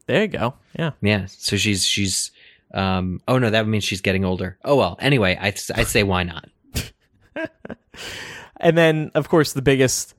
There 0.08 0.22
you 0.22 0.28
go. 0.28 0.56
Yeah. 0.78 0.92
Yeah. 1.02 1.26
So 1.28 1.58
she's 1.58 1.86
she's 1.86 2.32
um 2.74 3.22
oh 3.28 3.38
no, 3.38 3.50
that 3.50 3.68
means 3.68 3.84
she's 3.84 4.02
getting 4.02 4.26
older. 4.26 4.58
Oh 4.66 4.76
well. 4.76 4.98
Anyway, 5.00 5.38
I 5.40 5.48
I 5.76 5.84
say 5.84 6.04
why 6.04 6.24
not. 6.24 6.50
and 8.58 8.78
then 8.78 9.12
of 9.14 9.30
course 9.30 9.54
the 9.54 9.62
biggest 9.62 10.16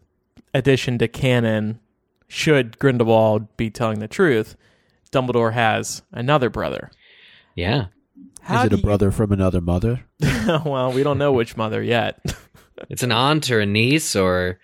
addition 0.54 0.98
to 0.98 1.08
canon 1.08 1.80
should 2.28 2.78
Grindelwald 2.78 3.56
be 3.56 3.70
telling 3.70 4.00
the 4.00 4.08
truth, 4.08 4.56
Dumbledore 5.10 5.54
has 5.54 6.02
another 6.12 6.50
brother. 6.50 6.90
Yeah. 7.54 7.86
How 8.42 8.60
Is 8.60 8.66
it 8.66 8.78
a 8.78 8.82
brother 8.82 9.06
you... 9.06 9.12
from 9.12 9.32
another 9.32 9.60
mother? 9.60 10.04
well, 10.64 10.92
we 10.92 11.02
don't 11.02 11.18
know 11.18 11.32
which 11.32 11.56
mother 11.56 11.82
yet. 11.82 12.20
it's 12.90 13.02
an 13.02 13.12
aunt 13.12 13.50
or 13.50 13.60
a 13.60 13.66
niece 13.66 14.14
or 14.14 14.60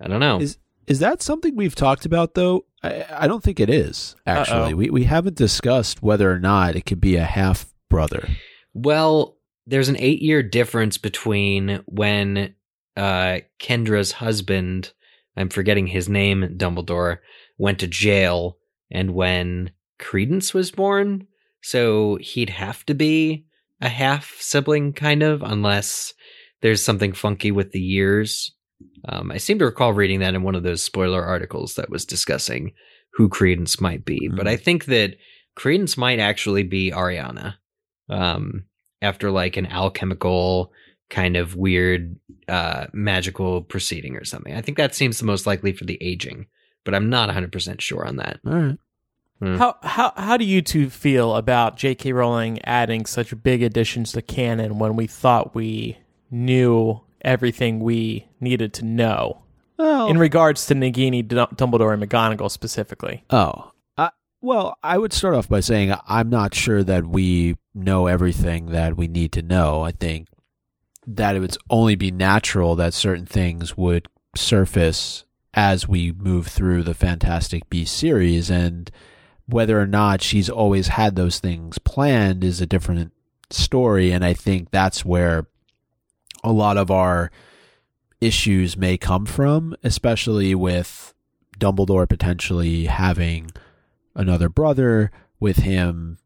I 0.00 0.06
don't 0.06 0.20
know. 0.20 0.40
Is 0.40 0.58
is 0.86 1.00
that 1.00 1.20
something 1.20 1.54
we've 1.56 1.74
talked 1.74 2.06
about 2.06 2.34
though? 2.34 2.64
I, 2.82 3.04
I 3.10 3.26
don't 3.26 3.42
think 3.42 3.60
it 3.60 3.70
is 3.70 4.16
actually. 4.26 4.72
Uh-oh. 4.72 4.76
We 4.76 4.90
we 4.90 5.04
haven't 5.04 5.36
discussed 5.36 6.02
whether 6.02 6.30
or 6.30 6.38
not 6.38 6.76
it 6.76 6.86
could 6.86 7.00
be 7.00 7.16
a 7.16 7.24
half 7.24 7.72
brother. 7.90 8.28
Well, 8.74 9.36
there's 9.66 9.88
an 9.88 9.96
eight 9.98 10.22
year 10.22 10.42
difference 10.42 10.98
between 10.98 11.82
when 11.86 12.54
uh, 12.96 13.38
Kendra's 13.60 14.12
husband, 14.12 14.92
I'm 15.36 15.48
forgetting 15.48 15.86
his 15.86 16.08
name, 16.08 16.56
Dumbledore, 16.56 17.18
went 17.58 17.80
to 17.80 17.86
jail, 17.86 18.58
and 18.90 19.14
when 19.14 19.70
Credence 19.98 20.54
was 20.54 20.70
born. 20.70 21.26
So 21.60 22.16
he'd 22.20 22.50
have 22.50 22.86
to 22.86 22.94
be 22.94 23.46
a 23.80 23.88
half 23.88 24.36
sibling, 24.40 24.92
kind 24.92 25.22
of, 25.22 25.42
unless 25.42 26.14
there's 26.62 26.84
something 26.84 27.12
funky 27.12 27.50
with 27.50 27.72
the 27.72 27.80
years 27.80 28.52
Um, 29.08 29.30
I 29.30 29.36
seem 29.38 29.58
to 29.58 29.64
recall 29.64 29.92
reading 29.92 30.20
that 30.20 30.34
in 30.34 30.42
one 30.42 30.54
of 30.54 30.62
those 30.62 30.82
spoiler 30.82 31.24
articles 31.24 31.74
that 31.74 31.90
was 31.90 32.04
discussing 32.04 32.72
who 33.12 33.28
Credence 33.28 33.80
might 33.80 34.04
be. 34.04 34.28
But 34.28 34.46
Mhm. 34.46 34.50
I 34.50 34.56
think 34.56 34.84
that 34.86 35.16
Credence 35.54 35.96
might 35.96 36.18
actually 36.18 36.62
be 36.62 36.90
Ariana. 36.90 37.54
Um, 38.08 38.64
after 39.02 39.30
like 39.30 39.56
an 39.56 39.66
alchemical 39.66 40.72
kind 41.10 41.36
of 41.36 41.54
weird 41.56 42.16
uh 42.48 42.86
magical 42.92 43.62
proceeding 43.62 44.16
or 44.16 44.24
something. 44.24 44.54
I 44.54 44.60
think 44.60 44.76
that 44.76 44.94
seems 44.94 45.18
the 45.18 45.24
most 45.24 45.46
likely 45.46 45.72
for 45.72 45.84
the 45.84 45.96
aging, 46.02 46.46
but 46.84 46.94
I'm 46.94 47.08
not 47.08 47.28
100% 47.30 47.80
sure 47.80 48.04
on 48.04 48.16
that. 48.16 48.40
All 48.46 48.52
right. 48.52 48.78
How 49.40 49.76
how 49.84 50.12
how 50.16 50.36
do 50.36 50.44
you 50.44 50.60
two 50.62 50.90
feel 50.90 51.36
about 51.36 51.76
J.K. 51.76 52.12
Rowling 52.12 52.60
adding 52.64 53.06
such 53.06 53.40
big 53.42 53.62
additions 53.62 54.10
to 54.12 54.22
canon 54.22 54.80
when 54.80 54.96
we 54.96 55.06
thought 55.06 55.54
we 55.54 55.96
knew 56.28 57.00
everything 57.22 57.80
we 57.80 58.28
needed 58.40 58.72
to 58.74 58.84
know 58.84 59.42
Well, 59.76 60.08
in 60.08 60.18
regards 60.18 60.66
to 60.66 60.74
Nagini, 60.74 61.26
Dumbledore, 61.26 61.92
and 61.94 62.02
McGonagall 62.02 62.50
specifically? 62.50 63.24
Oh, 63.30 63.72
I, 63.96 64.10
well, 64.40 64.76
I 64.82 64.98
would 64.98 65.12
start 65.12 65.34
off 65.34 65.48
by 65.48 65.60
saying 65.60 65.94
I'm 66.06 66.30
not 66.30 66.54
sure 66.54 66.82
that 66.84 67.06
we 67.06 67.56
know 67.74 68.06
everything 68.06 68.66
that 68.66 68.96
we 68.96 69.08
need 69.08 69.32
to 69.32 69.42
know. 69.42 69.82
I 69.82 69.92
think 69.92 70.28
that 71.06 71.36
it 71.36 71.40
would 71.40 71.56
only 71.70 71.96
be 71.96 72.10
natural 72.10 72.76
that 72.76 72.94
certain 72.94 73.26
things 73.26 73.76
would 73.76 74.08
surface 74.36 75.24
as 75.54 75.88
we 75.88 76.12
move 76.12 76.46
through 76.46 76.82
the 76.82 76.94
Fantastic 76.94 77.68
Beasts 77.70 77.96
series, 77.96 78.50
and 78.50 78.90
whether 79.46 79.80
or 79.80 79.86
not 79.86 80.20
she's 80.22 80.50
always 80.50 80.88
had 80.88 81.16
those 81.16 81.40
things 81.40 81.78
planned 81.78 82.44
is 82.44 82.60
a 82.60 82.66
different 82.66 83.12
story. 83.50 84.12
And 84.12 84.22
I 84.24 84.34
think 84.34 84.70
that's 84.70 85.04
where 85.06 85.47
a 86.44 86.52
lot 86.52 86.76
of 86.76 86.90
our 86.90 87.30
issues 88.20 88.76
may 88.76 88.96
come 88.96 89.26
from, 89.26 89.76
especially 89.82 90.54
with 90.54 91.14
Dumbledore 91.58 92.08
potentially 92.08 92.86
having 92.86 93.50
another 94.14 94.48
brother, 94.48 95.10
with 95.40 95.58
him 95.58 96.18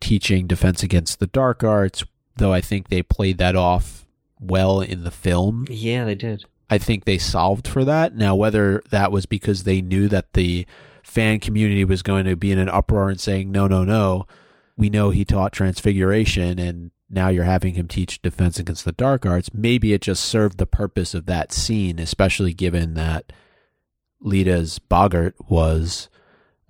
teaching 0.00 0.46
defense 0.46 0.82
against 0.82 1.20
the 1.20 1.26
dark 1.26 1.62
arts, 1.62 2.04
though 2.36 2.52
I 2.52 2.60
think 2.60 2.88
they 2.88 3.02
played 3.02 3.38
that 3.38 3.56
off 3.56 4.06
well 4.40 4.80
in 4.80 5.04
the 5.04 5.10
film. 5.10 5.66
Yeah, 5.68 6.04
they 6.04 6.14
did. 6.14 6.44
I 6.70 6.78
think 6.78 7.04
they 7.04 7.18
solved 7.18 7.68
for 7.68 7.84
that. 7.84 8.16
Now, 8.16 8.34
whether 8.34 8.82
that 8.90 9.12
was 9.12 9.26
because 9.26 9.64
they 9.64 9.82
knew 9.82 10.08
that 10.08 10.32
the 10.32 10.66
fan 11.02 11.38
community 11.40 11.84
was 11.84 12.02
going 12.02 12.24
to 12.24 12.36
be 12.36 12.50
in 12.50 12.58
an 12.58 12.70
uproar 12.70 13.10
and 13.10 13.20
saying, 13.20 13.52
no, 13.52 13.66
no, 13.66 13.84
no, 13.84 14.26
we 14.76 14.88
know 14.88 15.10
he 15.10 15.24
taught 15.24 15.52
transfiguration 15.52 16.58
and 16.58 16.90
now 17.12 17.28
you're 17.28 17.44
having 17.44 17.74
him 17.74 17.86
teach 17.86 18.22
defense 18.22 18.58
against 18.58 18.84
the 18.84 18.92
dark 18.92 19.26
arts. 19.26 19.50
Maybe 19.52 19.92
it 19.92 20.00
just 20.00 20.24
served 20.24 20.56
the 20.56 20.66
purpose 20.66 21.14
of 21.14 21.26
that 21.26 21.52
scene, 21.52 21.98
especially 21.98 22.54
given 22.54 22.94
that 22.94 23.32
Leta's 24.20 24.78
Boggart 24.78 25.34
was 25.48 26.08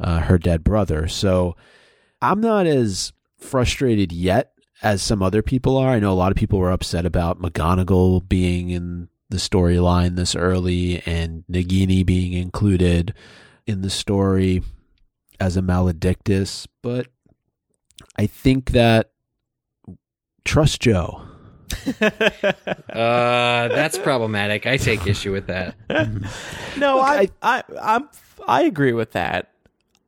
uh, 0.00 0.20
her 0.20 0.38
dead 0.38 0.64
brother. 0.64 1.06
So 1.06 1.56
I'm 2.20 2.40
not 2.40 2.66
as 2.66 3.12
frustrated 3.38 4.10
yet 4.10 4.52
as 4.82 5.00
some 5.00 5.22
other 5.22 5.42
people 5.42 5.76
are. 5.76 5.90
I 5.90 6.00
know 6.00 6.12
a 6.12 6.14
lot 6.14 6.32
of 6.32 6.36
people 6.36 6.58
were 6.58 6.72
upset 6.72 7.06
about 7.06 7.40
McGonagall 7.40 8.28
being 8.28 8.70
in 8.70 9.08
the 9.28 9.36
storyline 9.36 10.16
this 10.16 10.34
early 10.34 11.02
and 11.06 11.44
Nagini 11.50 12.04
being 12.04 12.32
included 12.32 13.14
in 13.66 13.82
the 13.82 13.90
story 13.90 14.62
as 15.38 15.56
a 15.56 15.62
maledictus, 15.62 16.66
but 16.82 17.06
I 18.18 18.26
think 18.26 18.72
that 18.72 19.11
trust 20.44 20.80
Jo. 20.80 21.22
Uh, 22.92 23.68
that's 23.68 23.98
problematic. 23.98 24.66
I 24.66 24.76
take 24.76 25.06
issue 25.06 25.32
with 25.32 25.46
that. 25.46 25.74
No, 26.78 26.96
Look, 26.96 27.04
I, 27.06 27.28
I, 27.42 27.62
I'm, 27.82 28.08
I 28.48 28.62
agree 28.62 28.94
with 28.94 29.12
that. 29.12 29.52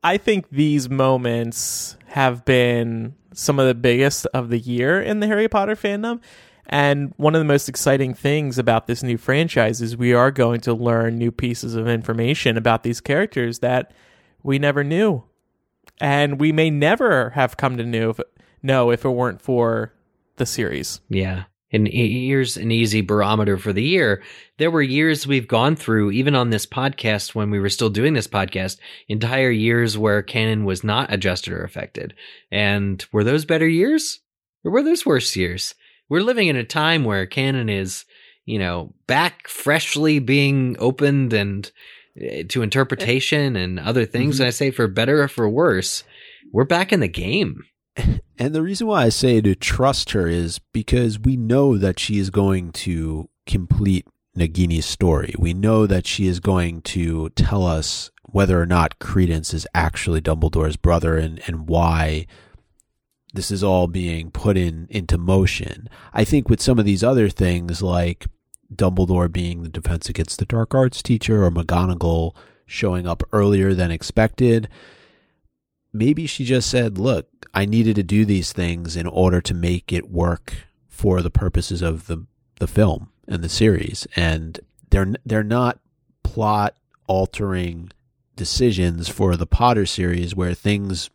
I 0.03 0.17
think 0.17 0.49
these 0.49 0.89
moments 0.89 1.95
have 2.07 2.43
been 2.43 3.13
some 3.33 3.59
of 3.59 3.67
the 3.67 3.75
biggest 3.75 4.25
of 4.27 4.49
the 4.49 4.57
year 4.57 5.01
in 5.01 5.19
the 5.19 5.27
Harry 5.27 5.47
Potter 5.47 5.75
fandom. 5.75 6.21
And 6.67 7.13
one 7.17 7.35
of 7.35 7.39
the 7.39 7.45
most 7.45 7.69
exciting 7.69 8.15
things 8.15 8.57
about 8.57 8.87
this 8.87 9.03
new 9.03 9.17
franchise 9.17 9.81
is 9.81 9.95
we 9.95 10.13
are 10.13 10.31
going 10.31 10.61
to 10.61 10.73
learn 10.73 11.17
new 11.17 11.31
pieces 11.31 11.75
of 11.75 11.87
information 11.87 12.57
about 12.57 12.81
these 12.81 12.99
characters 12.99 13.59
that 13.59 13.91
we 14.41 14.57
never 14.57 14.83
knew. 14.83 15.23
And 16.01 16.39
we 16.39 16.51
may 16.51 16.71
never 16.71 17.29
have 17.31 17.57
come 17.57 17.77
to 17.77 17.83
know 17.85 18.09
if, 18.09 18.19
know 18.63 18.89
if 18.89 19.05
it 19.05 19.09
weren't 19.09 19.41
for 19.41 19.93
the 20.37 20.45
series. 20.45 21.01
Yeah. 21.09 21.43
And 21.71 21.87
here's 21.87 22.57
an 22.57 22.71
easy 22.71 23.01
barometer 23.01 23.57
for 23.57 23.73
the 23.73 23.83
year. 23.83 24.23
There 24.59 24.71
were 24.71 24.81
years 24.81 25.27
we've 25.27 25.47
gone 25.47 25.75
through, 25.75 26.11
even 26.11 26.35
on 26.35 26.49
this 26.49 26.65
podcast 26.65 27.35
when 27.35 27.49
we 27.49 27.59
were 27.59 27.69
still 27.69 27.89
doing 27.89 28.13
this 28.13 28.27
podcast, 28.27 28.77
entire 29.09 29.49
years 29.49 29.97
where 29.97 30.21
canon 30.21 30.63
was 30.63 30.83
not 30.83 31.11
adjusted 31.11 31.51
or 31.51 31.63
affected. 31.63 32.13
And 32.51 33.03
were 33.11 33.23
those 33.23 33.45
better 33.45 33.67
years? 33.67 34.19
Or 34.63 34.71
were 34.71 34.83
those 34.83 35.05
worse 35.05 35.35
years? 35.35 35.75
We're 36.07 36.21
living 36.21 36.47
in 36.47 36.55
a 36.55 36.63
time 36.63 37.03
where 37.03 37.25
canon 37.25 37.67
is, 37.67 38.05
you 38.45 38.59
know, 38.59 38.93
back 39.07 39.47
freshly 39.47 40.19
being 40.19 40.77
opened 40.79 41.33
and 41.33 41.69
uh, 42.21 42.43
to 42.49 42.61
interpretation 42.61 43.55
and 43.55 43.79
other 43.79 44.05
things. 44.05 44.37
Mhm. 44.37 44.41
And 44.41 44.47
I 44.47 44.51
say 44.51 44.71
for 44.71 44.87
better 44.87 45.23
or 45.23 45.27
for 45.27 45.49
worse, 45.49 46.03
we're 46.53 46.63
back 46.63 46.93
in 46.93 46.99
the 46.99 47.07
game. 47.07 47.63
And 48.37 48.53
the 48.53 48.61
reason 48.61 48.87
why 48.87 49.03
I 49.03 49.09
say 49.09 49.39
to 49.41 49.55
trust 49.55 50.11
her 50.11 50.27
is 50.27 50.59
because 50.73 51.19
we 51.19 51.37
know 51.37 51.77
that 51.77 51.99
she 51.99 52.19
is 52.19 52.29
going 52.29 52.71
to 52.73 53.29
complete 53.45 54.05
Nagini's 54.37 54.85
story. 54.85 55.33
We 55.39 55.53
know 55.53 55.87
that 55.87 56.05
she 56.05 56.27
is 56.27 56.39
going 56.39 56.81
to 56.81 57.29
tell 57.29 57.65
us 57.65 58.11
whether 58.23 58.61
or 58.61 58.65
not 58.65 58.99
Credence 58.99 59.53
is 59.53 59.67
actually 59.73 60.21
Dumbledore's 60.21 60.75
brother 60.75 61.17
and, 61.17 61.41
and 61.47 61.69
why 61.69 62.27
this 63.33 63.51
is 63.51 63.63
all 63.63 63.87
being 63.87 64.31
put 64.31 64.57
in 64.57 64.87
into 64.89 65.17
motion. 65.17 65.89
I 66.13 66.25
think 66.25 66.49
with 66.49 66.61
some 66.61 66.79
of 66.79 66.85
these 66.85 67.03
other 67.03 67.29
things 67.29 67.81
like 67.81 68.27
Dumbledore 68.73 69.31
being 69.31 69.63
the 69.63 69.69
defense 69.69 70.09
against 70.09 70.39
the 70.39 70.45
dark 70.45 70.73
arts 70.75 71.01
teacher 71.01 71.43
or 71.45 71.51
McGonagall 71.51 72.35
showing 72.65 73.07
up 73.07 73.23
earlier 73.31 73.73
than 73.73 73.91
expected, 73.91 74.67
maybe 75.95 76.27
she 76.27 76.45
just 76.45 76.69
said, 76.69 76.97
"Look, 76.97 77.27
I 77.53 77.65
needed 77.65 77.95
to 77.95 78.03
do 78.03 78.25
these 78.25 78.51
things 78.51 78.95
in 78.95 79.07
order 79.07 79.41
to 79.41 79.53
make 79.53 79.91
it 79.91 80.09
work 80.11 80.53
for 80.87 81.21
the 81.21 81.31
purposes 81.31 81.81
of 81.81 82.07
the 82.07 82.25
the 82.59 82.67
film 82.67 83.09
and 83.27 83.43
the 83.43 83.49
series." 83.49 84.07
And 84.15 84.59
they're 84.89 85.13
they're 85.25 85.43
not 85.43 85.79
plot 86.23 86.75
altering 87.07 87.91
decisions 88.35 89.07
for 89.07 89.35
the 89.35 89.47
Potter 89.47 89.85
series 89.85 90.35
where 90.35 90.53
things 90.53 91.09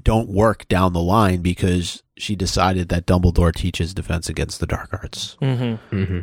don't 0.00 0.28
work 0.28 0.68
down 0.68 0.92
the 0.92 1.02
line 1.02 1.42
because 1.42 2.02
she 2.16 2.36
decided 2.36 2.88
that 2.88 3.06
Dumbledore 3.06 3.52
teaches 3.52 3.92
defense 3.92 4.28
against 4.28 4.60
the 4.60 4.66
dark 4.66 4.90
arts. 4.92 5.36
Mm-hmm. 5.42 6.04
hmm 6.04 6.20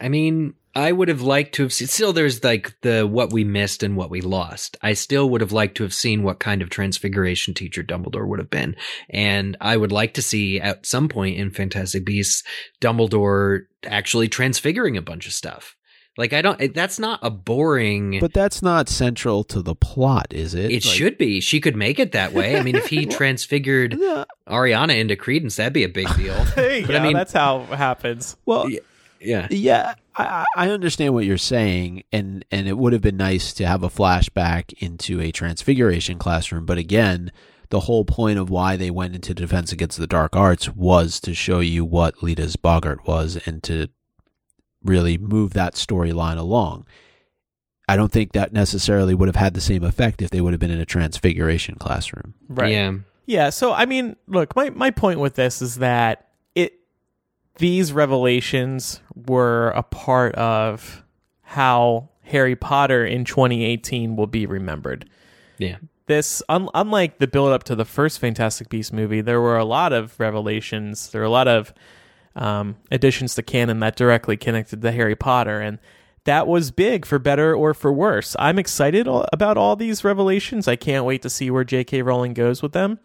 I 0.00 0.08
mean, 0.08 0.54
I 0.76 0.92
would 0.92 1.08
have 1.08 1.22
liked 1.22 1.54
to 1.56 1.62
have 1.62 1.72
seen. 1.72 1.88
Still, 1.88 2.12
there's 2.12 2.44
like 2.44 2.74
the 2.82 3.06
what 3.06 3.32
we 3.32 3.44
missed 3.44 3.82
and 3.82 3.96
what 3.96 4.10
we 4.10 4.20
lost. 4.20 4.76
I 4.82 4.92
still 4.92 5.30
would 5.30 5.40
have 5.40 5.52
liked 5.52 5.76
to 5.78 5.82
have 5.84 5.94
seen 5.94 6.22
what 6.22 6.38
kind 6.38 6.60
of 6.62 6.68
transfiguration 6.70 7.54
teacher 7.54 7.82
Dumbledore 7.82 8.28
would 8.28 8.38
have 8.38 8.50
been, 8.50 8.76
and 9.08 9.56
I 9.60 9.76
would 9.76 9.90
like 9.92 10.14
to 10.14 10.22
see 10.22 10.60
at 10.60 10.84
some 10.86 11.08
point 11.08 11.38
in 11.38 11.50
Fantastic 11.50 12.04
Beasts 12.04 12.42
Dumbledore 12.80 13.62
actually 13.84 14.28
transfiguring 14.28 14.96
a 14.96 15.02
bunch 15.02 15.26
of 15.26 15.32
stuff. 15.32 15.74
Like 16.18 16.32
I 16.32 16.40
don't. 16.40 16.72
That's 16.74 16.98
not 16.98 17.20
a 17.22 17.28
boring. 17.30 18.20
But 18.20 18.32
that's 18.32 18.62
not 18.62 18.88
central 18.88 19.44
to 19.44 19.60
the 19.60 19.74
plot, 19.74 20.28
is 20.32 20.54
it? 20.54 20.70
it 20.70 20.84
Like- 20.84 20.94
should 20.94 21.18
be. 21.18 21.40
She 21.42 21.60
could 21.60 21.76
make 21.76 21.98
it 21.98 22.12
that 22.12 22.32
way. 22.32 22.56
I 22.56 22.62
mean, 22.62 22.74
if 22.74 22.86
he 22.86 23.04
transfigured 23.20 23.96
Yeah. 23.98 24.24
Ariana 24.48 24.98
into 24.98 25.14
Credence, 25.16 25.56
that'd 25.56 25.72
be 25.74 25.84
a 25.84 25.88
big 25.90 26.08
deal. 26.16 26.34
Hey, 26.54 26.84
But 26.86 26.94
I 26.94 26.98
yeah, 26.98 27.02
mean- 27.02 27.12
that's 27.16 27.32
how 27.34 27.60
it 27.70 27.76
happens. 27.76 28.36
Well, 28.46 28.68
Yeah. 29.20 29.48
Yeah, 29.50 29.94
I, 30.16 30.44
I 30.56 30.70
understand 30.70 31.14
what 31.14 31.24
you're 31.24 31.38
saying, 31.38 32.04
and 32.12 32.44
and 32.50 32.68
it 32.68 32.78
would 32.78 32.92
have 32.92 33.02
been 33.02 33.16
nice 33.16 33.52
to 33.54 33.66
have 33.66 33.82
a 33.82 33.88
flashback 33.88 34.72
into 34.78 35.20
a 35.20 35.32
transfiguration 35.32 36.18
classroom. 36.18 36.66
But 36.66 36.78
again, 36.78 37.32
the 37.70 37.80
whole 37.80 38.04
point 38.04 38.38
of 38.38 38.50
why 38.50 38.76
they 38.76 38.90
went 38.90 39.14
into 39.14 39.34
defense 39.34 39.72
against 39.72 39.98
the 39.98 40.06
dark 40.06 40.36
arts 40.36 40.68
was 40.70 41.20
to 41.20 41.34
show 41.34 41.60
you 41.60 41.84
what 41.84 42.22
Leta's 42.22 42.56
Boggart 42.56 43.06
was, 43.06 43.38
and 43.46 43.62
to 43.64 43.88
really 44.82 45.18
move 45.18 45.52
that 45.54 45.74
storyline 45.74 46.38
along. 46.38 46.86
I 47.88 47.96
don't 47.96 48.10
think 48.10 48.32
that 48.32 48.52
necessarily 48.52 49.14
would 49.14 49.28
have 49.28 49.36
had 49.36 49.54
the 49.54 49.60
same 49.60 49.84
effect 49.84 50.20
if 50.20 50.30
they 50.30 50.40
would 50.40 50.52
have 50.52 50.60
been 50.60 50.72
in 50.72 50.80
a 50.80 50.86
transfiguration 50.86 51.76
classroom. 51.76 52.34
Right. 52.48 52.72
Yeah. 52.72 52.94
Yeah, 53.26 53.50
so 53.50 53.72
I 53.72 53.86
mean, 53.86 54.14
look, 54.28 54.54
my 54.54 54.70
my 54.70 54.92
point 54.92 55.18
with 55.18 55.34
this 55.34 55.60
is 55.60 55.76
that 55.76 56.20
it 56.20 56.25
these 57.58 57.92
revelations 57.92 59.00
were 59.14 59.70
a 59.70 59.82
part 59.82 60.34
of 60.34 61.02
how 61.42 62.10
Harry 62.22 62.56
Potter 62.56 63.04
in 63.04 63.24
2018 63.24 64.16
will 64.16 64.26
be 64.26 64.46
remembered. 64.46 65.08
Yeah. 65.58 65.76
This 66.06 66.42
un- 66.48 66.68
unlike 66.74 67.18
the 67.18 67.26
build 67.26 67.52
up 67.52 67.64
to 67.64 67.74
the 67.74 67.84
first 67.84 68.18
Fantastic 68.18 68.68
Beast 68.68 68.92
movie, 68.92 69.20
there 69.20 69.40
were 69.40 69.56
a 69.56 69.64
lot 69.64 69.92
of 69.92 70.18
revelations, 70.20 71.10
there 71.10 71.22
were 71.22 71.26
a 71.26 71.30
lot 71.30 71.48
of 71.48 71.72
um, 72.36 72.76
additions 72.90 73.34
to 73.34 73.42
canon 73.42 73.80
that 73.80 73.96
directly 73.96 74.36
connected 74.36 74.82
to 74.82 74.92
Harry 74.92 75.16
Potter, 75.16 75.60
and 75.60 75.78
that 76.24 76.46
was 76.46 76.70
big 76.70 77.06
for 77.06 77.18
better 77.18 77.54
or 77.54 77.72
for 77.72 77.92
worse. 77.92 78.36
I'm 78.38 78.58
excited 78.58 79.06
about 79.32 79.56
all 79.56 79.76
these 79.76 80.04
revelations. 80.04 80.68
I 80.68 80.76
can't 80.76 81.04
wait 81.04 81.22
to 81.22 81.30
see 81.30 81.50
where 81.50 81.64
J.K. 81.64 82.02
Rowling 82.02 82.34
goes 82.34 82.62
with 82.62 82.72
them. 82.72 82.98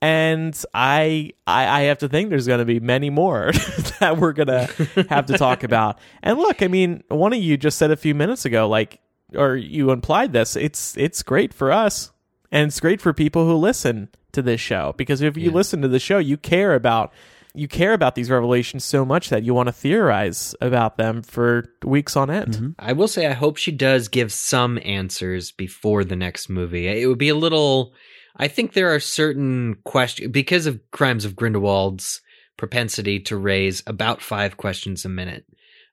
And 0.00 0.56
I, 0.72 1.32
I, 1.46 1.66
I 1.66 1.80
have 1.82 1.98
to 1.98 2.08
think 2.08 2.30
there's 2.30 2.46
going 2.46 2.60
to 2.60 2.64
be 2.64 2.78
many 2.78 3.10
more 3.10 3.50
that 4.00 4.16
we're 4.18 4.32
going 4.32 4.46
to 4.46 5.06
have 5.10 5.26
to 5.26 5.36
talk 5.36 5.64
about. 5.64 5.98
And 6.22 6.38
look, 6.38 6.62
I 6.62 6.68
mean, 6.68 7.02
one 7.08 7.32
of 7.32 7.40
you 7.40 7.56
just 7.56 7.78
said 7.78 7.90
a 7.90 7.96
few 7.96 8.14
minutes 8.14 8.44
ago, 8.44 8.68
like, 8.68 9.00
or 9.34 9.56
you 9.56 9.90
implied 9.90 10.32
this. 10.32 10.56
It's 10.56 10.96
it's 10.96 11.22
great 11.22 11.52
for 11.52 11.70
us, 11.70 12.12
and 12.50 12.68
it's 12.68 12.80
great 12.80 13.00
for 13.00 13.12
people 13.12 13.44
who 13.46 13.54
listen 13.54 14.08
to 14.32 14.42
this 14.42 14.60
show 14.60 14.94
because 14.96 15.20
if 15.20 15.36
you 15.36 15.50
yeah. 15.50 15.54
listen 15.54 15.82
to 15.82 15.88
the 15.88 15.98
show, 15.98 16.18
you 16.18 16.36
care 16.36 16.74
about 16.74 17.12
you 17.54 17.66
care 17.66 17.92
about 17.92 18.14
these 18.14 18.30
revelations 18.30 18.84
so 18.84 19.04
much 19.04 19.30
that 19.30 19.42
you 19.42 19.52
want 19.52 19.66
to 19.66 19.72
theorize 19.72 20.54
about 20.60 20.96
them 20.96 21.22
for 21.22 21.66
weeks 21.84 22.16
on 22.16 22.30
end. 22.30 22.54
Mm-hmm. 22.54 22.70
I 22.78 22.92
will 22.92 23.08
say 23.08 23.26
I 23.26 23.32
hope 23.32 23.56
she 23.56 23.72
does 23.72 24.08
give 24.08 24.32
some 24.32 24.78
answers 24.84 25.50
before 25.50 26.04
the 26.04 26.16
next 26.16 26.48
movie. 26.48 26.86
It 26.86 27.06
would 27.06 27.18
be 27.18 27.30
a 27.30 27.34
little 27.34 27.94
I 28.38 28.48
think 28.48 28.72
there 28.72 28.94
are 28.94 29.00
certain 29.00 29.76
questions 29.84 30.30
because 30.30 30.66
of 30.66 30.80
Crimes 30.90 31.24
of 31.24 31.34
Grindelwald's 31.34 32.20
propensity 32.56 33.20
to 33.20 33.36
raise 33.36 33.82
about 33.86 34.22
5 34.22 34.56
questions 34.56 35.04
a 35.04 35.08
minute 35.08 35.44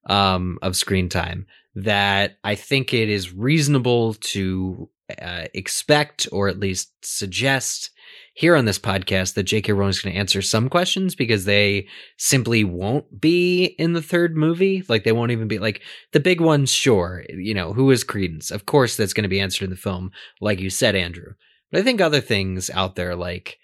um, 0.08 0.60
of 0.62 0.76
screen 0.76 1.10
time 1.10 1.48
that 1.76 2.38
I 2.44 2.56
think 2.56 2.94
it 2.94 3.10
is 3.10 3.34
reasonable 3.34 4.14
to 4.16 4.90
uh, 5.22 5.46
expect 5.54 6.28
or 6.32 6.48
at 6.48 6.60
least 6.60 6.92
suggest 7.02 7.92
here 8.34 8.56
on 8.56 8.66
this 8.66 8.80
podcast 8.80 9.34
that 9.34 9.44
J.K. 9.44 9.72
Is 9.72 10.02
going 10.02 10.14
to 10.14 10.20
answer 10.20 10.42
some 10.42 10.68
questions 10.68 11.16
because 11.16 11.46
they 11.46 11.88
simply 12.18 12.64
won't 12.64 13.22
be 13.22 13.64
in 13.64 13.94
the 13.94 14.02
third 14.02 14.36
movie. 14.36 14.84
Like 14.90 15.04
they 15.04 15.14
won't 15.14 15.32
even 15.32 15.48
be 15.48 15.58
like 15.58 15.82
the 16.12 16.20
big 16.20 16.42
ones. 16.42 16.70
Sure, 16.70 17.24
you 17.30 17.54
know 17.54 17.72
who 17.74 17.92
is 17.92 18.04
Credence? 18.04 18.52
Of 18.52 18.66
course, 18.66 18.98
that's 18.98 19.14
going 19.14 19.24
to 19.24 19.30
be 19.30 19.40
answered 19.40 19.66
in 19.66 19.70
the 19.70 19.78
film, 19.78 20.12
like 20.42 20.60
you 20.60 20.70
said, 20.70 20.96
Andrew. 20.96 21.34
But 21.72 21.82
I 21.82 21.84
think 21.84 22.02
other 22.02 22.22
things 22.22 22.70
out 22.70 22.96
there, 22.96 23.16
like 23.16 23.60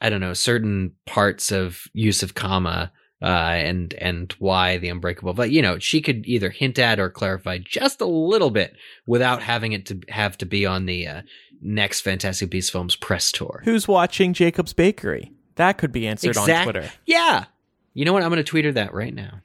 I 0.00 0.10
don't 0.10 0.20
know, 0.20 0.34
certain 0.34 0.92
parts 1.06 1.52
of 1.52 1.84
Yusuf 1.92 2.34
Kama 2.34 2.92
uh, 3.22 3.26
and 3.26 3.94
and 3.94 4.34
why 4.38 4.78
the 4.78 4.88
unbreakable. 4.88 5.34
But 5.34 5.50
you 5.50 5.62
know, 5.62 5.78
she 5.78 6.00
could 6.00 6.26
either 6.26 6.50
hint 6.50 6.78
at 6.78 7.00
or 7.00 7.08
clarify 7.10 7.58
just 7.58 8.00
a 8.00 8.06
little 8.06 8.50
bit 8.50 8.76
without 9.06 9.42
having 9.42 9.72
it 9.72 9.86
to 9.86 10.00
have 10.08 10.36
to 10.38 10.46
be 10.46 10.66
on 10.66 10.86
the 10.86 11.06
uh, 11.06 11.22
next 11.62 12.02
Fantastic 12.02 12.50
Beasts 12.50 12.70
films 12.70 12.96
press 12.96 13.32
tour. 13.32 13.62
Who's 13.64 13.88
watching 13.88 14.34
Jacob's 14.34 14.74
Bakery? 14.74 15.32
That 15.56 15.78
could 15.78 15.92
be 15.92 16.06
answered 16.06 16.30
exact- 16.30 16.50
on 16.50 16.64
Twitter. 16.64 16.90
Yeah. 17.06 17.46
You 17.94 18.04
know 18.04 18.12
what? 18.12 18.22
I'm 18.22 18.28
going 18.28 18.38
to 18.38 18.44
tweet 18.44 18.64
her 18.64 18.72
that 18.72 18.92
right 18.92 19.14
now. 19.14 19.40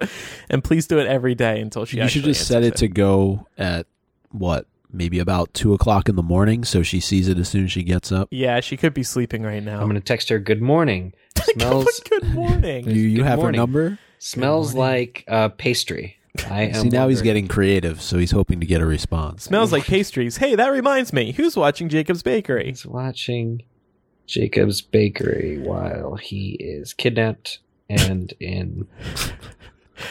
and 0.50 0.62
please 0.62 0.86
do 0.86 0.98
it 0.98 1.06
every 1.06 1.34
day 1.34 1.60
until 1.60 1.86
she. 1.86 1.96
You 1.96 2.08
should 2.08 2.24
just 2.24 2.46
set 2.46 2.62
it, 2.62 2.74
it 2.74 2.76
to 2.76 2.88
go 2.88 3.46
at 3.56 3.86
what 4.32 4.66
maybe 4.96 5.18
about 5.18 5.52
two 5.54 5.74
o'clock 5.74 6.08
in 6.08 6.16
the 6.16 6.22
morning, 6.22 6.64
so 6.64 6.82
she 6.82 7.00
sees 7.00 7.28
it 7.28 7.38
as 7.38 7.48
soon 7.48 7.64
as 7.64 7.72
she 7.72 7.82
gets 7.82 8.10
up. 8.10 8.28
Yeah, 8.30 8.60
she 8.60 8.76
could 8.76 8.94
be 8.94 9.02
sleeping 9.02 9.42
right 9.42 9.62
now. 9.62 9.80
I'm 9.80 9.88
going 9.88 9.94
to 9.94 10.00
text 10.00 10.28
her. 10.30 10.38
Good 10.38 10.62
morning. 10.62 11.12
Smells. 11.36 12.00
good 12.08 12.24
morning. 12.30 12.88
you 12.88 13.02
you 13.02 13.16
good 13.18 13.26
have 13.26 13.38
morning. 13.38 13.60
her 13.60 13.62
number. 13.66 13.98
Smells 14.18 14.74
like 14.74 15.24
uh, 15.28 15.50
pastry. 15.50 16.16
I 16.50 16.72
See 16.72 16.88
now 16.88 17.08
he's 17.08 17.22
getting 17.22 17.48
creative, 17.48 18.02
so 18.02 18.18
he's 18.18 18.30
hoping 18.30 18.60
to 18.60 18.66
get 18.66 18.80
a 18.80 18.86
response. 18.86 19.44
Smells 19.44 19.72
like 19.72 19.84
pastries. 19.84 20.36
Hey, 20.36 20.54
that 20.54 20.68
reminds 20.68 21.12
me. 21.12 21.32
Who's 21.32 21.56
watching 21.56 21.88
Jacob's 21.88 22.22
Bakery? 22.22 22.66
He's 22.66 22.84
watching 22.84 23.62
Jacob's 24.26 24.82
Bakery 24.82 25.58
while 25.58 26.16
he 26.16 26.56
is 26.60 26.92
kidnapped 26.92 27.60
and 27.88 28.34
in 28.40 28.86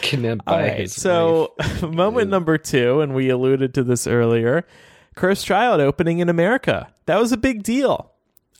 kidnapped 0.00 0.44
by 0.44 0.52
All 0.52 0.58
right, 0.58 0.80
his 0.80 0.94
so 0.94 1.54
moment 1.82 2.30
number 2.30 2.58
two, 2.58 3.00
and 3.00 3.14
we 3.14 3.28
alluded 3.30 3.74
to 3.74 3.84
this 3.84 4.06
earlier. 4.06 4.66
Cursed 5.14 5.46
Child 5.46 5.80
opening 5.80 6.18
in 6.18 6.28
America. 6.28 6.92
That 7.06 7.18
was 7.18 7.32
a 7.32 7.36
big 7.36 7.62
deal. 7.62 8.12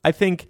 I 0.05 0.13
think 0.13 0.49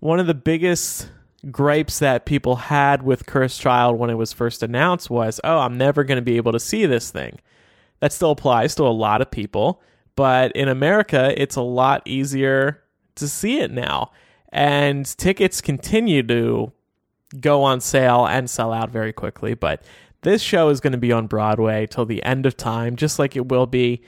one 0.00 0.18
of 0.18 0.26
the 0.26 0.34
biggest 0.34 1.10
gripes 1.50 1.98
that 1.98 2.24
people 2.24 2.56
had 2.56 3.02
with 3.02 3.26
Cursed 3.26 3.60
Child 3.60 3.98
when 3.98 4.10
it 4.10 4.14
was 4.14 4.32
first 4.32 4.62
announced 4.62 5.10
was, 5.10 5.40
oh, 5.44 5.58
I'm 5.58 5.76
never 5.76 6.04
going 6.04 6.16
to 6.16 6.22
be 6.22 6.36
able 6.36 6.52
to 6.52 6.60
see 6.60 6.86
this 6.86 7.10
thing. 7.10 7.40
That 8.00 8.12
still 8.12 8.30
applies 8.30 8.74
to 8.76 8.84
a 8.84 8.88
lot 8.88 9.20
of 9.20 9.30
people, 9.30 9.82
but 10.16 10.52
in 10.52 10.68
America, 10.68 11.32
it's 11.40 11.56
a 11.56 11.62
lot 11.62 12.02
easier 12.04 12.82
to 13.16 13.28
see 13.28 13.60
it 13.60 13.70
now. 13.70 14.10
And 14.50 15.06
tickets 15.18 15.60
continue 15.60 16.22
to 16.24 16.72
go 17.40 17.62
on 17.62 17.80
sale 17.80 18.26
and 18.26 18.48
sell 18.48 18.72
out 18.72 18.90
very 18.90 19.12
quickly. 19.12 19.54
But 19.54 19.82
this 20.22 20.42
show 20.42 20.68
is 20.68 20.80
going 20.80 20.92
to 20.92 20.98
be 20.98 21.12
on 21.12 21.26
Broadway 21.26 21.86
till 21.86 22.06
the 22.06 22.22
end 22.24 22.46
of 22.46 22.56
time, 22.56 22.96
just 22.96 23.18
like 23.18 23.36
it 23.36 23.48
will 23.48 23.66
be 23.66 24.02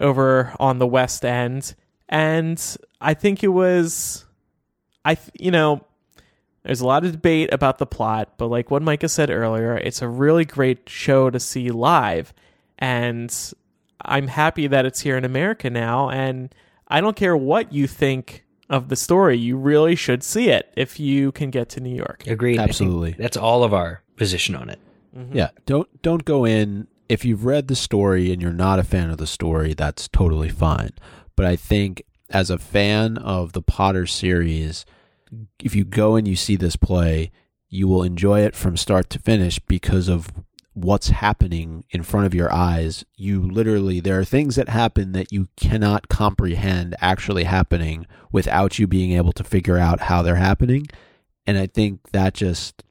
over 0.00 0.54
on 0.60 0.78
the 0.78 0.86
West 0.86 1.24
End. 1.24 1.74
And 2.08 2.62
I 3.00 3.14
think 3.14 3.42
it 3.42 3.48
was, 3.48 4.24
I, 5.04 5.18
you 5.38 5.50
know, 5.50 5.84
there's 6.62 6.80
a 6.80 6.86
lot 6.86 7.04
of 7.04 7.12
debate 7.12 7.52
about 7.52 7.78
the 7.78 7.86
plot, 7.86 8.34
but 8.38 8.48
like 8.48 8.70
what 8.70 8.82
Micah 8.82 9.08
said 9.08 9.30
earlier, 9.30 9.76
it's 9.76 10.02
a 10.02 10.08
really 10.08 10.44
great 10.44 10.88
show 10.88 11.30
to 11.30 11.40
see 11.40 11.70
live. 11.70 12.34
And 12.78 13.34
I'm 14.04 14.26
happy 14.26 14.66
that 14.66 14.84
it's 14.84 15.00
here 15.00 15.16
in 15.16 15.24
America 15.24 15.70
now. 15.70 16.10
And 16.10 16.54
I 16.88 17.00
don't 17.00 17.16
care 17.16 17.36
what 17.36 17.72
you 17.72 17.86
think 17.86 18.44
of 18.68 18.88
the 18.88 18.96
story, 18.96 19.38
you 19.38 19.56
really 19.56 19.94
should 19.94 20.24
see 20.24 20.48
it 20.48 20.72
if 20.76 20.98
you 20.98 21.30
can 21.32 21.50
get 21.50 21.68
to 21.70 21.80
New 21.80 21.94
York. 21.94 22.26
Agreed. 22.26 22.58
Absolutely. 22.58 23.12
That's 23.12 23.36
all 23.36 23.62
of 23.62 23.72
our 23.72 24.02
position 24.16 24.56
on 24.56 24.68
it. 24.68 24.80
Mm-hmm. 25.16 25.36
Yeah. 25.36 25.50
Don't 25.64 26.02
don't 26.02 26.24
go 26.24 26.44
in 26.44 26.88
if 27.08 27.24
you've 27.24 27.44
read 27.44 27.68
the 27.68 27.76
story 27.76 28.32
and 28.32 28.42
you're 28.42 28.52
not 28.52 28.78
a 28.78 28.84
fan 28.84 29.10
of 29.10 29.18
the 29.18 29.26
story, 29.26 29.74
that's 29.74 30.08
totally 30.08 30.48
fine. 30.48 30.90
But 31.36 31.46
I 31.46 31.56
think 31.56 32.02
as 32.30 32.50
a 32.50 32.58
fan 32.58 33.18
of 33.18 33.52
the 33.52 33.62
Potter 33.62 34.06
series, 34.06 34.84
if 35.62 35.74
you 35.74 35.84
go 35.84 36.16
and 36.16 36.26
you 36.26 36.36
see 36.36 36.56
this 36.56 36.76
play, 36.76 37.30
you 37.68 37.88
will 37.88 38.02
enjoy 38.02 38.40
it 38.40 38.54
from 38.54 38.76
start 38.76 39.10
to 39.10 39.18
finish 39.18 39.58
because 39.60 40.08
of 40.08 40.28
what's 40.72 41.08
happening 41.08 41.84
in 41.90 42.02
front 42.02 42.26
of 42.26 42.34
your 42.34 42.52
eyes. 42.52 43.04
You 43.16 43.40
literally, 43.42 44.00
there 44.00 44.18
are 44.18 44.24
things 44.24 44.56
that 44.56 44.68
happen 44.68 45.12
that 45.12 45.32
you 45.32 45.48
cannot 45.56 46.08
comprehend 46.08 46.94
actually 47.00 47.44
happening 47.44 48.06
without 48.30 48.78
you 48.78 48.86
being 48.86 49.12
able 49.12 49.32
to 49.32 49.44
figure 49.44 49.78
out 49.78 50.00
how 50.00 50.22
they're 50.22 50.36
happening. 50.36 50.86
And 51.46 51.56
I 51.56 51.66
think 51.66 52.10
that 52.10 52.34
just 52.34 52.82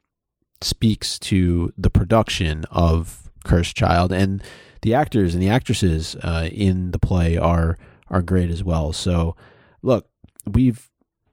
speaks 0.62 1.20
to 1.20 1.74
the 1.78 1.90
production 1.90 2.66
of 2.72 3.30
Cursed 3.44 3.76
Child 3.76 4.12
and 4.12 4.44
the 4.82 4.94
actors 4.94 5.34
and 5.34 5.42
the 5.42 5.50
actresses 5.50 6.16
uh, 6.18 6.50
in 6.52 6.92
the 6.92 7.00
play 7.00 7.38
are 7.38 7.78
are 8.10 8.22
great 8.22 8.50
as 8.50 8.64
well. 8.64 8.94
So, 8.94 9.36
look, 9.82 10.08
we've 10.46 10.90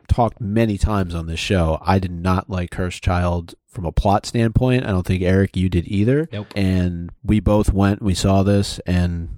talked 0.09 0.41
many 0.41 0.79
times 0.79 1.15
on 1.15 1.27
this 1.27 1.41
show. 1.41 1.79
I 1.83 1.99
did 1.99 2.13
not 2.13 2.49
like 2.49 2.71
Cursed 2.71 3.03
Child 3.03 3.55
from 3.67 3.85
a 3.85 3.93
plot 3.93 4.27
standpoint. 4.27 4.85
I 4.85 4.89
don't 4.89 5.07
think 5.07 5.23
Eric 5.23 5.57
you 5.57 5.69
did 5.69 5.87
either. 5.87 6.29
Nope. 6.33 6.47
And 6.55 7.11
we 7.23 7.41
both 7.41 7.73
went, 7.73 8.03
we 8.03 8.15
saw 8.15 8.43
this, 8.43 8.79
and 8.87 9.29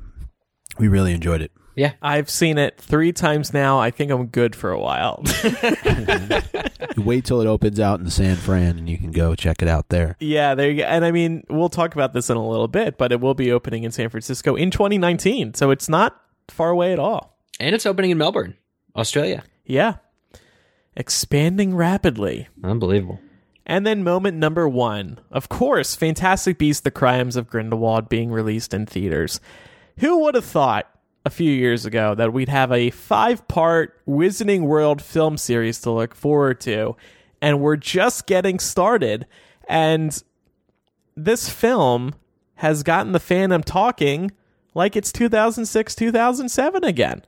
we 0.79 0.89
really 0.89 1.13
enjoyed 1.13 1.41
it. 1.41 1.53
Yeah. 1.75 1.93
I've 2.01 2.31
seen 2.31 2.59
it 2.59 2.79
three 2.79 3.13
times 3.13 3.53
now. 3.53 3.79
I 3.79 3.91
think 3.91 4.11
I'm 4.11 4.27
good 4.27 4.55
for 4.55 4.71
a 4.71 4.81
while. 4.81 5.23
you 6.97 7.03
wait 7.03 7.25
till 7.25 7.41
it 7.41 7.47
opens 7.47 7.81
out 7.81 8.01
in 8.01 8.11
San 8.11 8.37
Fran 8.37 8.79
and 8.79 8.89
you 8.89 8.99
can 8.99 9.11
go 9.11 9.35
check 9.35 9.63
it 9.63 9.69
out 9.69 9.89
there. 9.89 10.17
Yeah, 10.21 10.55
there 10.55 10.71
you 10.71 10.83
go. 10.83 10.85
And 10.85 11.05
I 11.05 11.11
mean, 11.11 11.45
we'll 11.51 11.69
talk 11.69 11.95
about 11.95 12.13
this 12.13 12.31
in 12.31 12.37
a 12.37 12.49
little 12.49 12.69
bit, 12.69 12.97
but 12.97 13.13
it 13.13 13.21
will 13.21 13.35
be 13.35 13.51
opening 13.51 13.85
in 13.85 13.91
San 13.91 14.09
Francisco 14.09 14.55
in 14.55 14.71
2019. 14.71 15.55
So 15.55 15.71
it's 15.71 15.89
not 15.89 16.21
far 16.49 16.71
away 16.71 16.93
at 16.93 16.99
all. 16.99 17.39
And 17.59 17.75
it's 17.75 17.87
opening 17.87 18.11
in 18.11 18.19
Melbourne, 18.19 18.57
Australia. 18.97 19.45
Yeah 19.65 19.97
expanding 20.97 21.75
rapidly. 21.75 22.49
Unbelievable. 22.63 23.21
And 23.67 23.87
then 23.87 24.05
moment 24.05 24.37
number 24.37 24.69
one, 24.69 25.19
of 25.31 25.49
course, 25.49 25.95
Fantastic 25.95 26.59
Beasts: 26.59 26.83
The 26.83 26.91
Crimes 26.91 27.37
of 27.37 27.49
Grindelwald 27.49 28.09
being 28.09 28.31
released 28.31 28.75
in 28.75 28.87
theaters. 28.87 29.41
Who 29.99 30.21
would 30.21 30.35
have 30.35 30.45
thought 30.45 30.91
a 31.25 31.31
few 31.31 31.51
years 31.51 31.87
ago 31.87 32.15
that 32.15 32.33
we'd 32.33 32.49
have 32.49 32.71
a 32.71 32.91
five-part 32.91 34.05
Wizarding 34.07 34.63
World 34.63 35.01
film 35.01 35.37
series 35.37 35.81
to 35.83 35.91
look 35.91 36.15
forward 36.15 36.61
to, 36.63 36.97
and 37.41 37.61
we're 37.61 37.77
just 37.77 38.27
getting 38.27 38.59
started. 38.59 39.27
And 39.69 40.23
this 41.17 41.49
film 41.49 42.15
has 42.57 42.83
gotten 42.83 43.13
the 43.13 43.19
fandom 43.19 43.65
talking 43.65 44.33
like 44.75 44.97
it's 44.97 45.13
2006, 45.13 45.95
2007 45.95 46.85
again. 46.85 47.23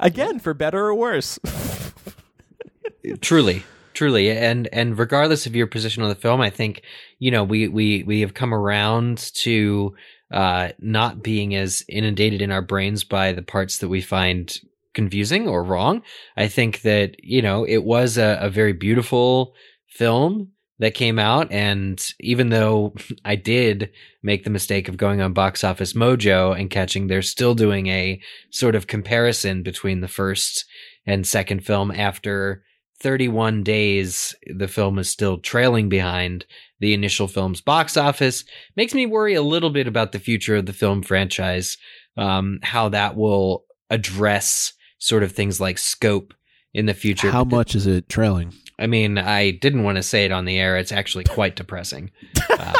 again, 0.00 0.38
for 0.38 0.54
better 0.54 0.86
or 0.86 0.94
worse. 0.94 1.38
truly 3.20 3.62
truly 3.94 4.30
and 4.30 4.68
and 4.72 4.98
regardless 4.98 5.46
of 5.46 5.56
your 5.56 5.66
position 5.66 6.02
on 6.02 6.08
the 6.08 6.14
film 6.14 6.40
i 6.40 6.50
think 6.50 6.82
you 7.18 7.30
know 7.30 7.42
we 7.42 7.66
we 7.68 8.02
we 8.02 8.20
have 8.20 8.34
come 8.34 8.52
around 8.52 9.16
to 9.32 9.94
uh 10.30 10.70
not 10.78 11.22
being 11.22 11.54
as 11.54 11.84
inundated 11.88 12.42
in 12.42 12.50
our 12.50 12.62
brains 12.62 13.04
by 13.04 13.32
the 13.32 13.42
parts 13.42 13.78
that 13.78 13.88
we 13.88 14.00
find 14.00 14.60
confusing 14.96 15.46
or 15.46 15.62
wrong. 15.62 16.02
I 16.36 16.48
think 16.48 16.80
that, 16.80 17.22
you 17.22 17.42
know, 17.42 17.64
it 17.64 17.84
was 17.84 18.18
a, 18.18 18.38
a 18.40 18.50
very 18.50 18.72
beautiful 18.72 19.54
film 19.86 20.52
that 20.78 20.94
came 20.94 21.18
out. 21.18 21.52
And 21.52 22.04
even 22.18 22.48
though 22.48 22.94
I 23.24 23.36
did 23.36 23.90
make 24.24 24.42
the 24.42 24.50
mistake 24.50 24.88
of 24.88 24.96
going 24.96 25.20
on 25.20 25.32
Box 25.32 25.62
Office 25.62 25.92
Mojo 25.92 26.58
and 26.58 26.70
catching, 26.70 27.06
they're 27.06 27.22
still 27.22 27.54
doing 27.54 27.86
a 27.86 28.20
sort 28.50 28.74
of 28.74 28.88
comparison 28.88 29.62
between 29.62 30.00
the 30.00 30.08
first 30.08 30.64
and 31.06 31.24
second 31.24 31.64
film 31.64 31.92
after 31.92 32.64
31 33.00 33.62
days. 33.62 34.34
The 34.52 34.68
film 34.68 34.98
is 34.98 35.08
still 35.08 35.38
trailing 35.38 35.88
behind 35.88 36.46
the 36.80 36.94
initial 36.94 37.28
film's 37.28 37.60
box 37.60 37.96
office. 37.96 38.44
Makes 38.76 38.94
me 38.94 39.06
worry 39.06 39.34
a 39.34 39.42
little 39.42 39.70
bit 39.70 39.86
about 39.86 40.12
the 40.12 40.18
future 40.18 40.56
of 40.56 40.66
the 40.66 40.72
film 40.72 41.02
franchise, 41.02 41.78
um, 42.16 42.58
how 42.62 42.88
that 42.90 43.16
will 43.16 43.64
address 43.90 44.72
sort 44.98 45.22
of 45.22 45.32
things 45.32 45.60
like 45.60 45.78
scope 45.78 46.34
in 46.74 46.86
the 46.86 46.94
future. 46.94 47.30
How 47.30 47.44
much 47.44 47.74
is 47.74 47.86
it 47.86 48.08
trailing? 48.08 48.52
I 48.78 48.86
mean, 48.86 49.16
I 49.18 49.52
didn't 49.52 49.84
want 49.84 49.96
to 49.96 50.02
say 50.02 50.24
it 50.24 50.32
on 50.32 50.44
the 50.44 50.58
air. 50.58 50.76
It's 50.76 50.92
actually 50.92 51.24
quite 51.24 51.56
depressing. 51.56 52.10
Um, 52.58 52.74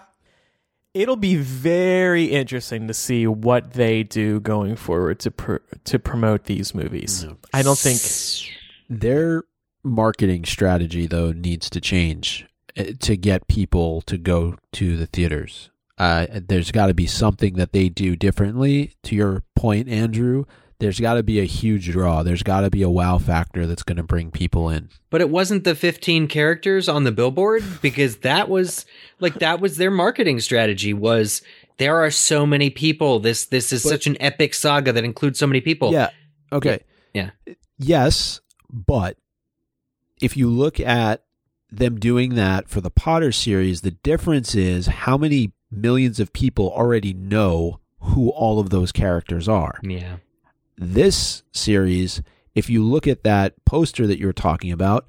It'll 0.94 1.16
be 1.16 1.36
very 1.36 2.26
interesting 2.26 2.86
to 2.88 2.92
see 2.92 3.26
what 3.26 3.72
they 3.72 4.02
do 4.02 4.40
going 4.40 4.76
forward 4.76 5.20
to 5.20 5.30
pr- 5.30 5.56
to 5.84 5.98
promote 5.98 6.44
these 6.44 6.74
movies. 6.74 7.24
I 7.54 7.62
don't 7.62 7.78
think 7.78 7.98
Their 8.90 9.44
marketing 9.82 10.44
strategy, 10.44 11.06
though, 11.06 11.32
needs 11.32 11.70
to 11.70 11.80
change 11.80 12.46
to 12.74 13.16
get 13.16 13.46
people 13.48 14.00
to 14.02 14.16
go 14.18 14.56
to 14.72 14.96
the 14.96 15.06
theaters. 15.06 15.70
Uh, 15.98 16.26
there's 16.32 16.70
got 16.72 16.86
to 16.86 16.94
be 16.94 17.06
something 17.06 17.54
that 17.54 17.72
they 17.72 17.88
do 17.88 18.16
differently. 18.16 18.94
To 19.04 19.14
your 19.14 19.42
point, 19.54 19.88
Andrew, 19.88 20.44
there's 20.78 20.98
got 20.98 21.14
to 21.14 21.22
be 21.22 21.38
a 21.38 21.44
huge 21.44 21.90
draw. 21.92 22.22
There's 22.22 22.42
got 22.42 22.62
to 22.62 22.70
be 22.70 22.82
a 22.82 22.88
wow 22.90 23.18
factor 23.18 23.66
that's 23.66 23.82
going 23.84 23.98
to 23.98 24.02
bring 24.02 24.30
people 24.30 24.68
in. 24.68 24.88
but 25.10 25.20
it 25.20 25.30
wasn't 25.30 25.64
the 25.64 25.74
15 25.74 26.26
characters 26.28 26.88
on 26.88 27.04
the 27.04 27.12
billboard 27.12 27.62
because 27.82 28.16
that 28.18 28.48
was 28.48 28.84
like 29.20 29.34
that 29.34 29.60
was 29.60 29.76
their 29.76 29.90
marketing 29.90 30.40
strategy 30.40 30.92
was 30.92 31.42
there 31.78 31.96
are 32.02 32.10
so 32.10 32.46
many 32.46 32.68
people. 32.70 33.20
This 33.20 33.44
this 33.46 33.72
is 33.72 33.82
But- 33.84 33.90
such 33.90 34.06
an 34.06 34.16
epic 34.20 34.54
saga 34.54 34.92
that 34.92 35.04
includes 35.04 35.38
so 35.38 35.46
many 35.46 35.60
people. 35.60 35.92
Yeah. 35.92 36.10
Okay. 36.50 36.80
Yeah. 37.14 37.30
Yes, 37.78 38.40
but 38.70 39.18
if 40.20 40.36
you 40.36 40.48
look 40.48 40.80
at 40.80 41.22
them 41.72 41.98
doing 41.98 42.34
that 42.34 42.68
for 42.68 42.80
the 42.80 42.90
Potter 42.90 43.32
series, 43.32 43.80
the 43.80 43.90
difference 43.92 44.54
is 44.54 44.86
how 44.86 45.16
many 45.16 45.52
millions 45.70 46.20
of 46.20 46.32
people 46.32 46.70
already 46.70 47.12
know 47.14 47.80
who 48.00 48.28
all 48.30 48.60
of 48.60 48.70
those 48.70 48.92
characters 48.92 49.48
are. 49.48 49.80
Yeah. 49.82 50.16
This 50.76 51.42
series, 51.52 52.22
if 52.54 52.68
you 52.68 52.84
look 52.84 53.06
at 53.06 53.24
that 53.24 53.54
poster 53.64 54.06
that 54.06 54.18
you 54.18 54.26
were 54.26 54.32
talking 54.32 54.72
about, 54.72 55.06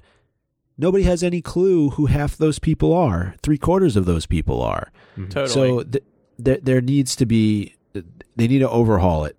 nobody 0.78 1.04
has 1.04 1.22
any 1.22 1.42
clue 1.42 1.90
who 1.90 2.06
half 2.06 2.36
those 2.36 2.58
people 2.58 2.92
are. 2.94 3.34
Three 3.42 3.58
quarters 3.58 3.96
of 3.96 4.04
those 4.06 4.26
people 4.26 4.62
are. 4.62 4.90
totally. 5.16 5.48
So 5.48 5.82
th- 5.82 6.04
there 6.38 6.58
there 6.62 6.80
needs 6.80 7.14
to 7.16 7.26
be 7.26 7.74
they 7.92 8.48
need 8.48 8.58
to 8.60 8.70
overhaul 8.70 9.24
it. 9.24 9.36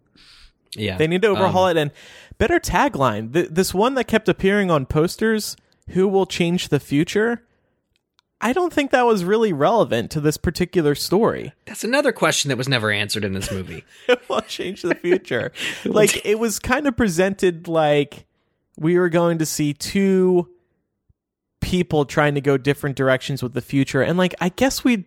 Yeah. 0.75 0.97
They 0.97 1.07
need 1.07 1.21
to 1.23 1.29
overhaul 1.29 1.65
Um, 1.65 1.77
it 1.77 1.81
and 1.81 1.91
better 2.37 2.59
tagline. 2.59 3.33
Th- 3.33 3.49
this 3.49 3.73
one 3.73 3.95
that 3.95 4.05
kept 4.05 4.27
appearing 4.29 4.69
on 4.71 4.85
posters, 4.85 5.55
"Who 5.89 6.07
will 6.07 6.25
change 6.25 6.69
the 6.69 6.79
future?" 6.79 7.43
I 8.41 8.53
don't 8.53 8.71
think 8.71 8.91
that 8.91 9.05
was 9.05 9.23
really 9.23 9.53
relevant 9.53 10.11
to 10.11 10.21
this 10.21 10.37
particular 10.37 10.93
story. 10.93 11.53
That's 11.65 11.83
another 11.83 12.11
question 12.11 12.49
that 12.49 12.57
was 12.57 12.67
never 12.67 12.91
answered 12.91 13.23
in 13.23 13.33
this 13.33 13.51
movie. 13.51 13.83
Who 14.07 14.17
will 14.29 14.41
change 14.41 14.81
the 14.81 14.95
future? 14.95 15.51
like 15.85 16.25
it 16.25 16.37
was 16.37 16.59
kind 16.59 16.85
of 16.85 16.97
presented 16.97 17.67
like 17.67 18.25
we 18.77 18.99
were 18.99 19.09
going 19.09 19.37
to 19.39 19.45
see 19.45 19.73
two 19.73 20.49
people 21.61 22.05
trying 22.05 22.35
to 22.35 22.41
go 22.41 22.57
different 22.57 22.95
directions 22.95 23.41
with 23.41 23.53
the 23.53 23.61
future, 23.61 24.01
and 24.01 24.17
like 24.17 24.35
I 24.39 24.49
guess 24.49 24.83
we. 24.83 25.05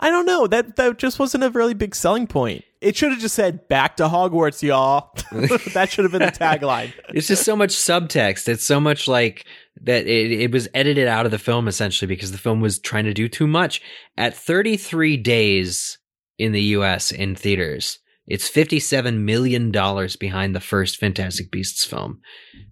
I 0.00 0.10
don't 0.10 0.26
know. 0.26 0.46
That 0.46 0.76
that 0.76 0.98
just 0.98 1.18
wasn't 1.18 1.44
a 1.44 1.50
really 1.50 1.74
big 1.74 1.94
selling 1.94 2.26
point. 2.26 2.64
It 2.80 2.96
should 2.96 3.12
have 3.12 3.20
just 3.20 3.34
said 3.34 3.68
"Back 3.68 3.96
to 3.96 4.04
Hogwarts, 4.04 4.62
y'all." 4.62 5.10
that 5.72 5.90
should 5.90 6.04
have 6.04 6.12
been 6.12 6.22
the 6.22 6.32
tagline. 6.32 6.92
it's 7.10 7.28
just 7.28 7.44
so 7.44 7.56
much 7.56 7.70
subtext. 7.70 8.48
It's 8.48 8.64
so 8.64 8.80
much 8.80 9.06
like 9.08 9.46
that 9.82 10.06
it, 10.06 10.32
it 10.32 10.52
was 10.52 10.68
edited 10.74 11.08
out 11.08 11.24
of 11.24 11.32
the 11.32 11.38
film 11.38 11.68
essentially 11.68 12.06
because 12.06 12.32
the 12.32 12.38
film 12.38 12.60
was 12.60 12.78
trying 12.78 13.04
to 13.04 13.14
do 13.14 13.28
too 13.28 13.46
much. 13.46 13.80
At 14.16 14.36
33 14.36 15.16
days 15.16 15.98
in 16.38 16.52
the 16.52 16.62
US 16.62 17.12
in 17.12 17.34
theaters, 17.34 17.98
it's 18.26 18.50
$57 18.50 19.18
million 19.18 19.70
behind 19.70 20.54
the 20.54 20.60
first 20.60 20.98
Fantastic 20.98 21.50
Beasts 21.50 21.84
film. 21.84 22.20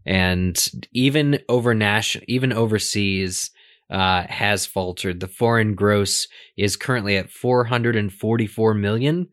And 0.06 0.56
even 0.92 1.40
over 1.48 1.74
nation, 1.74 2.22
even 2.28 2.52
overseas, 2.52 3.50
uh, 3.90 4.24
has 4.28 4.66
faltered. 4.66 5.20
The 5.20 5.28
foreign 5.28 5.74
gross 5.74 6.28
is 6.56 6.76
currently 6.76 7.16
at 7.16 7.30
444 7.30 8.74
million. 8.74 9.28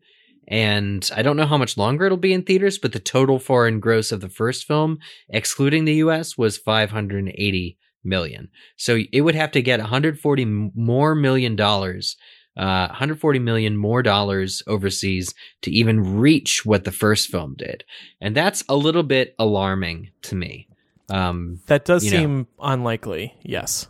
And 0.50 1.08
I 1.14 1.20
don't 1.22 1.36
know 1.36 1.46
how 1.46 1.58
much 1.58 1.76
longer 1.76 2.06
it'll 2.06 2.16
be 2.16 2.32
in 2.32 2.42
theaters, 2.42 2.78
but 2.78 2.92
the 2.92 2.98
total 3.00 3.38
foreign 3.38 3.80
gross 3.80 4.10
of 4.12 4.20
the 4.22 4.30
first 4.30 4.66
film, 4.66 4.98
excluding 5.28 5.84
the 5.84 5.96
US, 5.96 6.38
was 6.38 6.56
580 6.56 7.76
million. 8.02 8.48
So 8.76 8.98
it 9.12 9.20
would 9.20 9.34
have 9.34 9.50
to 9.52 9.62
get 9.62 9.78
140 9.80 10.44
more 10.74 11.14
million 11.14 11.54
dollars, 11.54 12.16
uh, 12.56 12.86
140 12.88 13.38
million 13.40 13.76
more 13.76 14.02
dollars 14.02 14.62
overseas 14.66 15.34
to 15.62 15.70
even 15.70 16.16
reach 16.18 16.64
what 16.64 16.84
the 16.84 16.92
first 16.92 17.28
film 17.28 17.54
did. 17.58 17.84
And 18.20 18.34
that's 18.34 18.64
a 18.68 18.74
little 18.76 19.02
bit 19.02 19.34
alarming 19.38 20.10
to 20.22 20.34
me. 20.34 20.68
Um, 21.10 21.60
That 21.66 21.84
does 21.84 22.04
You 22.04 22.10
know. 22.12 22.16
seem 22.16 22.46
unlikely. 22.60 23.34
Yes. 23.42 23.86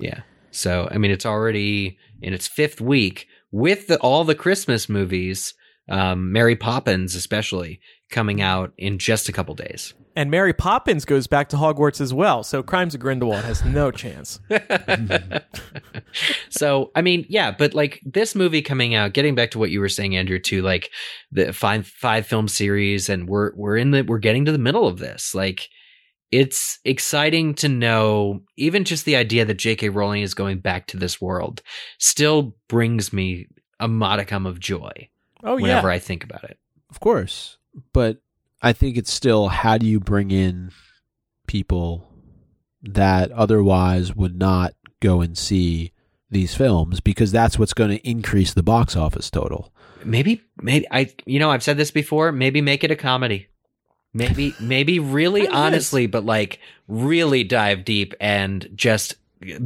Yeah. 0.00 0.22
So, 0.50 0.88
I 0.90 0.98
mean, 0.98 1.10
it's 1.10 1.26
already 1.26 1.98
in 2.22 2.32
its 2.32 2.46
fifth 2.48 2.80
week 2.80 3.26
with 3.50 3.86
the, 3.86 3.98
all 3.98 4.24
the 4.24 4.34
Christmas 4.34 4.88
movies, 4.88 5.54
um, 5.88 6.32
Mary 6.32 6.56
Poppins 6.56 7.14
especially, 7.14 7.80
coming 8.10 8.40
out 8.40 8.72
in 8.76 8.98
just 8.98 9.28
a 9.28 9.32
couple 9.32 9.54
days. 9.54 9.94
And 10.16 10.32
Mary 10.32 10.52
Poppins 10.52 11.04
goes 11.04 11.28
back 11.28 11.48
to 11.50 11.56
Hogwarts 11.56 12.00
as 12.00 12.12
well, 12.12 12.42
so 12.42 12.60
Crimes 12.60 12.92
of 12.92 13.00
Grindelwald 13.00 13.44
has 13.44 13.64
no 13.64 13.92
chance. 13.92 14.40
so, 16.50 16.90
I 16.96 17.02
mean, 17.02 17.24
yeah, 17.28 17.52
but 17.52 17.72
like 17.72 18.00
this 18.04 18.34
movie 18.34 18.60
coming 18.60 18.96
out, 18.96 19.12
getting 19.12 19.36
back 19.36 19.52
to 19.52 19.60
what 19.60 19.70
you 19.70 19.78
were 19.78 19.88
saying, 19.88 20.16
Andrew, 20.16 20.40
to 20.40 20.60
like 20.62 20.90
the 21.30 21.52
five 21.52 21.86
five 21.86 22.26
film 22.26 22.48
series, 22.48 23.08
and 23.08 23.28
we're 23.28 23.54
we're 23.54 23.76
in 23.76 23.92
the 23.92 24.02
we're 24.02 24.18
getting 24.18 24.44
to 24.46 24.50
the 24.50 24.58
middle 24.58 24.88
of 24.88 24.98
this. 24.98 25.36
Like, 25.36 25.68
it's 26.30 26.78
exciting 26.84 27.54
to 27.54 27.68
know, 27.68 28.42
even 28.56 28.84
just 28.84 29.04
the 29.04 29.16
idea 29.16 29.44
that 29.44 29.54
J.K. 29.54 29.88
Rowling 29.88 30.22
is 30.22 30.34
going 30.34 30.58
back 30.58 30.86
to 30.88 30.96
this 30.96 31.20
world, 31.20 31.62
still 31.98 32.54
brings 32.68 33.12
me 33.12 33.46
a 33.80 33.88
modicum 33.88 34.44
of 34.46 34.60
joy 34.60 35.08
Oh 35.42 35.56
yeah. 35.56 35.62
whenever 35.62 35.90
I 35.90 35.98
think 35.98 36.24
about 36.24 36.44
it. 36.44 36.58
Of 36.90 37.00
course. 37.00 37.58
But 37.92 38.18
I 38.60 38.72
think 38.72 38.96
it's 38.96 39.12
still 39.12 39.48
how 39.48 39.78
do 39.78 39.86
you 39.86 40.00
bring 40.00 40.30
in 40.30 40.72
people 41.46 42.08
that 42.82 43.30
otherwise 43.32 44.14
would 44.14 44.36
not 44.38 44.74
go 45.00 45.20
and 45.20 45.36
see 45.38 45.92
these 46.30 46.54
films 46.54 47.00
because 47.00 47.32
that's 47.32 47.58
what's 47.58 47.72
going 47.74 47.90
to 47.90 48.08
increase 48.08 48.52
the 48.52 48.62
box 48.62 48.96
office 48.96 49.30
total. 49.30 49.72
Maybe, 50.04 50.42
maybe 50.60 50.86
I, 50.90 51.10
you 51.24 51.38
know, 51.38 51.50
I've 51.50 51.62
said 51.62 51.76
this 51.76 51.90
before. 51.90 52.32
Maybe 52.32 52.60
make 52.60 52.84
it 52.84 52.90
a 52.90 52.96
comedy. 52.96 53.48
Maybe, 54.14 54.54
maybe 54.60 54.98
really 54.98 55.42
Kind 55.42 55.52
of 55.52 55.54
is. 55.58 55.60
honestly, 55.64 56.06
but 56.06 56.24
like 56.24 56.60
really 56.88 57.44
dive 57.44 57.84
deep 57.84 58.14
and 58.20 58.68
just 58.74 59.14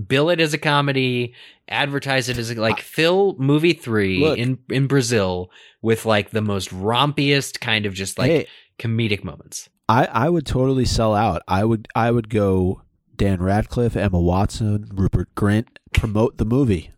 bill 0.06 0.28
it 0.30 0.40
as 0.40 0.52
a 0.52 0.58
comedy, 0.58 1.34
advertise 1.68 2.28
it 2.28 2.36
as 2.38 2.50
a, 2.50 2.54
like 2.60 2.80
fill 2.80 3.34
movie 3.38 3.72
three 3.72 4.20
Look. 4.20 4.38
in 4.38 4.58
in 4.68 4.86
Brazil 4.86 5.50
with 5.80 6.04
like 6.04 6.30
the 6.30 6.42
most 6.42 6.70
rompiest 6.70 7.60
kind 7.60 7.86
of 7.86 7.94
just 7.94 8.18
like 8.18 8.30
Hey. 8.30 8.46
comedic 8.78 9.24
moments. 9.24 9.68
I, 9.88 10.06
I 10.06 10.28
would 10.28 10.46
totally 10.46 10.84
sell 10.84 11.14
out. 11.14 11.42
I 11.48 11.64
would 11.64 11.88
I 11.94 12.10
would 12.10 12.28
go 12.28 12.82
Dan 13.16 13.40
Radcliffe, 13.42 13.96
Emma 13.96 14.20
Watson, 14.20 14.88
Rupert 14.92 15.34
Grint, 15.34 15.66
promote 15.94 16.36
the 16.38 16.44
movie. 16.44 16.90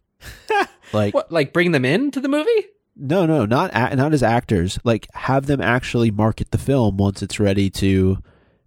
like 0.92 1.12
What, 1.14 1.30
like 1.30 1.52
bring 1.52 1.72
them 1.72 1.84
into 1.84 2.20
the 2.20 2.28
movie? 2.28 2.66
No, 2.96 3.26
no, 3.26 3.44
not 3.44 3.70
a, 3.74 3.96
not 3.96 4.12
as 4.12 4.22
actors. 4.22 4.78
Like 4.84 5.08
have 5.14 5.46
them 5.46 5.60
actually 5.60 6.10
market 6.10 6.50
the 6.50 6.58
film 6.58 6.96
once 6.96 7.22
it's 7.22 7.40
ready 7.40 7.70
to 7.70 8.18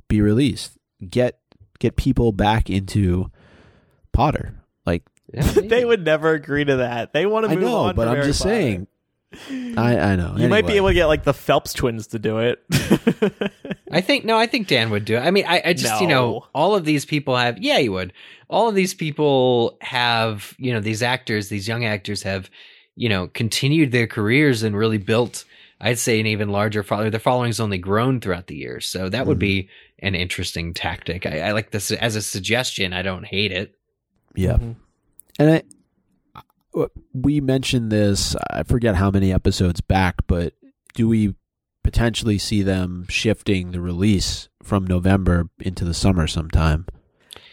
be 0.08 0.22
released. 0.22 0.78
Get 1.10 1.40
get 1.80 1.96
people 1.96 2.32
back 2.32 2.70
into 2.70 3.32
Potter. 4.12 4.56
Like 4.86 5.04
Yeah, 5.34 5.44
they 5.64 5.86
would 5.86 6.04
never 6.04 6.34
agree 6.34 6.66
to 6.66 6.78
that. 6.78 7.14
They 7.14 7.26
want 7.26 7.46
to 7.46 7.52
I 7.52 7.56
move 7.56 7.64
know, 7.64 7.76
on. 7.78 7.96
but 7.96 8.08
I'm 8.08 8.16
Harry 8.16 8.28
just 8.28 8.42
Potter. 8.42 8.56
saying. 8.56 8.88
I 9.78 10.00
I 10.00 10.16
know. 10.16 10.36
You 10.38 10.48
might 10.48 10.66
be 10.66 10.74
able 10.78 10.88
to 10.88 10.94
get 10.94 11.08
like 11.08 11.26
the 11.26 11.34
Phelps 11.34 11.74
twins 11.74 12.08
to 12.08 12.20
do 12.20 12.40
it. 12.40 12.64
I 13.92 14.00
think 14.00 14.24
no, 14.24 14.38
I 14.38 14.48
think 14.48 14.68
Dan 14.68 14.90
would 14.90 15.04
do 15.04 15.16
it. 15.16 15.20
I 15.20 15.32
mean, 15.32 15.46
I, 15.46 15.62
I 15.66 15.74
just 15.74 16.02
you 16.02 16.08
know 16.08 16.46
all 16.56 16.76
of 16.76 16.86
these 16.86 17.06
people 17.06 17.36
have 17.36 17.58
yeah, 17.62 17.78
you 17.78 17.92
would. 17.92 18.14
All 18.50 18.70
of 18.70 18.76
these 18.76 18.94
people 18.94 19.78
have 19.82 20.56
you 20.58 20.72
know 20.74 20.80
these 20.80 21.04
actors, 21.04 21.50
these 21.50 21.68
young 21.68 21.84
actors 21.84 22.24
have 22.24 22.50
you 22.98 23.08
know 23.08 23.28
continued 23.28 23.92
their 23.94 24.08
careers 24.08 24.64
and 24.64 24.76
really 24.76 24.98
built 24.98 25.46
I'd 25.80 26.00
say 26.00 26.20
an 26.20 26.26
even 26.26 26.50
larger 26.50 26.82
following. 26.82 27.12
Their 27.12 27.20
following's 27.20 27.60
only 27.60 27.78
grown 27.78 28.20
throughout 28.20 28.48
the 28.48 28.56
years, 28.56 28.88
so 28.88 29.10
that 29.10 29.28
would 29.28 29.38
Mhm. 29.38 29.42
be 29.42 29.70
an 30.00 30.16
interesting 30.16 30.74
tactic. 30.74 31.28
I, 31.28 31.40
I 31.42 31.52
like 31.52 31.70
this 31.70 31.92
as 31.92 32.16
a 32.16 32.22
suggestion. 32.24 32.94
I 32.94 33.04
don't 33.04 33.26
hate 33.28 33.52
it. 33.52 33.76
Yeah. 34.34 34.58
Mhm. 34.58 34.76
And 35.38 35.52
I, 35.52 35.64
uh, 36.76 36.88
we 37.14 37.40
mentioned 37.42 37.92
this, 37.92 38.36
I 38.50 38.64
forget 38.64 38.96
how 38.96 39.12
many 39.12 39.32
episodes 39.32 39.80
back, 39.80 40.16
but 40.26 40.54
do 40.96 41.08
we 41.08 41.36
potentially 41.84 42.40
see 42.40 42.64
them 42.64 43.06
shifting 43.08 43.70
the 43.70 43.80
release 43.80 44.50
from 44.64 44.88
November 44.88 45.48
into 45.60 45.86
the 45.86 45.94
summer 45.94 46.26
sometime? 46.26 46.88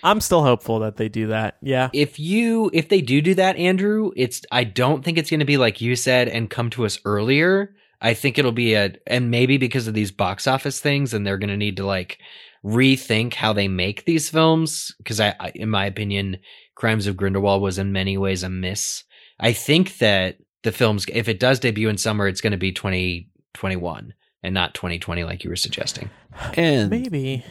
I'm 0.04 0.20
still 0.20 0.42
hopeful 0.42 0.80
that 0.80 0.96
they 0.96 1.08
do 1.08 1.28
that. 1.28 1.56
Yeah. 1.62 1.88
If 1.92 2.20
you 2.20 2.70
if 2.74 2.90
they 2.90 3.00
do 3.00 3.22
do 3.22 3.34
that, 3.34 3.56
Andrew, 3.56 4.12
it's 4.14 4.42
I 4.52 4.64
don't 4.64 5.02
think 5.02 5.16
it's 5.18 5.30
going 5.30 5.40
to 5.40 5.46
be 5.46 5.56
like 5.56 5.80
you 5.80 5.96
said 5.96 6.28
and 6.28 6.50
come 6.50 6.70
to 6.70 6.84
us 6.84 6.98
earlier. 7.04 7.74
I 8.02 8.12
think 8.12 8.38
it'll 8.38 8.52
be 8.52 8.74
a 8.74 8.94
and 9.06 9.30
maybe 9.30 9.56
because 9.56 9.88
of 9.88 9.94
these 9.94 10.12
box 10.12 10.46
office 10.46 10.78
things, 10.78 11.14
and 11.14 11.26
they're 11.26 11.38
going 11.38 11.48
to 11.48 11.56
need 11.56 11.78
to 11.78 11.86
like 11.86 12.18
rethink 12.62 13.34
how 13.34 13.54
they 13.54 13.66
make 13.66 14.04
these 14.04 14.28
films. 14.28 14.94
Because 14.98 15.20
I, 15.20 15.34
I, 15.40 15.52
in 15.54 15.70
my 15.70 15.86
opinion, 15.86 16.38
Crimes 16.74 17.06
of 17.06 17.16
Grindelwald 17.16 17.62
was 17.62 17.78
in 17.78 17.92
many 17.92 18.18
ways 18.18 18.42
a 18.42 18.50
miss. 18.50 19.04
I 19.40 19.52
think 19.54 19.98
that 19.98 20.36
the 20.64 20.72
films, 20.72 21.06
if 21.08 21.28
it 21.28 21.40
does 21.40 21.60
debut 21.60 21.88
in 21.88 21.96
summer, 21.96 22.28
it's 22.28 22.40
going 22.40 22.52
to 22.52 22.56
be 22.56 22.72
2021 22.72 24.14
and 24.42 24.54
not 24.54 24.74
2020, 24.74 25.24
like 25.24 25.44
you 25.44 25.50
were 25.50 25.56
suggesting. 25.56 26.10
And 26.54 26.90
Maybe. 26.90 27.44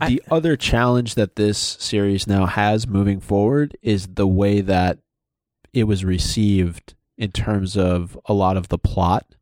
I- 0.00 0.08
the 0.08 0.22
other 0.30 0.56
challenge 0.56 1.14
that 1.14 1.36
this 1.36 1.58
series 1.58 2.26
now 2.26 2.46
has 2.46 2.86
moving 2.86 3.20
forward 3.20 3.76
is 3.82 4.06
the 4.06 4.26
way 4.26 4.60
that 4.60 4.98
it 5.72 5.84
was 5.84 6.04
received 6.04 6.94
in 7.16 7.30
terms 7.32 7.76
of 7.76 8.18
a 8.26 8.32
lot 8.34 8.56
of 8.56 8.68
the 8.68 8.78
plot. 8.78 9.34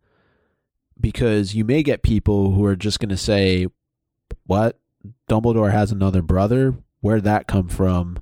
Because 1.00 1.55
you 1.55 1.64
may 1.64 1.82
get 1.82 2.03
people 2.03 2.53
who 2.53 2.64
are 2.64 2.76
just 2.76 3.00
going 3.00 3.09
to 3.09 3.16
say, 3.16 3.66
What? 4.46 4.78
Dumbledore 5.28 5.72
has 5.72 5.90
another 5.90 6.22
brother? 6.22 6.74
Where'd 7.00 7.24
that 7.24 7.48
come 7.48 7.68
from? 7.68 8.18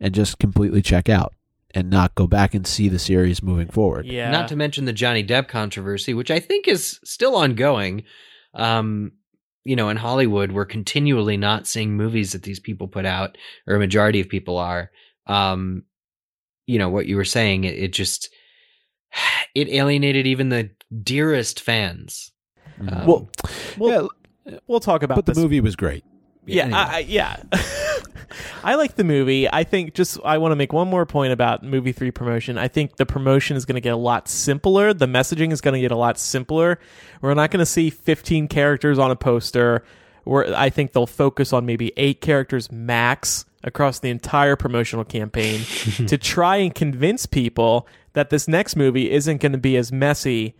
And 0.00 0.14
just 0.14 0.38
completely 0.38 0.80
check 0.82 1.08
out 1.08 1.34
and 1.74 1.90
not 1.90 2.14
go 2.14 2.26
back 2.26 2.54
and 2.54 2.66
see 2.66 2.88
the 2.88 2.98
series 2.98 3.42
moving 3.42 3.68
forward. 3.68 4.06
Yeah. 4.06 4.30
Not 4.30 4.48
to 4.48 4.56
mention 4.56 4.84
the 4.86 4.92
Johnny 4.94 5.22
Depp 5.24 5.48
controversy, 5.48 6.14
which 6.14 6.30
I 6.30 6.38
think 6.40 6.68
is 6.68 7.00
still 7.04 7.36
ongoing. 7.36 8.04
Um, 8.54 9.12
you 9.66 9.74
know, 9.74 9.88
in 9.88 9.96
Hollywood, 9.96 10.52
we're 10.52 10.64
continually 10.64 11.36
not 11.36 11.66
seeing 11.66 11.96
movies 11.96 12.32
that 12.32 12.44
these 12.44 12.60
people 12.60 12.86
put 12.86 13.04
out, 13.04 13.36
or 13.66 13.74
a 13.74 13.78
majority 13.80 14.20
of 14.20 14.28
people 14.28 14.58
are. 14.58 14.92
Um, 15.26 15.82
you 16.66 16.78
know, 16.78 16.88
what 16.88 17.06
you 17.06 17.16
were 17.16 17.24
saying, 17.24 17.64
it, 17.64 17.74
it 17.74 17.92
just 17.92 18.30
it 19.54 19.68
alienated 19.68 20.26
even 20.26 20.50
the 20.50 20.70
dearest 21.02 21.60
fans. 21.60 22.30
Um, 22.80 23.06
Well, 23.06 23.30
Well, 23.76 24.10
yeah, 24.44 24.58
we'll 24.68 24.80
talk 24.80 25.02
about 25.02 25.16
but 25.16 25.26
the 25.26 25.40
movie 25.40 25.60
was 25.60 25.74
great. 25.74 26.04
Yeah, 26.44 26.64
Anyway. 26.64 26.78
I, 26.78 26.96
I, 26.96 26.98
yeah. 27.00 27.42
I 28.64 28.74
like 28.74 28.96
the 28.96 29.04
movie. 29.04 29.48
I 29.50 29.64
think 29.64 29.94
just 29.94 30.18
I 30.24 30.38
want 30.38 30.52
to 30.52 30.56
make 30.56 30.72
one 30.72 30.88
more 30.88 31.06
point 31.06 31.32
about 31.32 31.62
movie 31.62 31.92
three 31.92 32.10
promotion. 32.10 32.58
I 32.58 32.68
think 32.68 32.96
the 32.96 33.06
promotion 33.06 33.56
is 33.56 33.64
going 33.64 33.74
to 33.74 33.80
get 33.80 33.92
a 33.92 33.96
lot 33.96 34.28
simpler. 34.28 34.92
The 34.92 35.06
messaging 35.06 35.52
is 35.52 35.60
going 35.60 35.74
to 35.74 35.80
get 35.80 35.90
a 35.90 35.96
lot 35.96 36.18
simpler. 36.18 36.78
We're 37.20 37.34
not 37.34 37.50
going 37.50 37.60
to 37.60 37.66
see 37.66 37.90
15 37.90 38.48
characters 38.48 38.98
on 38.98 39.10
a 39.10 39.16
poster. 39.16 39.84
Where 40.24 40.56
I 40.56 40.70
think 40.70 40.92
they'll 40.92 41.06
focus 41.06 41.52
on 41.52 41.66
maybe 41.66 41.92
eight 41.96 42.20
characters 42.20 42.72
max 42.72 43.44
across 43.62 44.00
the 44.00 44.10
entire 44.10 44.56
promotional 44.56 45.04
campaign 45.04 45.60
to 46.06 46.18
try 46.18 46.56
and 46.56 46.74
convince 46.74 47.26
people 47.26 47.86
that 48.14 48.30
this 48.30 48.48
next 48.48 48.74
movie 48.74 49.10
isn't 49.10 49.40
going 49.40 49.52
to 49.52 49.58
be 49.58 49.76
as 49.76 49.92
messy 49.92 50.56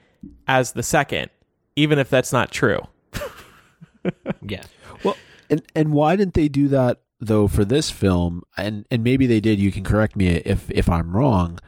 as 0.46 0.72
the 0.72 0.82
second, 0.82 1.30
even 1.74 1.98
if 1.98 2.08
that's 2.08 2.32
not 2.32 2.52
true. 2.52 2.80
yeah, 4.42 4.62
Well, 5.02 5.16
and 5.50 5.62
and 5.74 5.92
why 5.92 6.16
didn't 6.16 6.34
they 6.34 6.48
do 6.48 6.68
that 6.68 7.00
though 7.20 7.48
for 7.48 7.64
this 7.64 7.90
film? 7.90 8.42
And 8.56 8.86
and 8.90 9.02
maybe 9.02 9.26
they 9.26 9.40
did. 9.40 9.58
You 9.58 9.72
can 9.72 9.84
correct 9.84 10.16
me 10.16 10.28
if 10.28 10.70
if 10.70 10.88
I'm 10.88 11.16
wrong. 11.16 11.58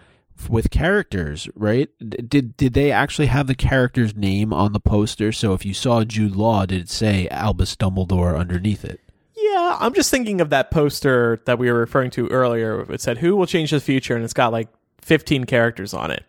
With 0.49 0.71
characters, 0.71 1.49
right? 1.57 1.89
Did 1.99 2.57
did 2.57 2.73
they 2.75 2.93
actually 2.93 3.27
have 3.27 3.49
the 3.49 3.57
character's 3.57 4.15
name 4.15 4.53
on 4.53 4.73
the 4.73 4.79
poster? 4.79 5.33
So 5.33 5.53
if 5.53 5.67
you 5.67 5.75
saw 5.75 6.05
Jude 6.05 6.37
Law, 6.37 6.65
did 6.65 6.83
it 6.83 6.89
say 6.89 7.27
Albus 7.29 7.75
Dumbledore 7.75 8.39
underneath 8.39 8.85
it? 8.85 9.01
Yeah, 9.37 9.77
I'm 9.81 9.95
just 9.95 10.13
thinking 10.13 10.41
of 10.41 10.51
that 10.51 10.71
poster 10.71 11.43
that 11.47 11.59
we 11.59 11.73
were 11.73 11.79
referring 11.81 12.11
to 12.13 12.29
earlier. 12.29 12.83
It 12.93 13.01
said, 13.01 13.19
"Who 13.19 13.35
will 13.35 13.47
change 13.47 13.73
the 13.73 13.81
future?" 13.81 14.15
and 14.15 14.23
it's 14.25 14.33
got 14.33 14.53
like 14.53 14.69
15 15.03 15.43
characters 15.45 15.93
on 15.93 16.13
it. 16.13 16.25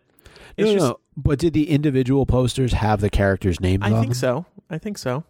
It's 0.57 0.65
no, 0.65 0.73
just, 0.73 0.85
no. 0.85 0.99
But 1.15 1.39
did 1.39 1.53
the 1.53 1.69
individual 1.69 2.25
posters 2.25 2.73
have 2.73 3.01
the 3.01 3.09
characters' 3.09 3.59
names 3.59 3.83
I 3.83 3.91
think 3.91 4.07
them? 4.07 4.13
so. 4.13 4.45
I 4.69 4.77
think 4.77 4.97
so. 4.97 5.23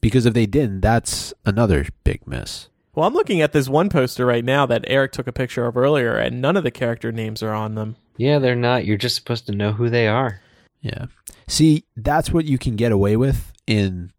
Because 0.00 0.26
if 0.26 0.34
they 0.34 0.46
didn't, 0.46 0.80
that's 0.82 1.32
another 1.44 1.86
big 2.04 2.26
miss. 2.26 2.68
Well, 2.96 3.06
I'm 3.06 3.14
looking 3.14 3.42
at 3.42 3.52
this 3.52 3.68
one 3.68 3.90
poster 3.90 4.24
right 4.26 4.44
now 4.44 4.64
that 4.66 4.84
Eric 4.88 5.12
took 5.12 5.26
a 5.26 5.32
picture 5.32 5.66
of 5.66 5.76
earlier, 5.76 6.16
and 6.16 6.40
none 6.40 6.56
of 6.56 6.64
the 6.64 6.70
character 6.70 7.12
names 7.12 7.42
are 7.42 7.52
on 7.52 7.74
them. 7.74 7.96
yeah, 8.16 8.38
they're 8.38 8.56
not. 8.56 8.86
You're 8.86 8.96
just 8.96 9.16
supposed 9.16 9.46
to 9.46 9.52
know 9.52 9.72
who 9.72 9.90
they 9.90 10.08
are. 10.08 10.40
Yeah. 10.80 11.06
See, 11.46 11.84
that's 11.96 12.32
what 12.32 12.46
you 12.46 12.56
can 12.58 12.74
get 12.74 12.92
away 12.92 13.16
with 13.16 13.52
in 13.66 14.12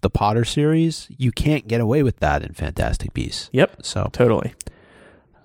the 0.00 0.10
Potter 0.10 0.44
series. 0.44 1.08
You 1.10 1.32
can't 1.32 1.66
get 1.66 1.80
away 1.80 2.04
with 2.04 2.18
that 2.20 2.42
in 2.44 2.54
Fantastic 2.54 3.12
Beasts. 3.12 3.50
Yep, 3.52 3.84
So, 3.84 4.08
totally. 4.12 4.54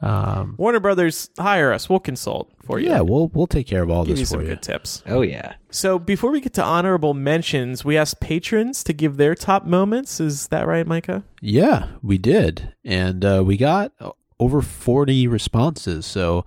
Um, 0.04 0.56
Warner 0.58 0.82
Brothers, 0.82 1.30
hire 1.40 1.72
us. 1.72 1.90
We'll 1.90 2.00
consult 2.00 2.52
for 2.64 2.80
you. 2.80 2.90
yeah, 2.90 3.00
we'll 3.02 3.30
we'll 3.30 3.48
take 3.48 3.68
care 3.68 3.82
of 3.82 3.90
all 3.90 4.04
give 4.04 4.18
you 4.18 4.24
this 4.24 4.30
some 4.30 4.42
you. 4.42 4.48
good 4.48 4.62
tips. 4.62 5.02
Oh 5.06 5.22
yeah. 5.22 5.56
So 5.70 5.98
before 5.98 6.30
we 6.32 6.42
get 6.42 6.54
to 6.56 6.64
honorable 6.64 7.14
mentions, 7.14 7.86
we 7.86 7.98
asked 7.98 8.20
patrons 8.20 8.84
to 8.84 8.94
give 8.94 9.16
their 9.18 9.34
top 9.34 9.66
moments. 9.66 10.20
Is 10.20 10.48
that 10.48 10.68
right, 10.68 10.86
Micah? 10.86 11.24
Yeah, 11.42 11.88
we 12.02 12.18
did, 12.18 12.74
and 12.84 13.24
uh, 13.24 13.44
we 13.46 13.56
got 13.56 13.94
over 14.40 14.62
forty 14.62 15.26
responses. 15.28 16.06
So, 16.06 16.46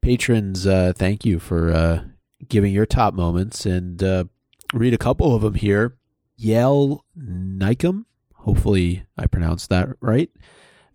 patrons, 0.00 0.66
uh, 0.66 0.92
thank 0.94 1.24
you 1.24 1.40
for 1.40 1.72
uh, 1.72 2.04
giving 2.48 2.72
your 2.72 2.86
top 2.86 3.14
moments, 3.14 3.66
and 3.66 4.00
uh, 4.02 4.24
read 4.72 4.94
a 4.94 4.98
couple 4.98 5.34
of 5.34 5.42
them 5.42 5.54
here. 5.54 5.96
Yale 6.36 7.04
Nikum, 7.18 8.04
hopefully 8.34 9.04
I 9.18 9.26
pronounced 9.26 9.70
that 9.70 9.88
right. 10.00 10.30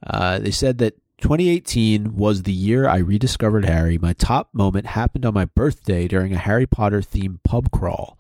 Uh, 0.06 0.40
they 0.40 0.52
said 0.52 0.78
that 0.78 0.96
2018 1.20 2.16
was 2.16 2.44
the 2.44 2.54
year 2.54 2.88
I 2.88 2.98
rediscovered 2.98 3.66
Harry. 3.66 3.98
My 3.98 4.14
top 4.14 4.50
moment 4.54 4.86
happened 4.86 5.26
on 5.26 5.34
my 5.34 5.46
birthday 5.46 6.08
during 6.08 6.32
a 6.32 6.38
Harry 6.38 6.68
Potter 6.68 7.02
themed 7.02 7.42
pub 7.44 7.72
crawl. 7.72 8.20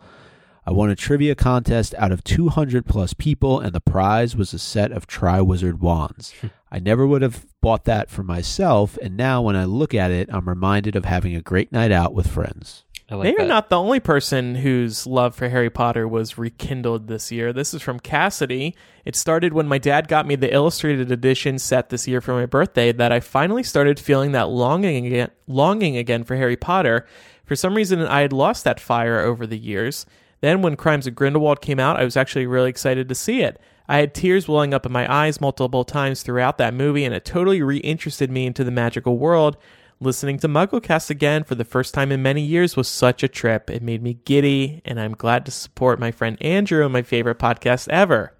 I 0.65 0.71
won 0.71 0.89
a 0.89 0.95
trivia 0.95 1.35
contest 1.35 1.93
out 1.97 2.11
of 2.11 2.23
200 2.23 2.87
plus 2.87 3.13
people, 3.13 3.59
and 3.59 3.71
the 3.71 3.79
prize 3.79 4.35
was 4.35 4.51
a 4.51 4.59
set 4.59 4.91
of 4.91 5.07
Triwizard 5.07 5.79
wands. 5.79 6.33
Hmm. 6.41 6.47
I 6.71 6.79
never 6.79 7.05
would 7.05 7.21
have 7.21 7.45
bought 7.61 7.85
that 7.85 8.09
for 8.09 8.23
myself, 8.23 8.97
and 9.01 9.15
now 9.15 9.43
when 9.43 9.55
I 9.55 9.65
look 9.65 9.93
at 9.93 10.11
it, 10.11 10.27
I'm 10.31 10.49
reminded 10.49 10.95
of 10.95 11.05
having 11.05 11.35
a 11.35 11.41
great 11.41 11.71
night 11.71 11.91
out 11.91 12.13
with 12.13 12.27
friends. 12.27 12.83
Like 13.09 13.23
Maybe 13.23 13.37
that. 13.43 13.47
not 13.47 13.69
the 13.69 13.79
only 13.79 14.01
person 14.01 14.55
whose 14.55 15.07
love 15.07 15.33
for 15.33 15.47
Harry 15.47 15.69
Potter 15.69 16.05
was 16.05 16.37
rekindled 16.37 17.07
this 17.07 17.31
year. 17.31 17.53
This 17.53 17.73
is 17.73 17.81
from 17.81 18.01
Cassidy. 18.01 18.75
It 19.05 19.15
started 19.15 19.53
when 19.53 19.65
my 19.65 19.77
dad 19.77 20.09
got 20.09 20.27
me 20.27 20.35
the 20.35 20.53
illustrated 20.53 21.09
edition 21.09 21.57
set 21.57 21.87
this 21.87 22.05
year 22.05 22.19
for 22.19 22.33
my 22.33 22.45
birthday 22.45 22.91
that 22.91 23.13
I 23.13 23.21
finally 23.21 23.63
started 23.63 23.97
feeling 23.97 24.33
that 24.33 24.49
longing 24.49 25.05
again, 25.05 25.31
longing 25.47 25.95
again 25.95 26.25
for 26.25 26.35
Harry 26.35 26.57
Potter. 26.57 27.07
For 27.45 27.55
some 27.55 27.75
reason, 27.75 28.01
I 28.01 28.21
had 28.21 28.33
lost 28.33 28.65
that 28.65 28.79
fire 28.79 29.21
over 29.21 29.47
the 29.47 29.57
years. 29.57 30.05
Then, 30.41 30.61
when 30.61 30.75
Crimes 30.75 31.07
of 31.07 31.15
Grindelwald 31.15 31.61
came 31.61 31.79
out, 31.79 31.97
I 31.97 32.03
was 32.03 32.17
actually 32.17 32.45
really 32.45 32.69
excited 32.69 33.07
to 33.07 33.15
see 33.15 33.41
it. 33.41 33.59
I 33.87 33.99
had 33.99 34.13
tears 34.13 34.49
welling 34.49 34.73
up 34.73 34.85
in 34.85 34.91
my 34.91 35.11
eyes 35.11 35.39
multiple 35.39 35.85
times 35.85 36.23
throughout 36.23 36.57
that 36.57 36.73
movie, 36.73 37.05
and 37.05 37.15
it 37.15 37.23
totally 37.23 37.61
reinterested 37.61 38.29
me 38.29 38.45
into 38.45 38.65
the 38.65 38.71
magical 38.71 39.17
world. 39.17 39.55
Listening 39.99 40.37
to 40.39 40.47
MuggleCast 40.47 41.09
again 41.09 41.43
for 41.43 41.55
the 41.55 41.65
first 41.65 41.93
time 41.95 42.11
in 42.11 42.21
many 42.21 42.41
years 42.43 42.75
was 42.77 42.87
such 42.87 43.23
a 43.23 43.27
trip. 43.27 43.69
It 43.71 43.81
made 43.81 44.03
me 44.03 44.19
giddy, 44.25 44.81
and 44.85 44.99
I'm 44.99 45.13
glad 45.13 45.43
to 45.45 45.51
support 45.51 45.99
my 45.99 46.11
friend 46.11 46.37
Andrew 46.39 46.83
and 46.83 46.93
my 46.93 47.01
favorite 47.01 47.39
podcast 47.39 47.87
ever. 47.89 48.33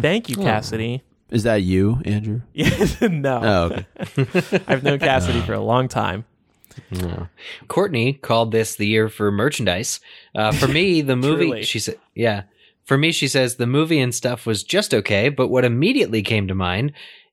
Thank 0.00 0.28
you, 0.28 0.36
Cassidy. 0.36 1.02
Is 1.30 1.42
that 1.42 1.62
you, 1.62 2.00
Andrew? 2.04 2.42
Yeah, 2.52 2.86
no, 3.08 3.40
Oh, 3.42 3.64
okay. 4.22 4.62
I've 4.68 4.82
known 4.84 4.98
Cassidy 5.00 5.40
for 5.40 5.52
a 5.54 5.60
long 5.60 5.88
time. 5.88 6.24
No. 6.92 7.26
Courtney 7.66 8.12
called 8.12 8.52
this 8.52 8.76
the 8.76 8.86
year 8.86 9.08
for 9.08 9.30
merchandise. 9.32 9.98
Uh, 10.34 10.52
for 10.52 10.68
me, 10.68 11.00
the 11.00 11.16
movie, 11.26 11.62
she 11.62 11.80
said, 11.80 11.98
yeah. 12.14 12.42
For 12.84 12.96
me, 12.96 13.10
she 13.12 13.26
says 13.28 13.56
the 13.56 13.66
movie 13.66 13.98
and 14.00 14.14
stuff 14.14 14.46
was 14.46 14.62
just 14.62 14.94
okay, 14.94 15.28
but 15.28 15.48
what 15.48 15.64
immediately 15.64 16.22
came 16.22 16.46
to 16.48 16.54
mind 16.54 16.92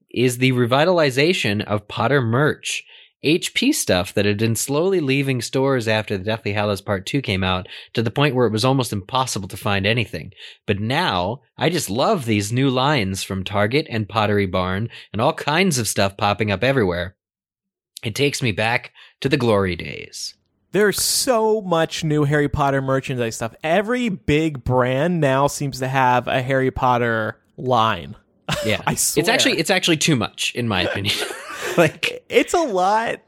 is 0.09 0.39
the 0.39 0.51
revitalization 0.53 1.63
of 1.63 1.87
Potter 1.87 2.21
merch. 2.21 2.83
HP 3.26 3.73
stuff 3.73 4.13
that 4.13 4.26
had 4.26 4.38
been 4.38 4.55
slowly 4.55 4.99
leaving 4.99 5.41
stores 5.41 5.88
after 5.88 6.17
the 6.17 6.23
Deathly 6.23 6.53
Hallows 6.53 6.82
Part 6.82 7.05
2 7.05 7.21
came 7.21 7.43
out 7.43 7.67
to 7.93 8.03
the 8.03 8.11
point 8.11 8.36
where 8.36 8.45
it 8.45 8.51
was 8.51 8.63
almost 8.63 8.93
impossible 8.93 9.47
to 9.47 9.57
find 9.57 9.86
anything. 9.86 10.32
But 10.67 10.80
now, 10.80 11.41
I 11.57 11.69
just 11.69 11.89
love 11.89 12.26
these 12.26 12.53
new 12.53 12.69
lines 12.69 13.23
from 13.23 13.43
Target 13.43 13.88
and 13.89 14.07
Pottery 14.07 14.45
Barn 14.45 14.89
and 15.11 15.21
all 15.21 15.34
kinds 15.34 15.80
of 15.80 15.88
stuff 15.88 16.15
popping 16.17 16.51
up 16.51 16.63
everywhere. 16.63 17.15
It 18.03 18.13
takes 18.13 18.43
me 18.43 18.51
back 18.51 18.93
to 19.21 19.30
the 19.30 19.38
glory 19.38 19.76
days. 19.76 20.36
There's 20.71 21.01
so 21.01 21.61
much 21.61 22.03
new 22.03 22.26
Harry 22.26 22.49
Potter 22.49 22.82
merchandise 22.82 23.36
stuff. 23.38 23.55
Every 23.63 24.09
big 24.09 24.63
brand 24.63 25.19
now 25.19 25.47
seems 25.47 25.80
to 25.80 25.88
have 25.88 26.28
a 26.28 26.41
Harry 26.41 26.71
Potter 26.71 27.39
line. 27.57 28.15
Yeah, 28.63 28.82
I 28.86 28.93
it's 28.93 29.28
actually 29.28 29.57
it's 29.57 29.71
actually 29.71 29.97
too 29.97 30.15
much 30.15 30.53
in 30.53 30.67
my 30.67 30.82
opinion. 30.82 31.15
like 31.78 32.23
It's 32.30 32.53
a 32.53 32.61
lot. 32.61 33.21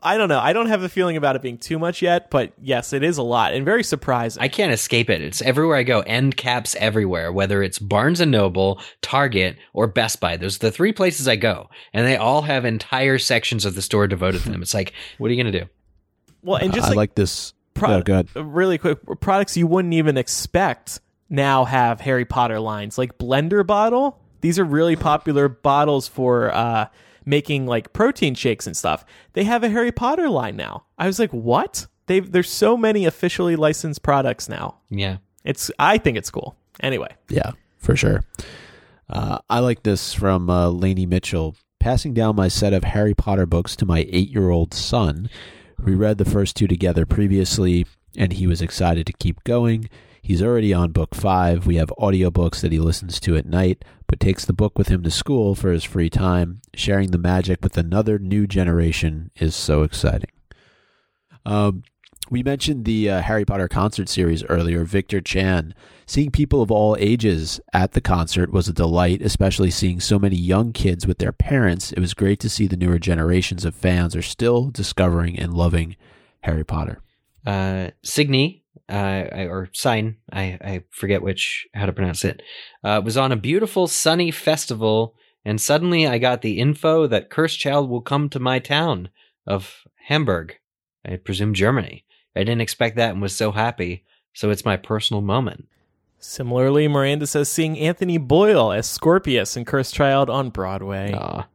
I 0.00 0.16
don't 0.16 0.28
know. 0.28 0.38
I 0.38 0.52
don't 0.52 0.66
have 0.66 0.82
a 0.84 0.88
feeling 0.88 1.16
about 1.16 1.34
it 1.34 1.42
being 1.42 1.58
too 1.58 1.78
much 1.78 2.02
yet, 2.02 2.30
but 2.30 2.52
yes, 2.62 2.92
it 2.92 3.02
is 3.02 3.18
a 3.18 3.22
lot 3.22 3.52
and 3.52 3.64
very 3.64 3.82
surprising. 3.82 4.40
I 4.40 4.46
can't 4.48 4.72
escape 4.72 5.10
it. 5.10 5.20
It's 5.20 5.42
everywhere 5.42 5.76
I 5.76 5.82
go. 5.82 6.00
End 6.00 6.36
caps 6.36 6.76
everywhere, 6.78 7.32
whether 7.32 7.62
it's 7.64 7.80
Barnes 7.80 8.20
and 8.20 8.30
Noble, 8.30 8.80
Target, 9.02 9.56
or 9.72 9.88
Best 9.88 10.20
Buy. 10.20 10.36
Those 10.36 10.56
are 10.56 10.60
the 10.60 10.70
three 10.70 10.92
places 10.92 11.26
I 11.26 11.34
go, 11.34 11.68
and 11.92 12.06
they 12.06 12.16
all 12.16 12.42
have 12.42 12.64
entire 12.64 13.18
sections 13.18 13.64
of 13.64 13.74
the 13.74 13.82
store 13.82 14.06
devoted 14.06 14.42
to 14.42 14.50
them. 14.50 14.62
It's 14.62 14.74
like, 14.74 14.92
what 15.18 15.30
are 15.30 15.34
you 15.34 15.42
gonna 15.42 15.58
do? 15.58 15.68
well, 16.42 16.56
and 16.56 16.72
just 16.72 16.86
I 16.86 16.90
like, 16.90 16.96
like 16.96 17.14
this. 17.16 17.52
pro- 17.74 18.02
oh, 18.06 18.42
really 18.42 18.78
quick, 18.78 18.98
products 19.20 19.56
you 19.56 19.66
wouldn't 19.66 19.94
even 19.94 20.16
expect 20.16 21.00
now 21.28 21.64
have 21.64 22.00
Harry 22.00 22.24
Potter 22.24 22.60
lines, 22.60 22.98
like 22.98 23.18
Blender 23.18 23.66
Bottle. 23.66 24.18
These 24.40 24.58
are 24.58 24.64
really 24.64 24.94
popular 24.96 25.48
bottles 25.48 26.06
for 26.06 26.54
uh, 26.54 26.86
making 27.28 27.66
like 27.66 27.92
protein 27.92 28.34
shakes 28.34 28.66
and 28.66 28.76
stuff. 28.76 29.04
They 29.34 29.44
have 29.44 29.62
a 29.62 29.68
Harry 29.68 29.92
Potter 29.92 30.28
line 30.28 30.56
now. 30.56 30.84
I 30.98 31.06
was 31.06 31.18
like, 31.18 31.30
what? 31.30 31.86
They 32.06 32.20
there's 32.20 32.50
so 32.50 32.76
many 32.76 33.04
officially 33.04 33.54
licensed 33.54 34.02
products 34.02 34.48
now. 34.48 34.78
Yeah, 34.90 35.18
It's 35.44 35.70
I 35.78 35.98
think 35.98 36.16
it's 36.16 36.30
cool. 36.30 36.56
Anyway, 36.80 37.14
Yeah, 37.28 37.52
for 37.78 37.94
sure. 37.96 38.24
Uh, 39.10 39.38
I 39.48 39.60
like 39.60 39.82
this 39.82 40.14
from 40.14 40.48
uh, 40.48 40.68
Lainey 40.68 41.06
Mitchell. 41.06 41.54
Passing 41.80 42.12
down 42.12 42.36
my 42.36 42.48
set 42.48 42.72
of 42.72 42.84
Harry 42.84 43.14
Potter 43.14 43.46
books 43.46 43.76
to 43.76 43.86
my 43.86 44.06
eight 44.10 44.30
year 44.30 44.50
old 44.50 44.74
son. 44.74 45.28
We 45.78 45.94
read 45.94 46.18
the 46.18 46.24
first 46.24 46.56
two 46.56 46.66
together 46.66 47.06
previously, 47.06 47.86
and 48.16 48.32
he 48.32 48.46
was 48.46 48.60
excited 48.62 49.06
to 49.06 49.12
keep 49.12 49.44
going. 49.44 49.88
He's 50.28 50.42
already 50.42 50.74
on 50.74 50.92
book 50.92 51.14
five. 51.14 51.66
We 51.66 51.76
have 51.76 51.90
audiobooks 51.98 52.60
that 52.60 52.70
he 52.70 52.78
listens 52.78 53.18
to 53.20 53.38
at 53.38 53.46
night, 53.46 53.82
but 54.06 54.20
takes 54.20 54.44
the 54.44 54.52
book 54.52 54.76
with 54.76 54.88
him 54.88 55.02
to 55.04 55.10
school 55.10 55.54
for 55.54 55.72
his 55.72 55.84
free 55.84 56.10
time. 56.10 56.60
Sharing 56.74 57.12
the 57.12 57.16
magic 57.16 57.60
with 57.62 57.78
another 57.78 58.18
new 58.18 58.46
generation 58.46 59.30
is 59.36 59.56
so 59.56 59.84
exciting. 59.84 60.28
Um, 61.46 61.82
we 62.28 62.42
mentioned 62.42 62.84
the 62.84 63.08
uh, 63.08 63.22
Harry 63.22 63.46
Potter 63.46 63.68
concert 63.68 64.10
series 64.10 64.44
earlier. 64.44 64.84
Victor 64.84 65.22
Chan. 65.22 65.74
Seeing 66.04 66.30
people 66.30 66.60
of 66.60 66.70
all 66.70 66.94
ages 67.00 67.58
at 67.72 67.92
the 67.92 68.02
concert 68.02 68.52
was 68.52 68.68
a 68.68 68.74
delight, 68.74 69.22
especially 69.22 69.70
seeing 69.70 69.98
so 69.98 70.18
many 70.18 70.36
young 70.36 70.74
kids 70.74 71.06
with 71.06 71.16
their 71.16 71.32
parents. 71.32 71.90
It 71.92 72.00
was 72.00 72.12
great 72.12 72.38
to 72.40 72.50
see 72.50 72.66
the 72.66 72.76
newer 72.76 72.98
generations 72.98 73.64
of 73.64 73.74
fans 73.74 74.14
are 74.14 74.20
still 74.20 74.68
discovering 74.68 75.38
and 75.38 75.54
loving 75.54 75.96
Harry 76.42 76.64
Potter. 76.64 77.00
uh, 77.46 77.92
Signy, 78.02 78.62
uh, 78.88 78.92
I- 79.32 79.46
or 79.48 79.68
Sign, 79.72 80.16
I, 80.32 80.42
I 80.60 80.84
forget 80.90 81.22
which 81.22 81.66
how 81.74 81.86
to 81.86 81.92
pronounce 81.92 82.24
it, 82.24 82.42
uh, 82.84 83.00
was 83.04 83.16
on 83.16 83.32
a 83.32 83.36
beautiful 83.36 83.86
sunny 83.86 84.30
festival, 84.30 85.14
and 85.44 85.60
suddenly 85.60 86.06
I 86.06 86.18
got 86.18 86.42
the 86.42 86.58
info 86.58 87.06
that 87.06 87.30
Cursed 87.30 87.58
Child 87.58 87.88
will 87.88 88.00
come 88.02 88.28
to 88.30 88.38
my 88.40 88.58
town 88.58 89.08
of 89.46 89.84
Hamburg, 90.06 90.56
I 91.06 91.16
presume 91.16 91.54
Germany. 91.54 92.04
I 92.36 92.40
didn't 92.40 92.60
expect 92.60 92.96
that 92.96 93.12
and 93.12 93.22
was 93.22 93.34
so 93.34 93.52
happy. 93.52 94.04
So 94.34 94.50
it's 94.50 94.64
my 94.64 94.76
personal 94.76 95.20
moment. 95.22 95.66
similarly, 96.18 96.86
Miranda 96.88 97.26
says 97.26 97.48
seeing 97.48 97.78
Anthony 97.78 98.18
Boyle 98.18 98.72
as 98.72 98.88
Scorpius 98.88 99.56
in 99.56 99.64
Cursed 99.64 99.94
Child 99.94 100.30
on 100.30 100.50
Broadway. 100.50 101.12
Aw. 101.12 101.46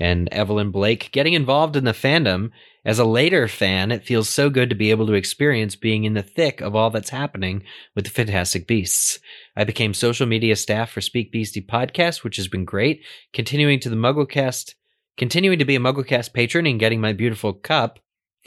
And 0.00 0.28
Evelyn 0.32 0.70
Blake 0.70 1.12
getting 1.12 1.34
involved 1.34 1.76
in 1.76 1.84
the 1.84 1.92
fandom. 1.92 2.50
As 2.86 2.98
a 2.98 3.04
later 3.04 3.46
fan, 3.46 3.92
it 3.92 4.06
feels 4.06 4.30
so 4.30 4.48
good 4.48 4.70
to 4.70 4.74
be 4.74 4.90
able 4.90 5.06
to 5.06 5.12
experience 5.12 5.76
being 5.76 6.04
in 6.04 6.14
the 6.14 6.22
thick 6.22 6.62
of 6.62 6.74
all 6.74 6.88
that's 6.88 7.10
happening 7.10 7.62
with 7.94 8.04
the 8.04 8.10
Fantastic 8.10 8.66
Beasts. 8.66 9.18
I 9.54 9.64
became 9.64 9.92
social 9.92 10.26
media 10.26 10.56
staff 10.56 10.90
for 10.90 11.02
Speak 11.02 11.30
Beastly 11.30 11.60
podcast, 11.60 12.24
which 12.24 12.36
has 12.36 12.48
been 12.48 12.64
great. 12.64 13.04
Continuing 13.34 13.78
to 13.80 13.90
the 13.90 13.96
Mugglecast, 13.96 14.74
continuing 15.18 15.58
to 15.58 15.66
be 15.66 15.76
a 15.76 15.80
Mugglecast 15.80 16.32
patron 16.32 16.64
and 16.64 16.80
getting 16.80 17.02
my 17.02 17.12
beautiful 17.12 17.52
cup. 17.52 17.98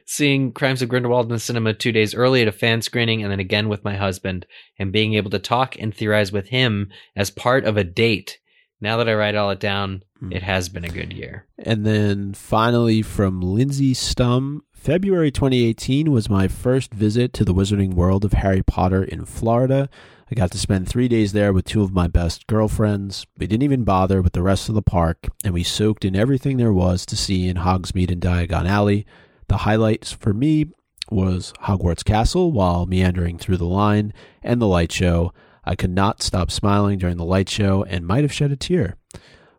Seeing 0.06 0.52
Crimes 0.52 0.82
of 0.82 0.88
Grindelwald 0.88 1.26
in 1.26 1.32
the 1.32 1.40
cinema 1.40 1.74
two 1.74 1.90
days 1.90 2.14
early 2.14 2.42
at 2.42 2.48
a 2.48 2.52
fan 2.52 2.82
screening 2.82 3.22
and 3.22 3.32
then 3.32 3.40
again 3.40 3.68
with 3.68 3.84
my 3.84 3.96
husband 3.96 4.46
and 4.78 4.92
being 4.92 5.14
able 5.14 5.30
to 5.30 5.40
talk 5.40 5.76
and 5.78 5.92
theorize 5.92 6.30
with 6.30 6.48
him 6.48 6.90
as 7.16 7.30
part 7.30 7.64
of 7.64 7.76
a 7.76 7.84
date. 7.84 8.38
Now 8.80 8.96
that 8.98 9.08
I 9.08 9.14
write 9.14 9.34
all 9.34 9.50
it 9.50 9.60
down, 9.60 10.02
Hmm. 10.20 10.32
it 10.32 10.42
has 10.42 10.68
been 10.68 10.84
a 10.84 10.90
good 10.90 11.12
year. 11.12 11.46
And 11.58 11.84
then 11.86 12.34
finally 12.34 13.00
from 13.02 13.40
Lindsay 13.40 13.94
Stum, 13.94 14.60
February 14.72 15.30
2018 15.30 16.10
was 16.10 16.28
my 16.28 16.46
first 16.46 16.92
visit 16.92 17.32
to 17.34 17.44
the 17.44 17.54
Wizarding 17.54 17.94
World 17.94 18.24
of 18.24 18.34
Harry 18.34 18.62
Potter 18.62 19.02
in 19.02 19.24
Florida. 19.24 19.88
I 20.30 20.34
got 20.34 20.50
to 20.52 20.58
spend 20.58 20.88
three 20.88 21.08
days 21.08 21.32
there 21.32 21.52
with 21.52 21.64
two 21.64 21.82
of 21.82 21.92
my 21.92 22.06
best 22.06 22.46
girlfriends. 22.46 23.26
We 23.36 23.46
didn't 23.46 23.64
even 23.64 23.84
bother 23.84 24.22
with 24.22 24.32
the 24.32 24.42
rest 24.42 24.68
of 24.68 24.74
the 24.74 24.82
park, 24.82 25.26
and 25.42 25.52
we 25.52 25.64
soaked 25.64 26.04
in 26.04 26.14
everything 26.14 26.56
there 26.56 26.72
was 26.72 27.04
to 27.06 27.16
see 27.16 27.48
in 27.48 27.56
Hogsmeade 27.56 28.12
and 28.12 28.22
Diagon 28.22 28.68
Alley. 28.68 29.06
The 29.48 29.58
highlights 29.58 30.12
for 30.12 30.32
me 30.32 30.66
was 31.10 31.52
Hogwarts 31.62 32.04
Castle 32.04 32.52
while 32.52 32.86
meandering 32.86 33.38
through 33.38 33.56
the 33.56 33.64
line 33.64 34.12
and 34.42 34.62
the 34.62 34.66
light 34.66 34.92
show. 34.92 35.32
I 35.64 35.74
could 35.74 35.90
not 35.90 36.22
stop 36.22 36.50
smiling 36.50 36.98
during 36.98 37.16
the 37.16 37.24
light 37.24 37.48
show 37.48 37.84
and 37.84 38.06
might 38.06 38.22
have 38.22 38.32
shed 38.32 38.52
a 38.52 38.56
tear. 38.56 38.96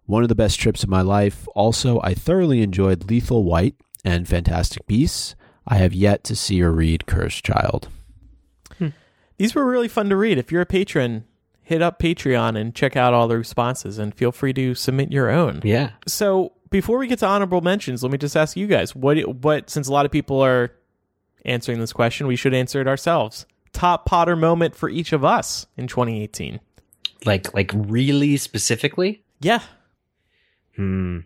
One 0.06 0.24
of 0.24 0.30
the 0.30 0.36
best 0.36 0.60
trips 0.60 0.84
of 0.84 0.90
my 0.90 1.02
life. 1.02 1.48
Also, 1.56 2.00
I 2.02 2.14
thoroughly 2.14 2.62
enjoyed 2.62 3.10
Lethal 3.10 3.44
White 3.44 3.76
and 4.04 4.28
Fantastic 4.28 4.86
Beasts. 4.88 5.36
I 5.68 5.76
have 5.76 5.94
yet 5.94 6.24
to 6.26 6.36
see 6.36 6.62
or 6.62 6.72
read 6.72 7.06
Cursed 7.06 7.46
Child. 7.46 7.88
Hmm. 8.78 8.90
These 9.38 9.56
were 9.56 9.66
really 9.66 9.88
fun 9.88 10.10
to 10.10 10.16
read. 10.16 10.38
If 10.38 10.52
you're 10.52 10.62
a 10.62 10.66
patron, 10.66 11.26
hit 11.62 11.82
up 11.82 12.00
Patreon 12.00 12.60
and 12.60 12.76
check 12.76 12.98
out 12.98 13.14
all 13.14 13.28
the 13.28 13.38
responses 13.38 13.98
and 13.98 14.14
feel 14.14 14.32
free 14.32 14.54
to 14.54 14.76
submit 14.76 15.12
your 15.12 15.30
own. 15.30 15.62
Yeah. 15.64 15.92
So 16.08 16.54
before 16.70 16.98
we 16.98 17.08
get 17.08 17.20
to 17.20 17.28
honorable 17.28 17.62
mentions, 17.62 18.04
let 18.04 18.12
me 18.12 18.18
just 18.18 18.36
ask 18.36 18.58
you 18.58 18.68
guys 18.68 18.96
what 18.96 19.18
what 19.42 19.70
since 19.70 19.88
a 19.88 19.94
lot 19.94 20.06
of 20.06 20.12
people 20.12 20.42
are 20.42 20.72
answering 21.46 21.80
this 21.80 21.94
question, 21.94 22.28
we 22.28 22.36
should 22.36 22.54
answer 22.54 22.82
it 22.82 22.88
ourselves. 22.88 23.46
Top 23.74 24.06
Potter 24.06 24.36
moment 24.36 24.76
for 24.76 24.90
each 24.90 25.14
of 25.14 25.24
us 25.24 25.66
in 25.78 25.88
2018. 25.88 26.60
Like 27.26 27.54
like 27.54 27.72
really 27.74 28.36
specifically? 28.38 29.24
Yeah. 29.40 29.62
Hmm. 30.76 31.20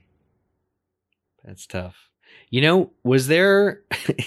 That's 1.44 1.66
tough. 1.68 2.10
You 2.50 2.62
know, 2.62 2.92
was 3.04 3.28
there 3.28 3.82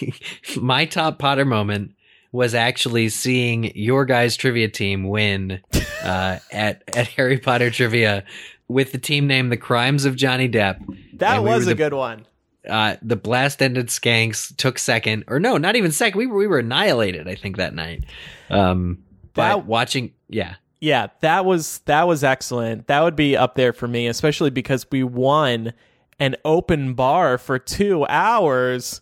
my 0.60 0.84
top 0.84 1.18
Potter 1.18 1.44
moment 1.44 1.94
was 2.30 2.54
actually 2.54 3.08
seeing 3.08 3.74
your 3.76 4.04
guys' 4.04 4.36
trivia 4.36 4.68
team 4.68 5.08
win 5.08 5.60
uh, 6.04 6.38
at 6.52 6.82
at 6.96 7.08
Harry 7.08 7.38
Potter 7.38 7.70
trivia 7.70 8.24
with 8.68 8.92
the 8.92 8.98
team 8.98 9.26
name 9.26 9.48
The 9.48 9.56
Crimes 9.56 10.04
of 10.04 10.14
Johnny 10.16 10.48
Depp. 10.48 10.78
That 11.14 11.36
And 11.36 11.44
we 11.44 11.50
was 11.50 11.66
a 11.66 11.70
the- 11.70 11.74
good 11.74 11.94
one. 11.94 12.26
Uh, 12.68 12.96
the 13.00 13.16
blast 13.16 13.62
ended 13.62 13.86
skanks 13.86 14.54
took 14.56 14.78
second, 14.78 15.24
or 15.28 15.40
no, 15.40 15.56
not 15.56 15.74
even 15.76 15.90
second. 15.90 16.18
We 16.18 16.26
were 16.26 16.36
we 16.36 16.46
were 16.46 16.58
annihilated. 16.58 17.26
I 17.26 17.34
think 17.34 17.56
that 17.56 17.74
night. 17.74 18.04
Um, 18.50 19.04
but 19.32 19.64
watching, 19.64 20.12
yeah, 20.28 20.56
Yeah, 20.80 21.08
that 21.20 21.44
was 21.44 21.78
that 21.86 22.06
was 22.06 22.22
excellent. 22.22 22.86
That 22.86 23.02
would 23.02 23.16
be 23.16 23.36
up 23.36 23.54
there 23.56 23.72
for 23.72 23.88
me, 23.88 24.06
especially 24.06 24.50
because 24.50 24.86
we 24.90 25.02
won 25.02 25.72
an 26.20 26.36
open 26.44 26.94
bar 26.94 27.36
for 27.38 27.58
2 27.58 28.06
hours. 28.06 29.00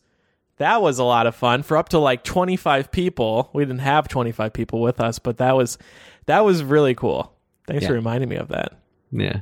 That 0.59 0.81
was 0.81 0.99
a 0.99 1.05
lot 1.05 1.27
of 1.27 1.37
fun 1.37 1.63
for 1.63 1.77
up 1.77 1.91
to 1.91 1.99
like 1.99 2.25
25 2.25 2.91
people. 2.91 3.51
We 3.53 3.65
didn't 3.65 3.81
have 3.81 4.09
25 4.09 4.53
people 4.55 4.81
with 4.81 5.01
us, 5.01 5.19
but 5.19 5.37
that 5.37 5.55
was 5.55 5.77
that 6.25 6.45
was 6.47 6.65
really 6.65 6.95
cool. 6.95 7.33
Thanks 7.67 7.83
Yeah. 7.83 7.89
for 7.89 7.95
reminding 7.95 8.29
me 8.31 8.37
of 8.37 8.49
that. 8.49 8.73
yeah. 9.13 9.41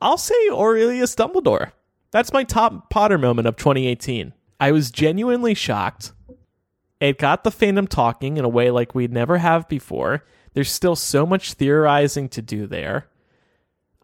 I'll 0.00 0.18
say 0.18 0.34
Aurelius 0.52 1.14
Dumbledore. 1.16 1.72
That's 2.12 2.32
my 2.32 2.44
top 2.44 2.88
Potter 2.90 3.18
moment 3.18 3.48
of 3.48 3.56
2018. 3.56 4.32
I 4.60 4.70
was 4.72 4.90
genuinely 4.90 5.54
shocked. 5.54 6.12
It 7.00 7.18
got 7.18 7.42
the 7.44 7.50
fandom 7.50 7.88
talking 7.88 8.36
in 8.36 8.44
a 8.44 8.48
way 8.48 8.70
like 8.70 8.94
we'd 8.94 9.12
never 9.12 9.38
have 9.38 9.68
before. 9.68 10.24
There's 10.58 10.72
still 10.72 10.96
so 10.96 11.24
much 11.24 11.52
theorizing 11.52 12.28
to 12.30 12.42
do 12.42 12.66
there. 12.66 13.06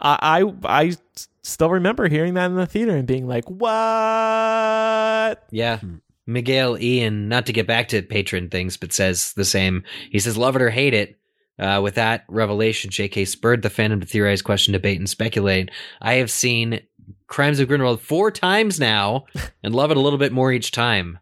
I 0.00 0.44
I, 0.64 0.84
I 0.84 0.96
still 1.42 1.68
remember 1.68 2.06
hearing 2.06 2.34
that 2.34 2.46
in 2.46 2.54
the 2.54 2.64
theater 2.64 2.94
and 2.94 3.08
being 3.08 3.26
like, 3.26 3.50
"What?" 3.50 3.72
Yeah. 5.50 5.80
Miguel 6.28 6.78
Ian, 6.80 7.28
not 7.28 7.46
to 7.46 7.52
get 7.52 7.66
back 7.66 7.88
to 7.88 8.02
patron 8.02 8.50
things, 8.50 8.76
but 8.76 8.92
says 8.92 9.32
the 9.32 9.44
same. 9.44 9.82
He 10.12 10.20
says, 10.20 10.36
love 10.36 10.54
it 10.54 10.62
or 10.62 10.70
hate 10.70 10.94
it. 10.94 11.18
Uh, 11.58 11.80
with 11.82 11.96
that 11.96 12.22
revelation, 12.28 12.88
JK 12.88 13.26
spurred 13.26 13.62
the 13.62 13.68
fandom 13.68 14.00
to 14.00 14.06
theorize, 14.06 14.40
question, 14.40 14.70
debate, 14.74 15.00
and 15.00 15.10
speculate. 15.10 15.72
I 16.00 16.14
have 16.14 16.30
seen 16.30 16.82
Crimes 17.26 17.58
of 17.58 17.66
Grindelwald 17.66 18.00
four 18.00 18.30
times 18.30 18.78
now 18.78 19.24
and 19.64 19.74
love 19.74 19.90
it 19.90 19.96
a 19.96 20.00
little 20.00 20.20
bit 20.20 20.32
more 20.32 20.52
each 20.52 20.70
time. 20.70 21.18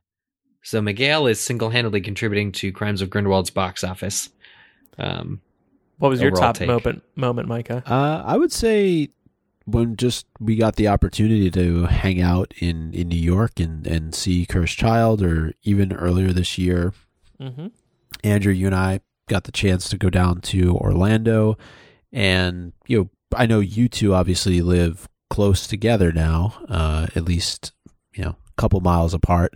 So 0.62 0.82
Miguel 0.82 1.26
is 1.26 1.40
single 1.40 1.70
handedly 1.70 2.02
contributing 2.02 2.52
to 2.52 2.70
Crimes 2.70 3.00
of 3.00 3.08
Grindelwald's 3.08 3.48
box 3.48 3.82
office. 3.82 4.28
Um, 4.98 5.40
What 5.98 6.08
was 6.10 6.20
your 6.20 6.30
top 6.32 6.56
take. 6.56 6.68
moment, 6.68 7.02
moment, 7.16 7.48
Micah? 7.48 7.82
Uh, 7.86 8.22
I 8.24 8.36
would 8.36 8.52
say 8.52 9.08
when 9.64 9.96
just 9.96 10.26
we 10.40 10.56
got 10.56 10.74
the 10.76 10.88
opportunity 10.88 11.50
to 11.52 11.84
hang 11.86 12.20
out 12.20 12.52
in 12.58 12.92
in 12.92 13.08
New 13.08 13.20
York 13.20 13.60
and 13.60 13.86
and 13.86 14.14
see 14.14 14.44
Cursed 14.46 14.76
Child, 14.78 15.22
or 15.22 15.52
even 15.62 15.92
earlier 15.92 16.32
this 16.32 16.58
year, 16.58 16.92
Mm-hmm. 17.40 17.68
Andrew, 18.24 18.52
you 18.52 18.66
and 18.66 18.74
I 18.74 19.00
got 19.28 19.44
the 19.44 19.52
chance 19.52 19.88
to 19.88 19.96
go 19.98 20.10
down 20.10 20.40
to 20.42 20.76
Orlando, 20.76 21.56
and 22.12 22.72
you 22.86 22.98
know, 22.98 23.10
I 23.36 23.46
know 23.46 23.60
you 23.60 23.88
two 23.88 24.14
obviously 24.14 24.60
live 24.60 25.08
close 25.30 25.66
together 25.66 26.12
now, 26.12 26.54
uh, 26.68 27.06
at 27.16 27.24
least 27.24 27.72
you 28.14 28.22
know 28.24 28.30
a 28.30 28.60
couple 28.60 28.80
miles 28.80 29.14
apart, 29.14 29.54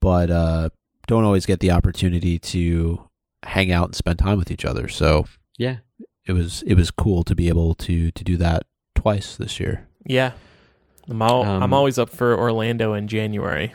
but 0.00 0.30
uh, 0.30 0.68
don't 1.06 1.24
always 1.24 1.44
get 1.46 1.60
the 1.60 1.70
opportunity 1.72 2.38
to 2.38 3.07
hang 3.44 3.70
out 3.72 3.86
and 3.88 3.94
spend 3.94 4.18
time 4.18 4.38
with 4.38 4.50
each 4.50 4.64
other. 4.64 4.88
So 4.88 5.26
Yeah. 5.56 5.78
it 6.26 6.32
was 6.32 6.62
it 6.66 6.74
was 6.74 6.90
cool 6.90 7.24
to 7.24 7.34
be 7.34 7.48
able 7.48 7.74
to 7.76 8.10
to 8.10 8.24
do 8.24 8.36
that 8.38 8.64
twice 8.94 9.36
this 9.36 9.58
year. 9.60 9.86
Yeah. 10.04 10.32
I'm, 11.10 11.22
all, 11.22 11.42
Um, 11.44 11.62
I'm 11.62 11.72
always 11.72 11.98
up 11.98 12.10
for 12.10 12.36
Orlando 12.38 12.92
in 12.92 13.08
January. 13.08 13.72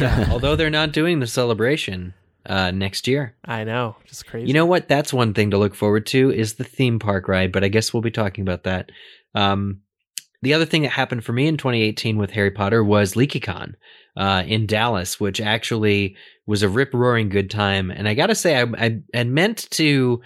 Yeah. 0.00 0.28
Although 0.32 0.56
they're 0.56 0.70
not 0.70 0.92
doing 0.92 1.20
the 1.20 1.26
celebration 1.26 2.14
uh, 2.46 2.70
next 2.70 3.06
year. 3.06 3.34
I 3.44 3.64
know. 3.64 3.96
Just 4.06 4.26
crazy. 4.26 4.46
You 4.48 4.54
know 4.54 4.64
what? 4.64 4.88
That's 4.88 5.12
one 5.12 5.34
thing 5.34 5.50
to 5.50 5.58
look 5.58 5.74
forward 5.74 6.06
to 6.06 6.30
is 6.32 6.54
the 6.54 6.64
theme 6.64 6.98
park 6.98 7.28
ride, 7.28 7.52
but 7.52 7.64
I 7.64 7.68
guess 7.68 7.92
we'll 7.92 8.00
be 8.00 8.10
talking 8.10 8.40
about 8.42 8.64
that. 8.64 8.90
Um, 9.34 9.80
the 10.40 10.54
other 10.54 10.64
thing 10.64 10.82
that 10.82 10.92
happened 10.92 11.24
for 11.24 11.32
me 11.34 11.46
in 11.48 11.58
2018 11.58 12.16
with 12.16 12.30
Harry 12.30 12.50
Potter 12.52 12.82
was 12.82 13.12
LeakyCon 13.14 13.74
uh, 14.18 14.42
in 14.46 14.66
Dallas, 14.66 15.20
which 15.20 15.40
actually 15.40 16.16
was 16.46 16.62
a 16.62 16.68
rip 16.68 16.92
roaring 16.92 17.28
good 17.28 17.50
time. 17.50 17.90
And 17.90 18.08
I 18.08 18.14
got 18.14 18.26
to 18.26 18.34
say, 18.34 18.60
I, 18.60 18.66
I 18.76 19.00
had 19.14 19.28
meant 19.28 19.68
to 19.70 20.20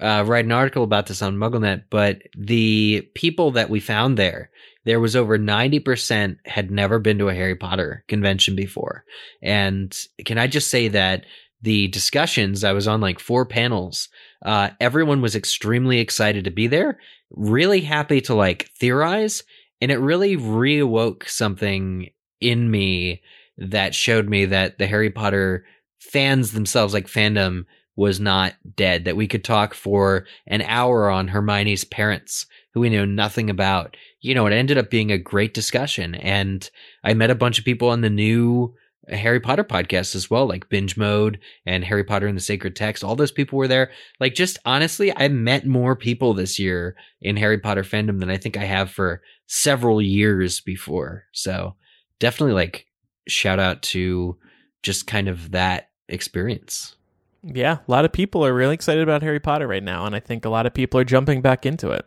uh, 0.00 0.22
write 0.26 0.44
an 0.44 0.52
article 0.52 0.84
about 0.84 1.06
this 1.06 1.22
on 1.22 1.38
MuggleNet, 1.38 1.84
but 1.90 2.22
the 2.36 3.08
people 3.14 3.52
that 3.52 3.70
we 3.70 3.80
found 3.80 4.18
there, 4.18 4.50
there 4.84 5.00
was 5.00 5.16
over 5.16 5.38
90% 5.38 6.36
had 6.44 6.70
never 6.70 6.98
been 6.98 7.18
to 7.18 7.30
a 7.30 7.34
Harry 7.34 7.56
Potter 7.56 8.04
convention 8.06 8.54
before. 8.54 9.04
And 9.42 9.96
can 10.26 10.36
I 10.36 10.46
just 10.46 10.70
say 10.70 10.88
that 10.88 11.24
the 11.62 11.88
discussions, 11.88 12.64
I 12.64 12.72
was 12.72 12.86
on 12.86 13.00
like 13.00 13.18
four 13.18 13.46
panels. 13.46 14.08
Uh, 14.44 14.70
everyone 14.78 15.22
was 15.22 15.34
extremely 15.34 16.00
excited 16.00 16.44
to 16.44 16.50
be 16.50 16.66
there, 16.66 17.00
really 17.30 17.80
happy 17.80 18.20
to 18.22 18.34
like 18.34 18.70
theorize. 18.78 19.42
And 19.80 19.90
it 19.90 19.98
really 19.98 20.36
reawoke 20.36 21.28
something 21.28 22.10
in 22.40 22.70
me 22.70 23.22
that 23.58 23.94
showed 23.94 24.28
me 24.28 24.46
that 24.46 24.78
the 24.78 24.86
Harry 24.86 25.10
Potter 25.10 25.64
fans 25.98 26.52
themselves, 26.52 26.94
like 26.94 27.06
fandom, 27.06 27.64
was 27.96 28.20
not 28.20 28.54
dead. 28.76 29.04
That 29.04 29.16
we 29.16 29.26
could 29.26 29.44
talk 29.44 29.74
for 29.74 30.24
an 30.46 30.62
hour 30.62 31.10
on 31.10 31.28
Hermione's 31.28 31.84
parents, 31.84 32.46
who 32.72 32.80
we 32.80 32.90
know 32.90 33.04
nothing 33.04 33.50
about. 33.50 33.96
You 34.20 34.34
know, 34.34 34.46
it 34.46 34.52
ended 34.52 34.78
up 34.78 34.90
being 34.90 35.10
a 35.10 35.18
great 35.18 35.52
discussion. 35.52 36.14
And 36.14 36.68
I 37.02 37.14
met 37.14 37.30
a 37.30 37.34
bunch 37.34 37.58
of 37.58 37.64
people 37.64 37.88
on 37.88 38.00
the 38.00 38.10
new 38.10 38.74
Harry 39.08 39.40
Potter 39.40 39.64
podcast 39.64 40.14
as 40.14 40.30
well, 40.30 40.46
like 40.46 40.68
Binge 40.68 40.96
Mode 40.96 41.40
and 41.66 41.84
Harry 41.84 42.04
Potter 42.04 42.26
and 42.26 42.36
the 42.36 42.42
Sacred 42.42 42.76
Text. 42.76 43.02
All 43.02 43.16
those 43.16 43.32
people 43.32 43.58
were 43.58 43.68
there. 43.68 43.90
Like, 44.20 44.34
just 44.34 44.58
honestly, 44.64 45.16
I 45.16 45.28
met 45.28 45.66
more 45.66 45.96
people 45.96 46.34
this 46.34 46.58
year 46.58 46.94
in 47.20 47.36
Harry 47.36 47.58
Potter 47.58 47.82
fandom 47.82 48.20
than 48.20 48.30
I 48.30 48.36
think 48.36 48.56
I 48.56 48.64
have 48.64 48.90
for 48.90 49.22
several 49.46 50.02
years 50.02 50.60
before. 50.60 51.24
So 51.32 51.74
definitely 52.20 52.54
like 52.54 52.86
shout 53.28 53.58
out 53.58 53.82
to 53.82 54.36
just 54.82 55.06
kind 55.06 55.28
of 55.28 55.52
that 55.52 55.90
experience. 56.08 56.96
Yeah, 57.42 57.78
a 57.86 57.90
lot 57.90 58.04
of 58.04 58.12
people 58.12 58.44
are 58.44 58.52
really 58.52 58.74
excited 58.74 59.02
about 59.02 59.22
Harry 59.22 59.40
Potter 59.40 59.66
right 59.66 59.82
now, 59.82 60.04
and 60.06 60.14
I 60.14 60.20
think 60.20 60.44
a 60.44 60.48
lot 60.48 60.66
of 60.66 60.74
people 60.74 60.98
are 60.98 61.04
jumping 61.04 61.40
back 61.40 61.64
into 61.64 61.90
it. 61.90 62.04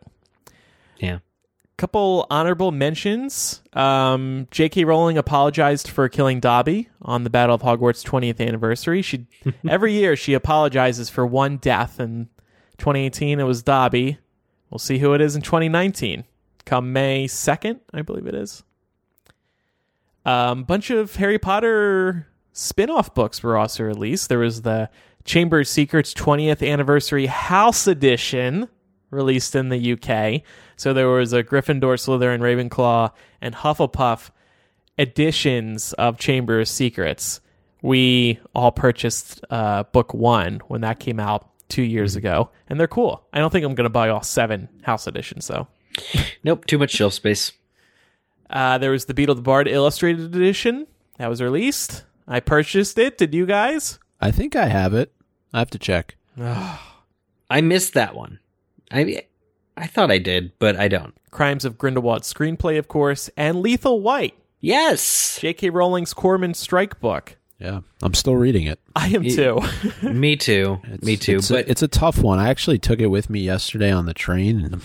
Yeah. 0.98 1.20
Couple 1.78 2.28
honorable 2.30 2.72
mentions. 2.72 3.62
Um, 3.74 4.48
J.K. 4.52 4.84
Rowling 4.84 5.18
apologized 5.18 5.88
for 5.88 6.08
killing 6.10 6.40
Dobby 6.40 6.90
on 7.02 7.24
the 7.24 7.30
Battle 7.30 7.56
of 7.56 7.62
Hogwarts 7.62 8.06
20th 8.06 8.46
anniversary. 8.46 9.02
She 9.02 9.26
every 9.68 9.94
year 9.94 10.16
she 10.16 10.34
apologizes 10.34 11.10
for 11.10 11.26
one 11.26 11.58
death. 11.58 12.00
In 12.00 12.30
2018, 12.78 13.40
it 13.40 13.44
was 13.44 13.64
Dobby. 13.64 14.20
We'll 14.70 14.80
see 14.80 15.00
who 15.00 15.14
it 15.14 15.22
is 15.22 15.36
in 15.36 15.42
2019. 15.42 16.26
Come 16.66 16.94
May 16.94 17.26
2nd, 17.26 17.80
I 17.94 18.04
believe 18.04 18.28
it 18.28 18.36
is. 18.36 18.64
Um, 20.26 20.64
bunch 20.64 20.90
of 20.90 21.16
Harry 21.16 21.40
Potter 21.40 22.28
spin-off 22.54 23.14
books 23.14 23.42
were 23.42 23.58
also 23.58 23.84
released. 23.84 24.30
There 24.30 24.40
was 24.40 24.62
the 24.62 24.90
Chamber 25.24 25.62
of 25.62 25.68
Secrets 25.68 26.14
20th 26.14 26.68
Anniversary 26.68 27.28
House 27.28 27.88
Edition 27.88 28.68
released 29.10 29.56
in 29.56 29.70
the 29.70 29.94
UK. 29.94 30.42
So 30.76 30.94
there 30.94 31.08
was 31.08 31.34
a 31.34 31.44
Gryffindor, 31.44 31.98
Slytherin, 31.98 32.40
Ravenclaw, 32.40 33.12
and 33.42 33.56
Hufflepuff 33.56 34.32
editions 34.98 35.94
of 35.94 36.18
Chamber 36.18 36.60
of 36.62 36.68
Secrets. 36.68 37.42
We 37.82 38.40
all 38.54 38.72
purchased 38.72 39.44
uh, 39.50 39.84
book 39.84 40.14
one 40.14 40.62
when 40.68 40.82
that 40.82 41.00
came 41.00 41.20
out 41.20 41.50
two 41.70 41.84
years 41.84 42.16
ago, 42.16 42.52
and 42.70 42.80
they're 42.80 42.88
cool. 42.88 43.24
I 43.34 43.40
don't 43.40 43.50
think 43.52 43.66
I'm 43.66 43.76
going 43.76 43.86
to 43.86 43.90
buy 43.90 44.10
all 44.10 44.24
seven 44.24 44.70
house 44.84 45.08
editions, 45.08 45.48
though. 45.48 45.68
Nope, 46.44 46.66
too 46.66 46.78
much 46.78 46.92
shelf 46.92 47.14
space. 47.14 47.52
Uh, 48.52 48.78
there 48.78 48.91
was 48.91 49.06
the 49.06 49.14
Beedle 49.14 49.36
the 49.36 49.41
Bard 49.41 49.68
Illustrated 49.68 50.36
Edition 50.36 50.88
that 51.18 51.30
was 51.30 51.41
released. 51.41 52.04
I 52.28 52.39
purchased 52.39 52.97
it. 52.97 53.18
Did 53.18 53.34
you 53.34 53.45
guys? 53.45 53.97
I 54.20 54.32
think 54.32 54.56
I 54.56 54.66
have 54.68 54.93
it. 54.93 55.12
I 55.54 55.60
have 55.60 55.70
to 55.72 55.80
check. 55.80 56.16
I 57.49 57.62
missed 57.62 57.93
that 57.93 58.16
one. 58.16 58.39
I 58.91 59.24
I 59.78 59.88
thought 59.88 60.12
I 60.12 60.18
did, 60.18 60.52
but 60.60 60.76
I 60.76 60.88
don't. 60.88 61.14
Crimes 61.32 61.66
of 61.66 61.78
Grindelwald 61.78 62.24
screenplay, 62.24 62.78
of 62.78 62.88
course, 62.88 63.30
and 63.38 63.62
Lethal 63.62 64.02
White, 64.02 64.36
Yes. 64.60 65.38
J.K. 65.41 65.70
Rowling's 65.70 66.14
Cormoran 66.14 66.54
Strike 66.54 66.99
book. 66.99 67.38
Yeah, 67.58 67.82
I'm 68.02 68.14
still 68.14 68.36
reading 68.36 68.66
it. 68.68 68.80
I 68.95 69.08
am 69.10 69.24
Ye- 69.24 69.36
too. 69.36 69.60
Me 70.04 70.36
too. 70.36 70.80
It's, 70.84 71.04
Me 71.06 71.16
too. 71.16 71.38
It's, 71.38 71.49
but 71.49 71.66
a, 71.68 71.72
it's 71.72 71.82
a 71.84 71.88
tough 71.88 72.18
one. 72.22 72.38
I 72.39 72.49
actually 72.49 72.80
took 72.80 72.99
it 72.99 73.08
with 73.08 73.30
me 73.30 73.39
yesterday 73.41 73.91
on 73.91 74.06
the 74.08 74.14
train, 74.14 74.60
and 74.62 74.76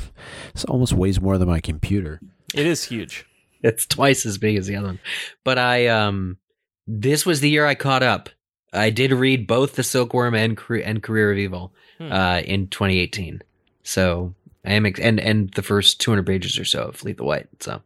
it 0.54 0.64
almost 0.68 0.92
weighs 0.92 1.20
more 1.20 1.36
than 1.38 1.48
my 1.48 1.60
computer. 1.60 2.20
it 2.54 2.66
is 2.66 2.84
huge. 2.84 3.26
it's 3.62 3.86
twice 3.86 4.26
as 4.26 4.38
big 4.38 4.57
as 4.57 4.66
the 4.66 4.76
other 4.76 4.86
one. 4.88 4.98
But 5.44 5.59
I 5.59 5.86
um 5.88 6.38
this 6.86 7.26
was 7.26 7.40
the 7.40 7.50
year 7.50 7.66
I 7.66 7.74
caught 7.74 8.02
up. 8.02 8.28
I 8.72 8.90
did 8.90 9.12
read 9.12 9.46
both 9.46 9.74
the 9.76 9.82
Silkworm 9.82 10.34
and 10.34 10.59
and 10.84 11.02
Career 11.02 11.32
of 11.32 11.38
Evil 11.38 11.72
Hmm. 11.98 12.12
uh 12.12 12.38
in 12.40 12.68
2018. 12.68 13.42
So 13.82 14.34
I 14.64 14.72
am 14.74 14.84
ex- 14.86 15.00
and 15.00 15.18
and 15.18 15.50
the 15.54 15.62
first 15.62 16.00
200 16.00 16.26
pages 16.26 16.59
or 16.59 16.64
so 16.64 16.82
of 16.88 17.02
Lethal 17.04 17.26
White. 17.26 17.48
So 17.61 17.80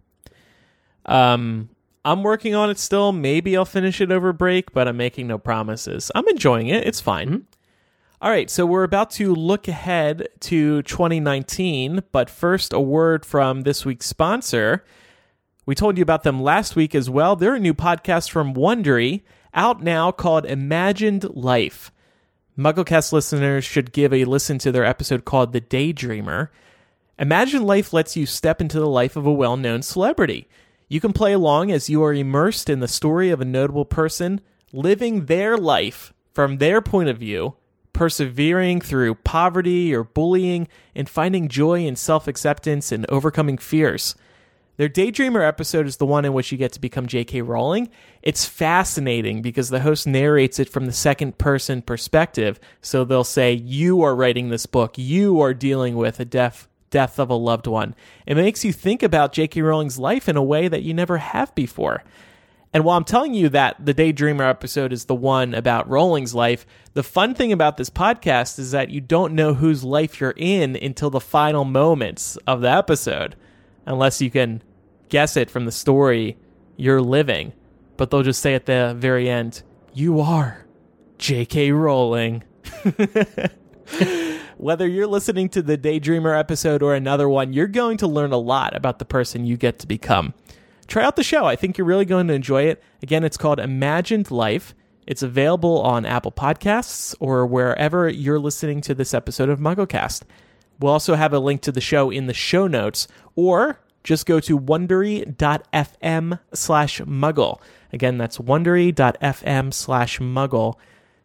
Um, 1.07 1.69
I'm 2.05 2.23
working 2.23 2.55
on 2.55 2.71
it 2.71 2.79
still. 2.79 3.13
Maybe 3.13 3.57
I'll 3.57 3.65
finish 3.65 4.01
it 4.01 4.11
over 4.11 4.33
break, 4.33 4.73
but 4.73 4.89
I'm 4.89 4.97
making 4.97 5.27
no 5.27 5.39
promises. 5.39 6.11
I'm 6.15 6.27
enjoying 6.29 6.69
it. 6.69 6.87
It's 6.87 7.01
fine. 7.01 7.47
All 8.23 8.31
right, 8.31 8.51
so 8.51 8.67
we're 8.67 8.83
about 8.85 9.11
to 9.13 9.35
look 9.35 9.67
ahead 9.67 10.29
to 10.41 10.83
2019, 10.83 12.03
but 12.13 12.29
first, 12.29 12.73
a 12.75 12.81
word 12.81 13.25
from 13.25 13.63
this 13.63 13.85
week's 13.87 14.07
sponsor. 14.07 14.85
We 15.71 15.77
told 15.77 15.97
you 15.99 16.03
about 16.03 16.25
them 16.25 16.43
last 16.43 16.75
week 16.75 16.97
as 16.97 17.09
well. 17.09 17.37
They're 17.37 17.55
a 17.55 17.61
new 17.61 17.75
podcast 17.75 18.29
from 18.29 18.55
Wondery, 18.55 19.23
out 19.55 19.81
now 19.81 20.11
called 20.11 20.45
Imagined 20.45 21.33
Life. 21.33 21.93
MuggleCast 22.59 23.13
listeners 23.13 23.65
should 23.65 23.93
give 23.93 24.13
a 24.13 24.25
listen 24.25 24.59
to 24.59 24.73
their 24.73 24.85
episode 24.85 25.25
called 25.25 25.53
The 25.53 25.61
Daydreamer. 25.61 26.49
Imagine 27.21 27.63
Life 27.63 27.93
lets 27.93 28.17
you 28.17 28.27
step 28.27 28.61
into 28.61 28.81
the 28.81 28.89
life 28.89 29.15
of 29.15 29.27
a 29.27 29.33
well 29.33 29.57
known 29.57 29.83
celebrity. 29.83 30.49
You 30.89 31.01
can 31.01 31.13
play 31.13 31.33
along 31.33 31.71
as 31.71 31.89
you 31.89 32.03
are 32.03 32.13
immersed 32.13 32.69
in 32.69 32.81
the 32.81 32.89
story 32.89 33.31
of 33.31 33.41
a 33.41 33.45
notable 33.45 33.85
person 33.85 34.41
living 34.73 35.27
their 35.27 35.57
life 35.57 36.13
from 36.35 36.59
their 36.59 36.81
point 36.83 37.09
of 37.11 37.19
view, 37.19 37.55
persevering 37.93 38.81
through 38.81 39.15
poverty 39.15 39.95
or 39.95 40.03
bullying, 40.03 40.67
and 40.97 41.09
finding 41.09 41.47
joy 41.47 41.87
in 41.87 41.95
self 41.95 42.27
acceptance 42.27 42.91
and 42.91 43.09
overcoming 43.09 43.57
fears. 43.57 44.17
Their 44.81 44.89
Daydreamer 44.89 45.47
episode 45.47 45.87
is 45.87 45.99
the 45.99 46.07
one 46.07 46.25
in 46.25 46.33
which 46.33 46.51
you 46.51 46.57
get 46.57 46.73
to 46.73 46.81
become 46.81 47.07
J.K. 47.07 47.43
Rowling. 47.43 47.91
It's 48.23 48.47
fascinating 48.47 49.43
because 49.43 49.69
the 49.69 49.81
host 49.81 50.07
narrates 50.07 50.59
it 50.59 50.71
from 50.71 50.87
the 50.87 50.93
second 50.93 51.37
person 51.37 51.83
perspective. 51.83 52.59
So 52.81 53.05
they'll 53.05 53.23
say, 53.23 53.53
You 53.53 54.01
are 54.01 54.17
writing 54.17 54.49
this 54.49 54.65
book, 54.65 54.97
you 54.97 55.39
are 55.43 55.53
dealing 55.53 55.97
with 55.97 56.19
a 56.19 56.25
death, 56.25 56.67
death 56.89 57.19
of 57.19 57.29
a 57.29 57.35
loved 57.35 57.67
one. 57.67 57.95
It 58.27 58.39
makes 58.39 58.65
you 58.65 58.73
think 58.73 59.03
about 59.03 59.35
J.K. 59.35 59.61
Rowling's 59.61 59.99
life 59.99 60.31
in 60.31 60.39
a 60.39 60.43
way 60.43 60.67
that 60.67 60.83
you 60.83 60.95
never 60.95 61.19
have 61.19 61.55
before. 61.55 62.03
And 62.73 62.83
while 62.83 62.97
I'm 62.97 63.05
telling 63.05 63.35
you 63.35 63.51
that 63.51 63.85
the 63.85 63.93
Daydreamer 63.93 64.49
episode 64.49 64.95
is 64.95 65.05
the 65.05 65.15
one 65.15 65.53
about 65.53 65.91
Rowling's 65.91 66.35
life, 66.35 66.65
the 66.95 67.03
fun 67.03 67.35
thing 67.35 67.53
about 67.53 67.77
this 67.77 67.91
podcast 67.91 68.59
is 68.59 68.71
that 68.71 68.89
you 68.89 69.03
don't 69.03 69.35
know 69.35 69.53
whose 69.53 69.85
life 69.85 70.23
you're 70.23 70.33
in 70.39 70.75
until 70.75 71.11
the 71.11 71.21
final 71.21 71.67
moments 71.67 72.39
of 72.47 72.63
the 72.63 72.71
episode, 72.71 73.37
unless 73.85 74.23
you 74.23 74.31
can 74.31 74.63
guess 75.11 75.37
it 75.37 75.51
from 75.51 75.67
the 75.67 75.73
story 75.73 76.39
you're 76.77 77.03
living. 77.03 77.53
But 77.97 78.11
they'll 78.11 78.23
just 78.23 78.41
say 78.41 78.55
at 78.55 78.65
the 78.65 78.95
very 78.97 79.29
end, 79.29 79.63
You 79.93 80.21
are 80.21 80.65
J.K. 81.19 81.73
Rowling. 81.73 82.45
Whether 84.57 84.87
you're 84.87 85.07
listening 85.07 85.51
to 85.51 85.63
the 85.63 85.77
Daydreamer 85.77 86.39
episode 86.39 86.83
or 86.83 86.95
another 86.95 87.29
one, 87.29 87.53
you're 87.53 87.67
going 87.67 87.99
to 87.99 88.07
learn 88.07 88.33
a 88.33 88.39
lot 88.39 88.75
about 88.75 88.99
the 88.99 89.05
person 89.05 89.45
you 89.45 89.57
get 89.57 89.79
to 89.81 89.87
become. 89.87 90.33
Try 90.87 91.05
out 91.05 91.17
the 91.17 91.23
show. 91.23 91.45
I 91.45 91.57
think 91.57 91.79
you're 91.79 91.87
really 91.87 92.05
going 92.05 92.29
to 92.29 92.35
enjoy 92.35 92.65
it. 92.65 92.83
Again, 93.03 93.25
it's 93.25 93.37
called 93.37 93.61
Imagined 93.61 94.31
Life. 94.31 94.75
It's 95.07 95.23
available 95.23 95.81
on 95.83 96.05
Apple 96.05 96.33
Podcasts 96.33 97.15
or 97.21 97.47
wherever 97.47 98.09
you're 98.09 98.39
listening 98.39 98.81
to 98.83 98.95
this 98.95 99.15
episode 99.15 99.49
of 99.49 99.59
MuggleCast. 99.59 100.23
We'll 100.79 100.93
also 100.93 101.15
have 101.15 101.33
a 101.33 101.39
link 101.39 101.63
to 101.63 101.73
the 101.73 101.81
show 101.81 102.11
in 102.11 102.27
the 102.27 102.35
show 102.35 102.67
notes, 102.67 103.09
or 103.37 103.81
just 104.05 104.27
go 104.27 104.41
to 104.41 104.59
wondery.fm 104.59 106.39
slash 106.55 107.01
muggle. 107.01 107.61
Again, 107.93 108.19
that's 108.19 108.39
wondery.fm 108.39 109.75
slash 109.75 110.19
muggle. 110.19 110.75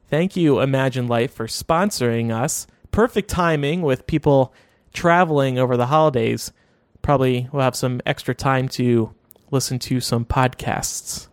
Thank 0.08 0.36
you, 0.36 0.60
Imagine 0.60 1.08
Life, 1.08 1.34
for 1.34 1.48
sponsoring 1.48 2.34
us. 2.34 2.68
Perfect 2.92 3.30
timing 3.30 3.82
with 3.82 4.08
people 4.08 4.54
traveling 4.94 5.58
over 5.58 5.78
the 5.78 5.88
holidays. 5.88 6.52
Probably 7.02 7.50
we'll 7.52 7.64
have 7.64 7.76
some 7.76 8.02
extra 8.06 8.34
time 8.34 8.68
to 8.70 9.14
listen 9.52 9.80
to 9.80 10.00
some 10.00 10.26
podcasts. 10.26 11.28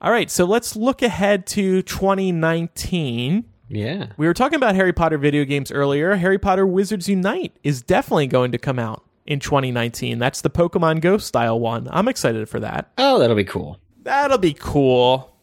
All 0.00 0.12
right, 0.12 0.30
so 0.30 0.44
let's 0.44 0.76
look 0.76 1.02
ahead 1.02 1.46
to 1.48 1.82
2019. 1.82 3.44
Yeah. 3.68 4.06
We 4.16 4.26
were 4.26 4.34
talking 4.34 4.56
about 4.56 4.74
Harry 4.74 4.92
Potter 4.92 5.18
video 5.18 5.44
games 5.44 5.72
earlier. 5.72 6.14
Harry 6.16 6.38
Potter 6.38 6.66
Wizards 6.66 7.08
Unite 7.08 7.56
is 7.64 7.82
definitely 7.82 8.26
going 8.26 8.52
to 8.52 8.58
come 8.58 8.78
out 8.78 9.05
in 9.26 9.40
2019. 9.40 10.18
That's 10.18 10.40
the 10.40 10.50
Pokemon 10.50 11.00
Go 11.00 11.18
style 11.18 11.58
one. 11.58 11.88
I'm 11.90 12.08
excited 12.08 12.48
for 12.48 12.60
that. 12.60 12.90
Oh, 12.98 13.18
that'll 13.18 13.36
be 13.36 13.44
cool. 13.44 13.80
That'll 14.02 14.38
be 14.38 14.54
cool. 14.54 15.36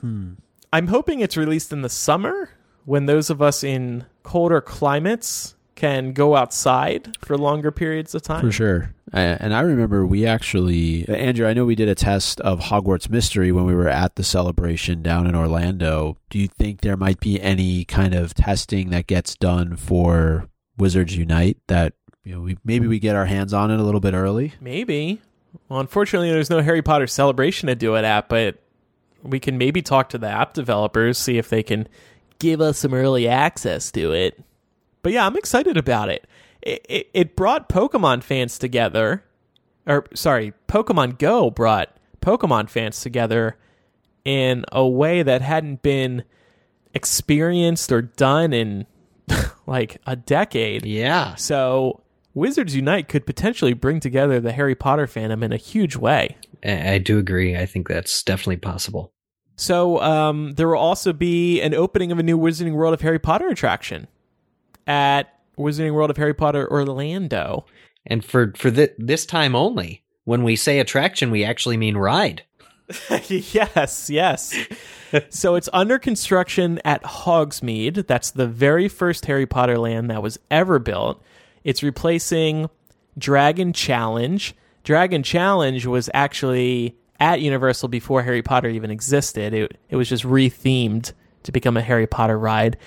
Hmm. 0.00 0.34
I'm 0.72 0.86
hoping 0.86 1.20
it's 1.20 1.36
released 1.36 1.72
in 1.72 1.82
the 1.82 1.88
summer 1.88 2.50
when 2.84 3.06
those 3.06 3.30
of 3.30 3.42
us 3.42 3.64
in 3.64 4.04
colder 4.22 4.60
climates 4.60 5.54
can 5.74 6.12
go 6.12 6.36
outside 6.36 7.16
for 7.22 7.38
longer 7.38 7.70
periods 7.70 8.14
of 8.14 8.22
time. 8.22 8.42
For 8.42 8.52
sure. 8.52 8.94
And 9.12 9.54
I 9.54 9.60
remember 9.62 10.06
we 10.06 10.26
actually, 10.26 11.08
Andrew, 11.08 11.48
I 11.48 11.54
know 11.54 11.64
we 11.64 11.74
did 11.74 11.88
a 11.88 11.94
test 11.94 12.38
of 12.42 12.60
Hogwarts 12.60 13.08
Mystery 13.08 13.50
when 13.50 13.64
we 13.64 13.74
were 13.74 13.88
at 13.88 14.14
the 14.16 14.22
celebration 14.22 15.02
down 15.02 15.26
in 15.26 15.34
Orlando. 15.34 16.18
Do 16.28 16.38
you 16.38 16.46
think 16.46 16.82
there 16.82 16.98
might 16.98 17.18
be 17.18 17.40
any 17.40 17.84
kind 17.86 18.14
of 18.14 18.34
testing 18.34 18.90
that 18.90 19.06
gets 19.06 19.34
done 19.34 19.74
for 19.76 20.48
Wizards 20.76 21.16
Unite 21.16 21.56
that 21.68 21.94
you 22.24 22.34
know 22.34 22.40
we 22.40 22.58
maybe 22.64 22.86
we 22.86 22.98
get 22.98 23.16
our 23.16 23.26
hands 23.26 23.52
on 23.52 23.70
it 23.70 23.80
a 23.80 23.82
little 23.82 24.00
bit 24.00 24.14
early? 24.14 24.54
Maybe. 24.60 25.20
Well, 25.68 25.80
unfortunately, 25.80 26.30
there's 26.30 26.50
no 26.50 26.62
Harry 26.62 26.82
Potter 26.82 27.06
celebration 27.06 27.66
to 27.68 27.74
do 27.74 27.96
it 27.96 28.04
at, 28.04 28.28
but 28.28 28.56
we 29.22 29.40
can 29.40 29.58
maybe 29.58 29.82
talk 29.82 30.08
to 30.10 30.18
the 30.18 30.28
app 30.28 30.54
developers, 30.54 31.18
see 31.18 31.38
if 31.38 31.48
they 31.48 31.62
can 31.62 31.88
give 32.38 32.60
us 32.60 32.78
some 32.78 32.94
early 32.94 33.26
access 33.28 33.90
to 33.92 34.12
it. 34.12 34.40
But 35.02 35.12
yeah, 35.12 35.26
I'm 35.26 35.36
excited 35.36 35.76
about 35.76 36.08
it. 36.08 36.26
It, 36.62 36.86
it, 36.88 37.10
it 37.14 37.36
brought 37.36 37.68
Pokemon 37.68 38.22
fans 38.22 38.58
together, 38.58 39.24
or 39.86 40.06
sorry, 40.14 40.52
Pokemon 40.68 41.18
Go 41.18 41.50
brought 41.50 41.96
Pokemon 42.20 42.68
fans 42.68 43.00
together 43.00 43.56
in 44.24 44.64
a 44.70 44.86
way 44.86 45.22
that 45.22 45.42
hadn't 45.42 45.82
been 45.82 46.24
experienced 46.92 47.90
or 47.90 48.02
done 48.02 48.52
in 48.52 48.86
like 49.66 49.98
a 50.06 50.16
decade. 50.16 50.84
Yeah. 50.84 51.34
So 51.36 52.02
Wizards 52.34 52.76
Unite 52.76 53.08
could 53.08 53.26
potentially 53.26 53.72
bring 53.72 54.00
together 54.00 54.40
the 54.40 54.52
Harry 54.52 54.74
Potter 54.74 55.06
fandom 55.06 55.42
in 55.42 55.52
a 55.52 55.56
huge 55.56 55.96
way. 55.96 56.36
I, 56.64 56.98
do 56.98 57.18
agree. 57.18 57.56
I 57.56 57.66
think 57.66 57.88
that's 57.88 58.22
definitely 58.22 58.58
possible. 58.58 59.12
So 59.56 60.00
um, 60.00 60.52
there 60.52 60.68
will 60.68 60.78
also 60.78 61.12
be 61.12 61.60
an 61.60 61.74
opening 61.74 62.12
of 62.12 62.18
a 62.18 62.22
new 62.22 62.38
Wizarding 62.38 62.72
World 62.72 62.94
of 62.94 63.00
Harry 63.00 63.18
Potter 63.18 63.48
attraction 63.48 64.06
at 64.86 65.38
Wizarding 65.58 65.92
World 65.92 66.10
of 66.10 66.16
Harry 66.16 66.34
Potter 66.34 66.70
Orlando. 66.70 67.66
And 68.06 68.24
for 68.24 68.52
for 68.56 68.70
thi- 68.70 68.88
this 68.96 69.26
time 69.26 69.54
only, 69.54 70.04
when 70.24 70.42
we 70.42 70.56
say 70.56 70.78
attraction, 70.78 71.30
we 71.30 71.44
actually 71.44 71.76
mean 71.76 71.96
ride. 71.96 72.44
yes, 73.28 74.10
yes. 74.10 74.54
so 75.28 75.54
it's 75.54 75.68
under 75.72 75.98
construction 75.98 76.80
at 76.84 77.02
Hogsmeade. 77.02 78.06
That's 78.06 78.30
the 78.30 78.46
very 78.46 78.88
first 78.88 79.26
Harry 79.26 79.46
Potter 79.46 79.78
land 79.78 80.10
that 80.10 80.22
was 80.22 80.38
ever 80.50 80.78
built. 80.78 81.22
It's 81.64 81.82
replacing 81.82 82.70
Dragon 83.18 83.72
Challenge. 83.72 84.54
Dragon 84.84 85.22
Challenge 85.22 85.86
was 85.86 86.08
actually 86.14 86.96
at 87.18 87.40
Universal 87.40 87.88
before 87.88 88.22
Harry 88.22 88.42
Potter 88.42 88.68
even 88.68 88.90
existed. 88.90 89.52
It, 89.52 89.78
it 89.90 89.96
was 89.96 90.08
just 90.08 90.24
rethemed 90.24 91.12
to 91.42 91.52
become 91.52 91.76
a 91.76 91.82
Harry 91.82 92.06
Potter 92.06 92.38
ride. 92.38 92.78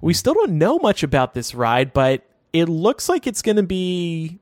We 0.00 0.14
still 0.14 0.34
don't 0.34 0.58
know 0.58 0.78
much 0.78 1.02
about 1.02 1.34
this 1.34 1.54
ride, 1.54 1.92
but 1.92 2.26
it 2.52 2.68
looks 2.68 3.08
like 3.08 3.26
it's 3.26 3.42
going 3.42 3.56
to 3.56 3.62
be 3.62 4.38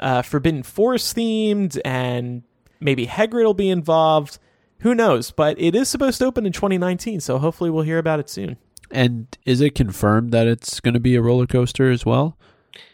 uh, 0.00 0.22
Forbidden 0.22 0.62
Forest 0.62 1.16
themed, 1.16 1.80
and 1.84 2.42
maybe 2.80 3.06
Hagrid 3.06 3.44
will 3.44 3.54
be 3.54 3.70
involved. 3.70 4.38
Who 4.80 4.94
knows? 4.94 5.30
But 5.30 5.60
it 5.60 5.74
is 5.74 5.88
supposed 5.88 6.18
to 6.18 6.26
open 6.26 6.46
in 6.46 6.52
2019, 6.52 7.20
so 7.20 7.38
hopefully 7.38 7.70
we'll 7.70 7.84
hear 7.84 7.98
about 7.98 8.20
it 8.20 8.28
soon. 8.28 8.58
And 8.90 9.26
is 9.44 9.60
it 9.60 9.74
confirmed 9.74 10.32
that 10.32 10.46
it's 10.46 10.80
going 10.80 10.94
to 10.94 11.00
be 11.00 11.14
a 11.14 11.22
roller 11.22 11.46
coaster 11.46 11.90
as 11.90 12.06
well? 12.06 12.38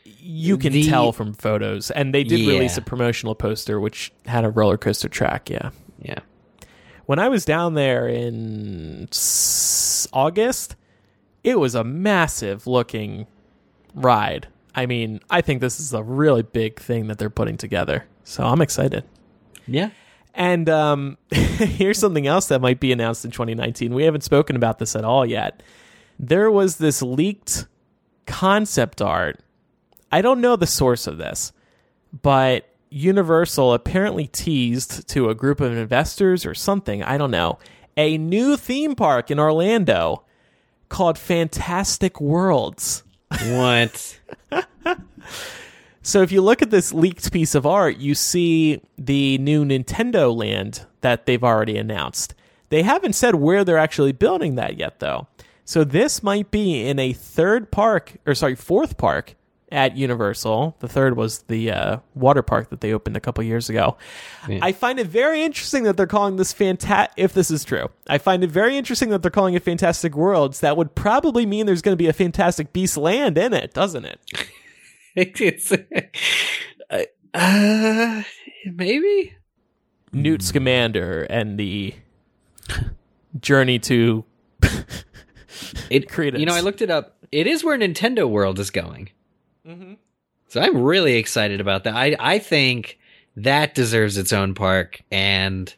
You 0.04 0.56
can 0.58 0.72
The- 0.72 0.88
tell 0.88 1.12
from 1.12 1.32
photos, 1.34 1.90
and 1.90 2.14
they 2.14 2.24
did 2.24 2.40
Yeah. 2.40 2.52
release 2.54 2.76
a 2.78 2.82
promotional 2.82 3.34
poster 3.34 3.78
which 3.80 4.12
had 4.26 4.44
a 4.44 4.50
roller 4.50 4.76
coaster 4.78 5.08
track. 5.08 5.50
Yeah. 5.50 5.70
Yeah. 6.00 6.18
When 7.06 7.18
I 7.18 7.28
was 7.28 7.44
down 7.44 7.74
there 7.74 8.08
in 8.08 9.08
August, 10.12 10.76
it 11.42 11.58
was 11.58 11.74
a 11.74 11.84
massive 11.84 12.66
looking 12.66 13.26
ride. 13.94 14.48
I 14.74 14.86
mean, 14.86 15.20
I 15.30 15.40
think 15.40 15.60
this 15.60 15.78
is 15.78 15.92
a 15.92 16.02
really 16.02 16.42
big 16.42 16.80
thing 16.80 17.06
that 17.08 17.18
they're 17.18 17.30
putting 17.30 17.56
together. 17.56 18.06
So 18.24 18.44
I'm 18.44 18.60
excited. 18.62 19.04
Yeah. 19.66 19.90
And 20.34 20.68
um, 20.68 21.16
here's 21.30 21.98
something 21.98 22.26
else 22.26 22.48
that 22.48 22.60
might 22.60 22.80
be 22.80 22.90
announced 22.90 23.24
in 23.24 23.30
2019. 23.30 23.94
We 23.94 24.04
haven't 24.04 24.22
spoken 24.24 24.56
about 24.56 24.78
this 24.78 24.96
at 24.96 25.04
all 25.04 25.24
yet. 25.26 25.62
There 26.18 26.50
was 26.50 26.76
this 26.76 27.02
leaked 27.02 27.66
concept 28.26 29.00
art. 29.02 29.40
I 30.14 30.22
don't 30.22 30.40
know 30.40 30.54
the 30.54 30.68
source 30.68 31.08
of 31.08 31.18
this, 31.18 31.52
but 32.22 32.68
Universal 32.88 33.74
apparently 33.74 34.28
teased 34.28 35.08
to 35.08 35.28
a 35.28 35.34
group 35.34 35.60
of 35.60 35.76
investors 35.76 36.46
or 36.46 36.54
something, 36.54 37.02
I 37.02 37.18
don't 37.18 37.32
know, 37.32 37.58
a 37.96 38.16
new 38.16 38.56
theme 38.56 38.94
park 38.94 39.32
in 39.32 39.40
Orlando 39.40 40.22
called 40.88 41.18
Fantastic 41.18 42.20
Worlds. 42.20 43.02
What? 43.28 44.20
So 46.06 46.20
if 46.20 46.30
you 46.30 46.42
look 46.42 46.60
at 46.60 46.68
this 46.68 46.92
leaked 46.92 47.32
piece 47.32 47.54
of 47.54 47.64
art, 47.64 47.96
you 47.96 48.14
see 48.14 48.82
the 48.98 49.38
new 49.38 49.64
Nintendo 49.64 50.36
land 50.36 50.84
that 51.00 51.24
they've 51.24 51.42
already 51.42 51.78
announced. 51.78 52.34
They 52.68 52.82
haven't 52.82 53.14
said 53.14 53.36
where 53.36 53.64
they're 53.64 53.78
actually 53.78 54.12
building 54.12 54.56
that 54.56 54.76
yet 54.76 55.00
though. 55.00 55.28
So 55.64 55.82
this 55.82 56.22
might 56.22 56.50
be 56.50 56.86
in 56.86 56.98
a 56.98 57.14
third 57.14 57.70
park 57.70 58.18
or 58.26 58.34
sorry, 58.34 58.54
fourth 58.54 58.98
park 58.98 59.34
at 59.74 59.96
Universal. 59.96 60.76
The 60.78 60.88
third 60.88 61.16
was 61.16 61.40
the 61.42 61.72
uh, 61.72 61.96
water 62.14 62.42
park 62.42 62.70
that 62.70 62.80
they 62.80 62.94
opened 62.94 63.16
a 63.16 63.20
couple 63.20 63.42
years 63.42 63.68
ago. 63.68 63.96
I 64.48 64.70
find 64.72 65.00
it 65.00 65.08
very 65.08 65.42
interesting 65.42 65.82
that 65.82 65.96
they're 65.96 66.06
calling 66.06 66.36
this 66.36 66.54
fanta- 66.54 67.08
if 67.16 67.34
this 67.34 67.50
is 67.50 67.64
true. 67.64 67.90
I 68.08 68.18
find 68.18 68.44
it 68.44 68.50
very 68.50 68.76
interesting 68.76 69.10
that 69.10 69.22
they're 69.22 69.32
calling 69.32 69.54
it 69.54 69.64
Fantastic 69.64 70.14
Worlds. 70.14 70.60
That 70.60 70.76
would 70.76 70.94
probably 70.94 71.44
mean 71.44 71.66
there's 71.66 71.82
going 71.82 71.92
to 71.92 72.02
be 72.02 72.06
a 72.06 72.12
Fantastic 72.12 72.72
Beast 72.72 72.96
land 72.96 73.36
in 73.36 73.52
it, 73.52 73.74
doesn't 73.74 74.04
it? 74.04 74.20
it's 75.16 75.72
uh, 75.72 77.02
uh, 77.34 78.22
maybe. 78.64 79.34
Newt 80.12 80.42
Scamander 80.42 81.24
and 81.24 81.58
the 81.58 81.94
journey 83.40 83.80
to 83.80 84.24
It 85.90 86.08
Credence. 86.12 86.38
You 86.38 86.46
know, 86.46 86.54
I 86.54 86.60
looked 86.60 86.80
it 86.80 86.90
up. 86.90 87.16
It 87.32 87.48
is 87.48 87.64
where 87.64 87.76
Nintendo 87.76 88.28
World 88.28 88.60
is 88.60 88.70
going. 88.70 89.10
So 90.48 90.60
I'm 90.60 90.82
really 90.82 91.16
excited 91.16 91.60
about 91.60 91.84
that. 91.84 91.94
I 91.94 92.16
I 92.18 92.38
think 92.38 92.98
that 93.36 93.74
deserves 93.74 94.18
its 94.18 94.32
own 94.32 94.54
park, 94.54 95.02
and 95.10 95.74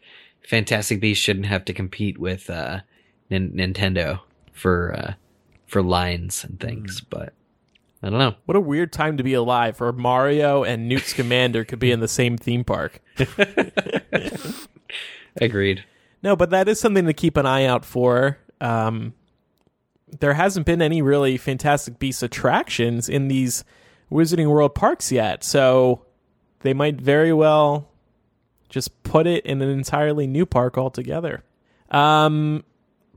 Fantastic 0.47 1.01
Beasts 1.01 1.23
shouldn't 1.23 1.47
have 1.47 1.65
to 1.67 1.73
compete 1.73 2.19
with 2.19 2.51
uh, 2.51 2.81
Nin- 3.31 3.53
Nintendo 3.53 4.21
for 4.53 4.95
uh, 4.95 5.15
for 5.67 5.83
lines 5.83 6.45
and 6.45 6.59
things. 6.61 7.01
But 7.01 7.33
I 8.03 8.11
don't 8.11 8.19
know. 8.19 8.35
what 8.45 8.57
a 8.57 8.61
weird 8.61 8.93
time 8.93 9.17
to 9.17 9.23
be 9.23 9.35
alive 9.35 9.81
where 9.81 9.93
Mario 9.93 10.65
and 10.65 10.89
Newt 10.89 11.05
Scamander 11.05 11.65
could 11.65 11.79
be 11.79 11.91
in 11.91 12.01
the 12.01 12.09
same 12.09 12.37
theme 12.37 12.65
park. 12.65 13.01
Agreed. 15.41 15.85
No, 16.23 16.37
but 16.37 16.51
that 16.51 16.69
is 16.69 16.81
something 16.81 17.07
to 17.07 17.13
keep 17.13 17.37
an 17.37 17.47
eye 17.47 17.65
out 17.65 17.85
for. 17.85 18.39
Um, 18.61 19.15
there 20.21 20.35
hasn't 20.35 20.67
been 20.67 20.83
any 20.83 21.03
really 21.03 21.37
Fantastic 21.37 21.99
Beasts 21.99 22.23
attractions 22.23 23.09
in 23.09 23.29
these 23.29 23.65
Wizarding 24.11 24.49
World 24.49 24.75
parks 24.75 25.11
yet, 25.11 25.43
so 25.43 26.05
they 26.61 26.75
might 26.75 27.01
very 27.01 27.33
well 27.33 27.89
just 28.69 29.03
put 29.03 29.27
it 29.27 29.45
in 29.47 29.63
an 29.63 29.69
entirely 29.69 30.27
new 30.27 30.47
park 30.47 30.77
altogether. 30.79 31.43
Um, 31.91 32.65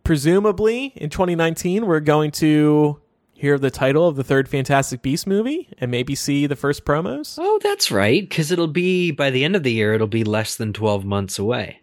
presumably 0.04 0.94
in 0.96 1.10
2019, 1.10 1.86
we're 1.86 2.00
going 2.00 2.32
to 2.32 3.00
hear 3.34 3.58
the 3.58 3.72
title 3.72 4.08
of 4.08 4.16
the 4.16 4.24
third 4.24 4.50
Fantastic 4.50 5.02
Beast 5.02 5.26
movie 5.26 5.70
and 5.78 5.90
maybe 5.90 6.14
see 6.14 6.46
the 6.46 6.56
first 6.56 6.84
promos? 6.86 7.38
Oh, 7.40 7.60
that's 7.64 7.90
right. 7.90 8.28
Because 8.28 8.52
it'll 8.52 8.68
be 8.68 9.12
by 9.12 9.30
the 9.30 9.44
end 9.46 9.56
of 9.56 9.64
the 9.64 9.72
year, 9.72 9.94
it'll 9.94 10.08
be 10.08 10.24
less 10.24 10.56
than 10.56 10.74
twelve 10.74 11.06
months 11.06 11.40
away. 11.40 11.80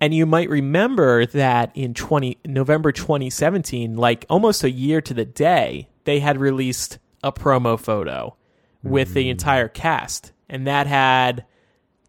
And 0.00 0.14
you 0.14 0.24
might 0.24 0.48
remember 0.48 1.26
that 1.26 1.72
in 1.74 1.92
20 1.92 2.38
November 2.46 2.90
2017, 2.90 3.96
like 3.96 4.24
almost 4.30 4.64
a 4.64 4.70
year 4.70 5.00
to 5.02 5.12
the 5.12 5.26
day, 5.26 5.88
they 6.04 6.20
had 6.20 6.40
released 6.40 6.98
a 7.22 7.30
promo 7.30 7.78
photo 7.78 8.34
with 8.82 9.12
the 9.12 9.28
entire 9.28 9.68
cast. 9.68 10.32
And 10.48 10.66
that 10.66 10.86
had 10.86 11.44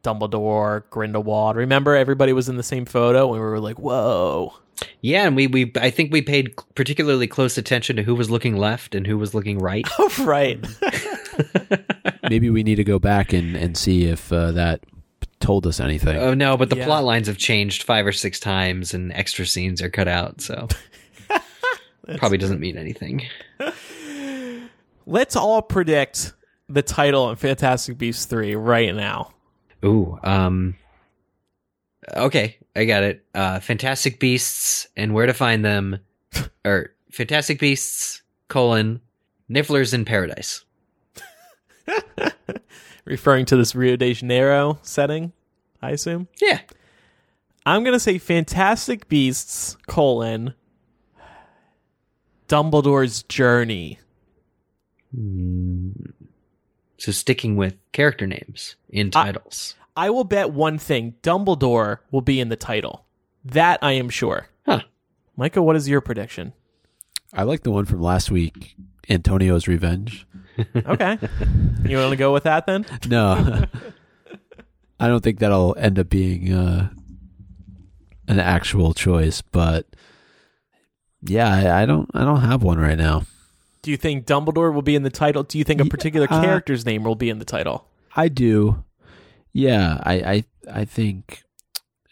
Dumbledore, 0.04 0.84
Grindelwald. 0.89 1.58
Remember 1.58 1.96
everybody 1.96 2.34
was 2.34 2.48
in 2.48 2.58
the 2.58 2.64
same 2.64 2.86
photo 2.86 3.34
and 3.34 3.34
we 3.34 3.39
were 3.39 3.60
like, 3.60 3.78
"Whoa." 3.78 4.54
Yeah, 5.02 5.28
and 5.28 5.36
we 5.36 5.48
we 5.48 5.72
I 5.76 5.89
think 5.92 6.12
we 6.12 6.22
paid 6.22 6.56
particularly 6.76 7.28
close 7.28 7.58
attention 7.58 7.98
to 7.98 8.04
who 8.04 8.16
was 8.16 8.32
looking 8.32 8.56
left 8.56 8.96
and 8.96 9.06
who 9.06 9.18
was 9.18 9.36
looking 9.36 9.60
right. 9.60 9.86
Oh, 10.00 10.12
right. 10.26 10.66
Maybe 12.30 12.50
we 12.50 12.64
need 12.64 12.76
to 12.76 12.84
go 12.84 13.00
back 13.00 13.34
and, 13.34 13.56
and 13.56 13.78
see 13.78 14.06
if 14.06 14.32
uh, 14.32 14.52
that 14.52 14.82
told 15.42 15.68
us 15.68 15.80
anything. 15.80 16.18
Oh 16.18 16.34
no, 16.34 16.56
but 16.58 16.70
the 16.70 16.78
Yeah. 16.78 16.86
plot 16.86 17.04
lines 17.04 17.28
have 17.28 17.38
changed 17.38 17.84
five 17.84 18.06
or 18.06 18.12
six 18.12 18.39
times, 18.39 18.94
and 18.94 19.12
extra 19.14 19.46
scenes 19.46 19.82
are 19.82 19.89
cut 19.89 20.08
out, 20.08 20.42
so 20.42 20.68
probably 22.18 22.38
doesn't 22.38 22.60
mean 22.60 22.78
anything. 22.78 23.24
Let's 25.06 25.36
all 25.36 25.62
predict 25.62 26.34
the 26.70 26.82
title 26.82 27.30
in 27.30 27.36
Fantastic 27.36 27.98
Beasts 27.98 28.26
3 28.26 28.56
right 28.56 28.96
now. 28.96 29.34
Ooh, 29.84 30.18
um, 30.24 30.76
okay, 32.16 32.58
I 32.76 32.86
got 32.86 33.04
it. 33.04 33.26
Uh, 33.34 33.60
Fantastic 33.60 34.20
Beasts 34.20 34.88
and 34.96 35.14
where 35.14 35.26
to 35.26 35.34
find 35.34 35.66
them, 35.66 36.00
or 36.66 36.92
Fantastic 37.12 37.60
Beasts 37.60 38.22
colon 38.48 39.02
Nifflers 39.50 39.94
in 39.94 40.06
Paradise. 40.06 40.64
Referring 43.06 43.45
to 43.45 43.56
this 43.56 43.76
Rio 43.76 43.95
de 43.95 44.14
Janeiro 44.14 44.80
setting, 44.84 45.34
I 45.82 45.91
assume. 45.91 46.28
Yeah, 46.39 46.60
I'm 47.66 47.84
going 47.84 47.93
to 47.93 47.99
say 47.99 48.18
Fantastic 48.18 49.08
Beasts, 49.08 49.78
colon, 49.88 50.54
Dumbledore's 52.47 53.24
Journey. 53.24 53.99
Hmm. 55.14 55.91
so 56.97 57.12
sticking 57.12 57.58
with 57.58 57.76
character 57.91 58.26
names 58.26 58.76
in 58.89 59.12
titles. 59.12 59.76
I 59.95 60.10
will 60.10 60.24
bet 60.24 60.52
one 60.52 60.78
thing 60.78 61.16
Dumbledore 61.22 61.97
will 62.12 62.22
be 62.22 62.39
in 62.39 62.47
the 62.47 62.56
title. 62.56 63.06
That 63.43 63.80
I 63.82 63.93
am 63.93 64.10
sure. 64.10 64.47
Huh. 64.66 64.82
Micah, 65.36 65.62
what 65.62 65.76
is 65.76 65.89
your 65.89 65.99
prediction? 65.99 66.54
I 67.34 67.43
like 67.43 67.64
the 67.64 67.72
one 67.72 67.86
from 67.86 68.02
last 68.02 68.32
week, 68.32 68.76
Antonio's 69.10 69.68
Revenge. 69.68 70.26
Okay. 70.76 71.18
you 71.86 71.97
want 71.97 72.12
to 72.12 72.18
go 72.18 72.34
with 72.34 72.43
that 72.43 72.66
then? 72.66 72.86
No, 73.08 73.66
I 74.99 75.08
don't 75.08 75.24
think 75.24 75.39
that'll 75.39 75.76
end 75.80 75.97
up 75.97 76.10
being 76.10 76.54
uh, 76.54 76.89
an 78.28 78.39
actual 78.39 78.93
choice, 78.93 79.41
but 79.41 79.88
yeah, 81.24 81.52
I, 81.52 81.82
I 81.82 81.86
don't, 81.86 82.10
I 82.14 82.24
don't 82.24 82.41
have 82.41 82.62
one 82.64 82.78
right 82.78 82.97
now. 82.97 83.24
Do 83.82 83.89
you 83.89 83.97
think 83.97 84.26
Dumbledore 84.28 84.72
will 84.74 84.84
be 84.84 84.95
in 84.95 85.02
the 85.04 85.10
title? 85.10 85.41
Do 85.43 85.58
you 85.58 85.64
think 85.64 85.82
a 85.82 85.86
particular 85.86 86.28
uh, 86.30 86.41
character's 86.41 86.86
name 86.86 87.04
will 87.04 87.16
be 87.16 87.30
in 87.30 87.39
the 87.39 87.45
title? 87.45 87.88
I 88.16 88.28
do. 88.28 88.84
Yeah, 89.54 89.99
I, 90.04 90.14
I, 90.14 90.43
I 90.72 90.86
think 90.86 91.43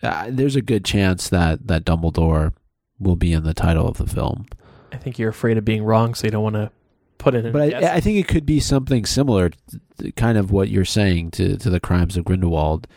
uh, 0.02 0.28
there's 0.30 0.56
a 0.56 0.62
good 0.62 0.84
chance 0.84 1.30
that 1.30 1.68
that 1.68 1.86
Dumbledore 1.86 2.54
will 3.00 3.16
be 3.16 3.32
in 3.34 3.44
the 3.44 3.54
title 3.54 3.88
of 3.88 3.98
the 3.98 4.08
film. 4.08 4.48
I 4.92 4.98
think 4.98 5.20
you're 5.20 5.30
afraid 5.30 5.58
of 5.58 5.66
being 5.66 5.84
wrong, 5.84 6.16
so 6.16 6.26
you 6.26 6.32
don't 6.32 6.44
want 6.44 6.56
to 6.56 6.72
put 7.20 7.36
in. 7.36 7.52
But. 7.52 7.76
I, 7.76 7.96
I 7.96 8.00
think 8.00 8.18
it 8.18 8.28
could 8.28 8.46
be 8.48 8.60
something 8.60 9.06
similar, 9.06 9.52
to 10.00 10.12
kind 10.14 10.38
of 10.40 10.52
what 10.52 10.70
you're 10.70 10.86
saying 10.86 11.32
to 11.32 11.56
to 11.58 11.70
the 11.70 11.80
crimes 11.80 12.18
of 12.18 12.26
Grindelwald. 12.26 12.88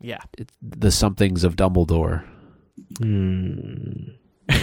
yeah. 0.00 0.20
It's 0.38 0.52
the 0.62 0.90
somethings 0.90 1.42
of 1.44 1.56
Dumbledore. 1.56 2.24
Hmm. 2.98 4.10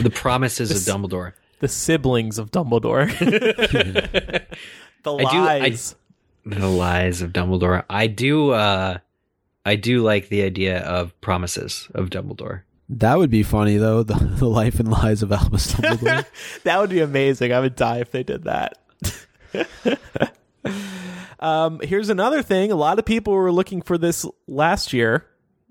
The 0.04 0.12
promises 0.14 0.70
This- 0.70 0.88
of 0.88 0.96
Dumbledore. 1.02 1.34
The 1.60 1.68
siblings 1.68 2.40
of 2.40 2.52
Dumbledore. 2.52 3.08
the 3.20 4.46
I 5.06 5.24
do- 5.32 5.38
I- 5.38 5.60
lies. 5.60 5.96
The 6.46 6.68
lies 6.68 7.22
of 7.22 7.32
Dumbledore. 7.32 7.84
I 7.90 8.08
do. 8.08 8.52
uh 8.52 8.98
I 9.66 9.78
do 9.78 10.04
like 10.04 10.28
the 10.28 10.42
idea 10.44 10.80
of 10.80 11.20
promises 11.22 11.88
of 11.96 12.10
Dumbledore. 12.10 12.64
That 12.90 13.18
would 13.18 13.30
be 13.30 13.44
funny 13.44 13.78
though. 13.78 14.04
The, 14.04 14.16
the 14.38 14.50
life 14.50 14.80
and 14.80 14.90
lies 14.90 15.24
of 15.24 15.32
Albus 15.32 15.74
Dumbledore. 15.74 16.26
that 16.64 16.80
would 16.80 16.90
be 16.90 17.00
amazing. 17.00 17.54
I 17.54 17.60
would 17.60 17.76
die 17.76 18.00
if 18.00 18.12
they 18.12 18.24
did 18.24 18.44
that. 18.44 18.78
um, 21.40 21.80
here's 21.82 22.10
another 22.10 22.42
thing. 22.42 22.72
A 22.72 22.76
lot 22.76 23.00
of 23.00 23.06
people 23.06 23.34
were 23.34 23.52
looking 23.52 23.82
for 23.82 23.98
this 23.98 24.26
last 24.48 24.94
year. 24.94 25.26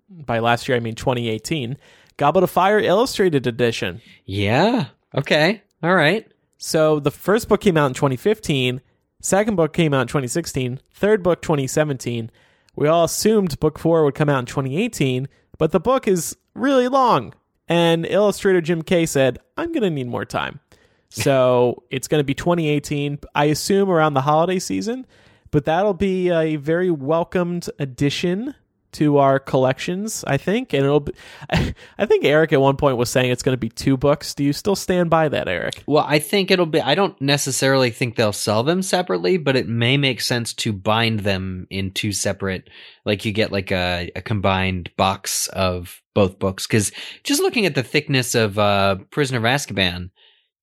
By 0.08 0.40
last 0.40 0.68
year, 0.68 0.76
I 0.76 0.80
mean 0.80 0.94
2018. 0.94 1.78
Goblet 2.18 2.44
of 2.44 2.50
Fire 2.50 2.78
Illustrated 2.78 3.46
Edition. 3.46 4.02
Yeah. 4.26 4.86
Okay. 5.14 5.62
All 5.82 5.94
right. 5.94 6.30
So 6.58 7.00
the 7.00 7.10
first 7.10 7.48
book 7.48 7.60
came 7.60 7.76
out 7.76 7.86
in 7.86 7.94
2015. 7.94 8.80
Second 9.20 9.56
book 9.56 9.72
came 9.72 9.94
out 9.94 10.02
in 10.02 10.08
2016. 10.08 10.80
Third 10.92 11.22
book 11.22 11.42
2017. 11.42 12.30
We 12.76 12.88
all 12.88 13.04
assumed 13.04 13.58
book 13.60 13.78
four 13.78 14.04
would 14.04 14.14
come 14.14 14.28
out 14.28 14.40
in 14.40 14.46
2018, 14.46 15.28
but 15.58 15.72
the 15.72 15.80
book 15.80 16.08
is 16.08 16.36
really 16.54 16.88
long. 16.88 17.34
And 17.68 18.04
illustrator 18.06 18.60
Jim 18.60 18.82
Kay 18.82 19.06
said, 19.06 19.38
I'm 19.56 19.72
going 19.72 19.82
to 19.82 19.90
need 19.90 20.08
more 20.08 20.24
time. 20.24 20.60
So 21.14 21.82
it's 21.90 22.08
going 22.08 22.20
to 22.20 22.24
be 22.24 22.32
2018, 22.32 23.18
I 23.34 23.44
assume 23.44 23.90
around 23.90 24.14
the 24.14 24.22
holiday 24.22 24.58
season, 24.58 25.06
but 25.50 25.66
that'll 25.66 25.92
be 25.92 26.30
a 26.30 26.56
very 26.56 26.90
welcomed 26.90 27.68
addition 27.78 28.54
to 28.92 29.18
our 29.18 29.38
collections, 29.38 30.24
I 30.26 30.36
think. 30.36 30.72
And 30.72 30.84
it'll 30.84 31.00
be, 31.00 31.12
I 31.50 32.06
think 32.06 32.24
Eric 32.24 32.52
at 32.52 32.60
one 32.60 32.76
point 32.76 32.96
was 32.96 33.10
saying 33.10 33.30
it's 33.30 33.42
going 33.42 33.54
to 33.54 33.60
be 33.60 33.68
two 33.68 33.96
books. 33.96 34.34
Do 34.34 34.44
you 34.44 34.52
still 34.52 34.76
stand 34.76 35.10
by 35.10 35.28
that, 35.28 35.48
Eric? 35.48 35.82
Well, 35.86 36.04
I 36.06 36.18
think 36.18 36.50
it'll 36.50 36.66
be. 36.66 36.80
I 36.80 36.94
don't 36.94 37.20
necessarily 37.20 37.90
think 37.90 38.16
they'll 38.16 38.32
sell 38.32 38.62
them 38.62 38.82
separately, 38.82 39.36
but 39.36 39.56
it 39.56 39.68
may 39.68 39.96
make 39.96 40.20
sense 40.20 40.52
to 40.54 40.72
bind 40.72 41.20
them 41.20 41.66
in 41.70 41.90
two 41.90 42.12
separate. 42.12 42.68
Like 43.04 43.24
you 43.24 43.32
get 43.32 43.52
like 43.52 43.72
a, 43.72 44.10
a 44.14 44.22
combined 44.22 44.90
box 44.96 45.48
of 45.48 46.02
both 46.14 46.38
books. 46.38 46.66
Because 46.66 46.92
just 47.24 47.42
looking 47.42 47.66
at 47.66 47.74
the 47.74 47.82
thickness 47.82 48.34
of 48.34 48.58
uh, 48.58 48.96
Prisoner 49.10 49.38
of 49.38 49.44
Azkaban, 49.44 50.10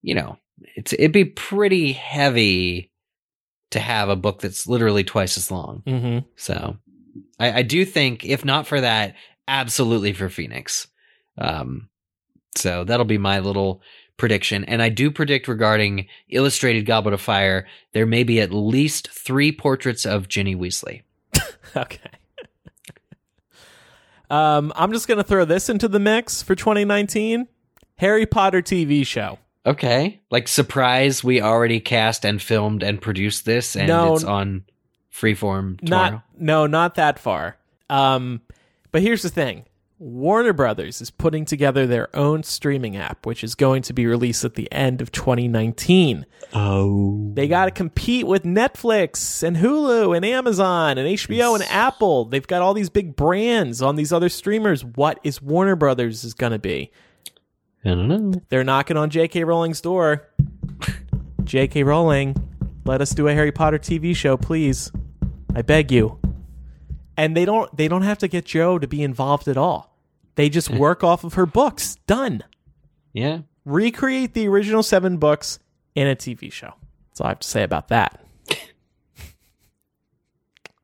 you 0.01 0.15
know, 0.15 0.37
it's 0.75 0.93
it'd 0.93 1.11
be 1.11 1.25
pretty 1.25 1.93
heavy 1.93 2.91
to 3.71 3.79
have 3.79 4.09
a 4.09 4.15
book 4.15 4.41
that's 4.41 4.67
literally 4.67 5.03
twice 5.03 5.37
as 5.37 5.51
long. 5.51 5.83
Mm-hmm. 5.85 6.27
So 6.35 6.77
I, 7.39 7.59
I 7.59 7.61
do 7.63 7.85
think, 7.85 8.25
if 8.25 8.43
not 8.45 8.67
for 8.67 8.81
that, 8.81 9.15
absolutely 9.47 10.13
for 10.13 10.29
Phoenix. 10.29 10.87
Um, 11.37 11.89
so 12.55 12.83
that'll 12.83 13.05
be 13.05 13.17
my 13.17 13.39
little 13.39 13.81
prediction. 14.17 14.63
And 14.65 14.81
I 14.81 14.89
do 14.89 15.09
predict 15.11 15.47
regarding 15.47 16.07
Illustrated 16.27 16.85
Goblet 16.85 17.13
of 17.13 17.21
Fire, 17.21 17.65
there 17.93 18.05
may 18.05 18.23
be 18.23 18.41
at 18.41 18.51
least 18.51 19.07
three 19.09 19.51
portraits 19.51 20.05
of 20.05 20.27
Ginny 20.27 20.55
Weasley. 20.55 21.03
Okay. 21.75 21.99
um, 24.29 24.71
I'm 24.75 24.91
just 24.91 25.07
gonna 25.07 25.23
throw 25.23 25.45
this 25.45 25.69
into 25.69 25.87
the 25.87 25.99
mix 25.99 26.41
for 26.41 26.55
2019. 26.55 27.47
Harry 27.97 28.25
Potter 28.25 28.61
TV 28.61 29.05
show. 29.05 29.37
Okay. 29.65 30.21
Like, 30.31 30.47
surprise, 30.47 31.23
we 31.23 31.41
already 31.41 31.79
cast 31.79 32.25
and 32.25 32.41
filmed 32.41 32.81
and 32.81 33.01
produced 33.01 33.45
this, 33.45 33.75
and 33.75 33.87
No. 33.87 34.15
it's 34.15 34.23
on 34.23 34.63
freeform 35.13 35.79
tomorrow. 35.79 36.11
Not 36.11 36.23
no, 36.37 36.67
not 36.67 36.95
that 36.95 37.19
far. 37.19 37.57
Um, 37.89 38.41
but 38.91 39.01
here's 39.01 39.21
the 39.21 39.29
thing: 39.29 39.65
Warner 39.99 40.53
Brothers 40.53 41.01
is 41.01 41.11
putting 41.11 41.43
together 41.43 41.85
their 41.85 42.15
own 42.15 42.43
streaming 42.43 42.95
app, 42.95 43.25
which 43.25 43.43
is 43.43 43.53
going 43.53 43.81
to 43.83 43.93
be 43.93 44.05
released 44.05 44.45
at 44.45 44.55
the 44.55 44.71
end 44.71 45.01
of 45.01 45.11
2019. 45.11 46.25
oh. 46.53 47.31
They 47.33 47.47
got 47.47 47.65
to 47.65 47.71
compete 47.71 48.25
with 48.25 48.43
Netflix 48.43 49.43
and 49.43 49.57
Hulu 49.57 50.15
and 50.15 50.25
Amazon 50.25 50.97
and 50.97 51.07
HBO 51.07 51.55
and 51.55 51.63
Apple. 51.69 52.25
They've 52.25 52.45
got 52.47 52.61
all 52.61 52.73
these 52.73 52.89
big 52.89 53.15
brands 53.15 53.81
on 53.81 53.97
these 53.97 54.13
other 54.13 54.29
streamers. 54.29 54.85
What 54.85 55.19
is 55.23 55.41
Warner 55.41 55.75
Brothers 55.75 56.23
is 56.23 56.33
going 56.33 56.53
to 56.53 56.59
be? 56.59 56.91
I 57.83 57.89
don't 57.89 58.07
know. 58.07 58.33
They're 58.49 58.63
knocking 58.63 58.97
on 58.97 59.09
J.K. 59.09 59.43
Rowling's 59.43 59.81
door. 59.81 60.27
J.K. 61.43 61.83
Rowling, 61.83 62.35
let 62.89 63.01
us 63.01 63.11
do 63.11 63.27
a 63.27 63.33
Harry 63.35 63.51
Potter 63.51 63.77
TV 63.77 64.15
show, 64.15 64.35
please. 64.35 64.91
I 65.53 65.61
beg 65.61 65.91
you. 65.91 66.19
And 67.15 67.37
they 67.37 67.45
don't 67.45 67.75
they 67.77 67.87
don't 67.87 68.01
have 68.01 68.17
to 68.17 68.27
get 68.27 68.45
Joe 68.45 68.79
to 68.79 68.87
be 68.87 69.03
involved 69.03 69.47
at 69.47 69.57
all. 69.57 69.95
They 70.33 70.49
just 70.49 70.69
work 70.85 71.03
off 71.03 71.23
of 71.23 71.35
her 71.35 71.45
books. 71.45 71.97
Done. 72.07 72.43
Yeah. 73.13 73.41
Recreate 73.63 74.33
the 74.33 74.47
original 74.47 74.81
7 74.81 75.17
books 75.17 75.59
in 75.93 76.07
a 76.07 76.15
TV 76.15 76.51
show. 76.51 76.73
That's 77.09 77.21
all 77.21 77.27
I 77.27 77.29
have 77.29 77.39
to 77.39 77.47
say 77.47 77.61
about 77.61 77.89
that. 77.89 78.25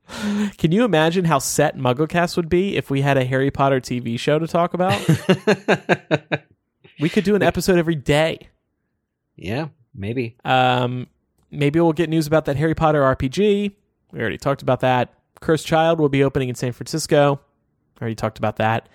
Can 0.59 0.71
you 0.71 0.85
imagine 0.85 1.25
how 1.25 1.39
set 1.39 1.75
MuggleCast 1.75 2.37
would 2.37 2.49
be 2.49 2.77
if 2.77 2.91
we 2.91 3.01
had 3.01 3.17
a 3.17 3.25
Harry 3.25 3.49
Potter 3.49 3.81
TV 3.81 4.19
show 4.19 4.37
to 4.37 4.45
talk 4.47 4.75
about? 4.75 4.93
we 6.99 7.09
could 7.09 7.23
do 7.23 7.33
an 7.33 7.41
episode 7.41 7.79
every 7.79 7.95
day. 7.95 8.49
Yeah, 9.35 9.69
maybe. 9.95 10.35
Um, 10.45 11.07
maybe 11.51 11.79
we'll 11.79 11.93
get 11.93 12.09
news 12.09 12.27
about 12.27 12.45
that 12.45 12.57
Harry 12.57 12.75
Potter 12.75 13.01
RPG. 13.01 13.71
We 14.11 14.19
already 14.19 14.37
talked 14.37 14.61
about 14.61 14.79
that. 14.81 15.13
Cursed 15.41 15.67
Child 15.67 15.99
will 15.99 16.09
be 16.09 16.23
opening 16.23 16.49
in 16.49 16.55
San 16.55 16.71
Francisco. 16.71 17.39
Already 18.01 18.15
talked 18.15 18.37
about 18.37 18.57
that. 18.57 18.89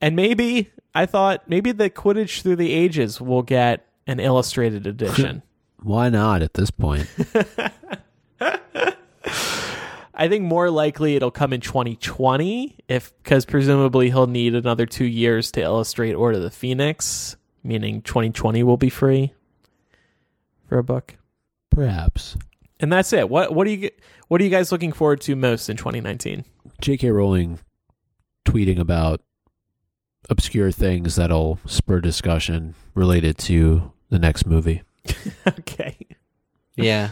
And 0.00 0.16
maybe 0.16 0.70
I 0.94 1.06
thought 1.06 1.48
maybe 1.48 1.72
the 1.72 1.90
Quidditch 1.90 2.42
Through 2.42 2.56
the 2.56 2.72
Ages 2.72 3.20
will 3.20 3.42
get 3.42 3.86
an 4.06 4.20
illustrated 4.20 4.86
edition. 4.86 5.42
Why 5.82 6.08
not 6.08 6.42
at 6.42 6.54
this 6.54 6.70
point? 6.70 7.08
I 10.14 10.28
think 10.28 10.42
more 10.44 10.68
likely 10.70 11.14
it'll 11.14 11.30
come 11.30 11.52
in 11.52 11.60
2020 11.60 12.76
if 12.88 13.12
because 13.22 13.44
presumably 13.44 14.10
he'll 14.10 14.26
need 14.26 14.56
another 14.56 14.86
2 14.86 15.04
years 15.04 15.52
to 15.52 15.60
illustrate 15.60 16.14
Order 16.14 16.38
of 16.38 16.42
the 16.42 16.50
Phoenix, 16.50 17.36
meaning 17.62 18.02
2020 18.02 18.64
will 18.64 18.76
be 18.76 18.90
free 18.90 19.32
for 20.68 20.78
a 20.78 20.84
book. 20.84 21.17
Perhaps. 21.78 22.36
And 22.80 22.92
that's 22.92 23.12
it. 23.12 23.30
What 23.30 23.54
what 23.54 23.64
do 23.64 23.70
you 23.70 23.90
what 24.26 24.40
are 24.40 24.44
you 24.44 24.50
guys 24.50 24.72
looking 24.72 24.90
forward 24.90 25.20
to 25.20 25.36
most 25.36 25.68
in 25.68 25.76
2019? 25.76 26.44
J.K. 26.80 27.08
Rowling 27.12 27.60
tweeting 28.44 28.80
about 28.80 29.20
obscure 30.28 30.72
things 30.72 31.14
that'll 31.14 31.60
spur 31.66 32.00
discussion 32.00 32.74
related 32.96 33.38
to 33.38 33.92
the 34.10 34.18
next 34.18 34.44
movie. 34.44 34.82
okay. 35.46 35.96
Yeah. 36.74 37.10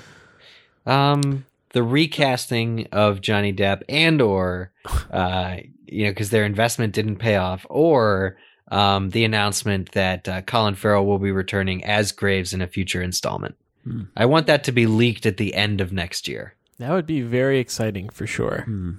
Um, 0.85 1.47
the 1.71 1.85
recasting 1.85 2.89
of 2.91 3.21
Johnny 3.21 3.53
Depp 3.53 3.83
and 3.89 4.21
or, 4.21 4.73
uh, 5.12 5.59
you 5.85 6.07
know, 6.07 6.11
because 6.11 6.31
their 6.31 6.45
investment 6.45 6.93
didn't 6.93 7.17
pay 7.17 7.37
off, 7.37 7.64
or 7.71 8.37
um, 8.73 9.11
the 9.11 9.25
announcement 9.25 9.93
that 9.93 10.29
uh, 10.29 10.43
Colin 10.43 10.75
Farrell 10.75 11.07
will 11.07 11.21
be 11.21 11.31
returning 11.31 11.85
as 11.85 12.11
Graves 12.11 12.53
in 12.53 12.61
a 12.61 12.67
future 12.67 13.01
installment. 13.01 13.55
Hmm. 13.87 14.03
I 14.16 14.26
want 14.26 14.47
that 14.49 14.64
to 14.64 14.72
be 14.72 14.87
leaked 14.87 15.26
at 15.26 15.37
the 15.37 15.55
end 15.55 15.80
of 15.80 15.93
next 15.93 16.26
year. 16.26 16.55
That 16.78 16.93
would 16.93 17.07
be 17.07 17.22
very 17.22 17.61
exciting 17.61 18.09
for 18.09 18.26
sure. 18.26 18.62
Hmm. 18.66 18.93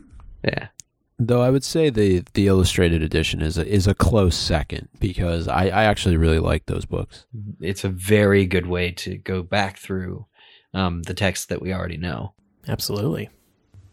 Yeah. 0.44 0.68
Though 1.20 1.42
I 1.42 1.50
would 1.50 1.64
say 1.64 1.90
the 1.90 2.24
the 2.34 2.48
illustrated 2.48 3.02
edition 3.02 3.42
is 3.42 3.58
a, 3.58 3.66
is 3.66 3.88
a 3.88 3.96
close 3.96 4.36
second 4.36 4.88
because 5.00 5.48
I, 5.48 5.66
I 5.66 5.84
actually 5.86 6.16
really 6.16 6.40
like 6.40 6.68
those 6.68 6.86
books. 6.86 7.26
It's 7.60 7.84
a 7.84 7.90
very 7.90 8.46
good 8.46 8.68
way 8.68 8.92
to 8.92 9.18
go 9.18 9.42
back 9.42 9.78
through 9.78 10.28
um, 10.74 11.04
the 11.04 11.16
text 11.16 11.50
that 11.50 11.62
we 11.62 11.74
already 11.74 11.98
know. 11.98 12.34
Absolutely. 12.68 13.30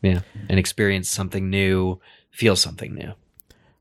Yeah. 0.03 0.21
And 0.51 0.59
experience 0.59 1.09
something 1.09 1.49
new, 1.49 1.99
feel 2.31 2.57
something 2.57 2.95
new. 2.95 3.15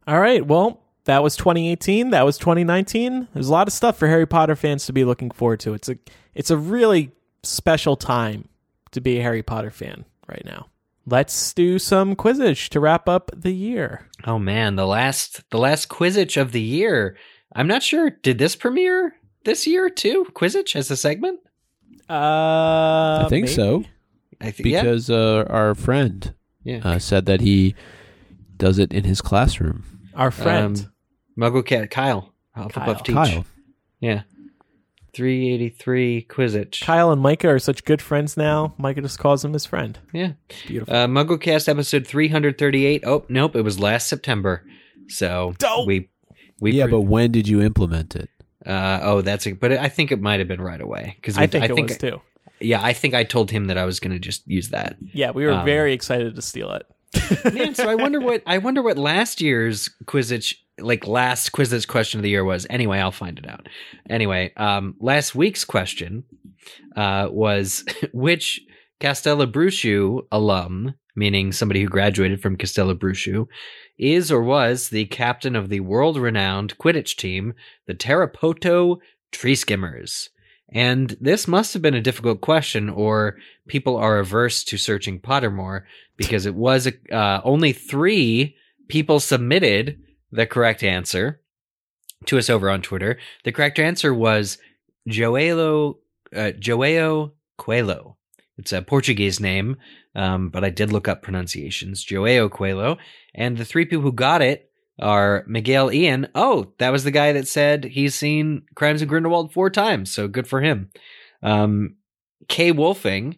All 0.07 0.19
right. 0.19 0.45
Well, 0.45 0.82
that 1.05 1.21
was 1.23 1.35
2018. 1.35 2.11
That 2.11 2.25
was 2.25 2.37
2019. 2.37 3.27
There's 3.33 3.49
a 3.49 3.51
lot 3.51 3.67
of 3.67 3.73
stuff 3.73 3.97
for 3.97 4.07
Harry 4.07 4.25
Potter 4.25 4.55
fans 4.55 4.85
to 4.85 4.93
be 4.93 5.03
looking 5.05 5.31
forward 5.31 5.59
to. 5.61 5.73
It's 5.73 5.89
a 5.89 5.97
it's 6.33 6.49
a 6.51 6.57
really 6.57 7.11
special 7.43 7.95
time 7.95 8.47
to 8.91 9.01
be 9.01 9.19
a 9.19 9.21
Harry 9.23 9.43
Potter 9.43 9.71
fan 9.71 10.05
right 10.27 10.43
now. 10.45 10.67
Let's 11.05 11.51
do 11.53 11.79
some 11.79 12.15
Quizzitch 12.15 12.69
to 12.69 12.79
wrap 12.79 13.09
up 13.09 13.29
the 13.35 13.51
year. 13.51 14.07
Oh 14.25 14.39
man, 14.39 14.77
the 14.77 14.87
last 14.87 15.41
the 15.49 15.57
last 15.57 15.89
Quizzitch 15.89 16.39
of 16.39 16.51
the 16.53 16.61
year. 16.61 17.17
I'm 17.55 17.67
not 17.67 17.83
sure. 17.83 18.09
Did 18.09 18.37
this 18.37 18.55
premiere 18.55 19.13
this 19.43 19.67
year 19.67 19.89
too? 19.89 20.25
Quizzitch 20.33 20.75
as 20.75 20.89
a 20.89 20.95
segment? 20.97 21.39
Uh, 22.09 23.23
I 23.25 23.27
think 23.29 23.45
maybe? 23.45 23.55
so 23.55 23.83
I 24.41 24.51
think 24.51 24.69
yeah. 24.69 24.81
because 24.81 25.09
uh, 25.09 25.45
our 25.49 25.75
friend 25.75 26.33
Yeah. 26.63 26.79
uh, 26.83 26.99
said 26.99 27.25
that 27.25 27.41
he 27.41 27.75
does 28.57 28.79
it 28.79 28.93
in 28.93 29.03
his 29.03 29.21
classroom. 29.21 29.83
Our 30.15 30.31
friend. 30.31 30.77
Um, 30.79 30.92
Muggle 31.37 31.65
Cat 31.65 31.89
Kyle. 31.91 32.33
Hufflepuff 32.57 32.73
Kyle. 32.73 32.95
Teach. 33.03 33.15
Kyle, 33.15 33.45
Yeah. 33.99 34.21
383 35.13 36.25
Quizzitch. 36.29 36.81
Kyle 36.81 37.11
and 37.11 37.21
Micah 37.21 37.49
are 37.49 37.59
such 37.59 37.85
good 37.85 38.01
friends 38.01 38.35
now. 38.35 38.73
Micah 38.77 39.01
just 39.01 39.19
calls 39.19 39.45
him 39.45 39.53
his 39.53 39.65
friend. 39.65 39.99
Yeah. 40.11 40.33
It's 40.49 40.63
beautiful. 40.65 40.93
Uh, 40.95 41.07
MuggleCast 41.07 41.69
episode 41.69 42.07
338. 42.07 43.03
Oh, 43.05 43.23
nope. 43.29 43.55
It 43.55 43.61
was 43.61 43.79
last 43.79 44.07
September. 44.07 44.63
So 45.09 45.53
Dope. 45.59 45.85
we. 45.87 46.09
we 46.59 46.71
yeah, 46.71 46.85
pre- 46.85 46.91
but 46.93 47.01
when 47.01 47.31
did 47.31 47.47
you 47.47 47.61
implement 47.61 48.15
it? 48.15 48.29
Uh, 48.65 48.99
oh, 49.03 49.21
that's 49.21 49.45
a, 49.45 49.51
but 49.51 49.73
I 49.73 49.89
think 49.89 50.11
it 50.11 50.21
might 50.21 50.39
have 50.39 50.47
been 50.47 50.61
right 50.61 50.79
away 50.81 51.13
because 51.17 51.37
I 51.37 51.47
think 51.47 51.65
it 51.65 51.73
was 51.79 51.97
too. 51.97 52.21
Yeah, 52.61 52.81
I 52.81 52.93
think 52.93 53.13
I 53.13 53.25
told 53.25 53.51
him 53.51 53.65
that 53.65 53.77
I 53.77 53.83
was 53.83 53.99
going 53.99 54.13
to 54.13 54.19
just 54.19 54.47
use 54.47 54.69
that. 54.69 54.95
Yeah, 55.13 55.31
we 55.31 55.45
were 55.45 55.51
Um, 55.51 55.65
very 55.65 55.91
excited 55.93 56.35
to 56.35 56.41
steal 56.41 56.71
it. 56.71 56.85
Man, 57.53 57.75
so 57.75 57.89
I 57.89 57.95
wonder 57.95 58.19
what 58.19 58.43
I 58.45 58.57
wonder 58.57 58.81
what 58.81 58.97
last 58.97 59.41
year's 59.41 59.89
Quizzitch 60.05 60.55
like 60.79 61.07
last 61.07 61.51
Quizzitch 61.51 61.87
question 61.87 62.19
of 62.19 62.23
the 62.23 62.29
year 62.29 62.43
was. 62.43 62.65
Anyway, 62.69 62.99
I'll 62.99 63.11
find 63.11 63.37
it 63.37 63.47
out. 63.47 63.67
Anyway, 64.09 64.53
um, 64.57 64.95
last 64.99 65.35
week's 65.35 65.65
question 65.65 66.23
uh, 66.95 67.27
was 67.31 67.85
which 68.13 68.61
Castelobruxo 68.99 70.25
alum, 70.31 70.95
meaning 71.15 71.51
somebody 71.51 71.81
who 71.81 71.87
graduated 71.87 72.41
from 72.41 72.57
Castelobruxo, 72.57 73.47
is 73.97 74.31
or 74.31 74.41
was 74.41 74.89
the 74.89 75.05
captain 75.05 75.55
of 75.55 75.69
the 75.69 75.81
world-renowned 75.81 76.77
Quidditch 76.77 77.15
team, 77.15 77.53
the 77.85 77.93
Tarapoto 77.93 78.97
Tree 79.31 79.55
Skimmers. 79.55 80.29
And 80.73 81.15
this 81.21 81.47
must 81.47 81.73
have 81.73 81.81
been 81.81 81.93
a 81.93 82.01
difficult 82.01 82.41
question, 82.41 82.89
or 82.89 83.37
people 83.67 83.95
are 83.95 84.17
averse 84.17 84.63
to 84.65 84.77
searching 84.77 85.19
Pottermore 85.19 85.83
because 86.17 86.45
it 86.45 86.55
was 86.55 86.87
uh, 87.11 87.41
only 87.43 87.73
three 87.73 88.55
people 88.87 89.19
submitted 89.19 89.99
the 90.31 90.47
correct 90.47 90.83
answer 90.83 91.41
to 92.25 92.39
us 92.39 92.49
over 92.49 92.69
on 92.69 92.81
Twitter. 92.81 93.19
The 93.43 93.51
correct 93.51 93.77
answer 93.77 94.13
was 94.13 94.57
Joelo 95.07 95.97
uh, 96.35 96.51
Joao 96.51 97.33
Coelho. 97.57 98.17
It's 98.57 98.71
a 98.71 98.81
Portuguese 98.81 99.39
name, 99.39 99.77
um, 100.15 100.49
but 100.49 100.63
I 100.63 100.69
did 100.69 100.91
look 100.91 101.07
up 101.07 101.21
pronunciations. 101.21 102.03
Joao 102.03 102.49
Coelho, 102.49 102.97
and 103.35 103.57
the 103.57 103.65
three 103.65 103.85
people 103.85 104.01
who 104.01 104.11
got 104.11 104.41
it 104.41 104.71
are 104.99 105.43
Miguel 105.47 105.91
Ian. 105.91 106.27
Oh, 106.35 106.73
that 106.77 106.91
was 106.91 107.03
the 107.03 107.11
guy 107.11 107.31
that 107.33 107.47
said 107.47 107.83
he's 107.83 108.15
seen 108.15 108.63
Crimes 108.75 109.01
of 109.01 109.07
Grindelwald 109.07 109.53
four 109.53 109.69
times, 109.69 110.11
so 110.11 110.27
good 110.27 110.47
for 110.47 110.61
him. 110.61 110.89
Um, 111.41 111.95
Kay 112.47 112.71
Wolfing, 112.71 113.37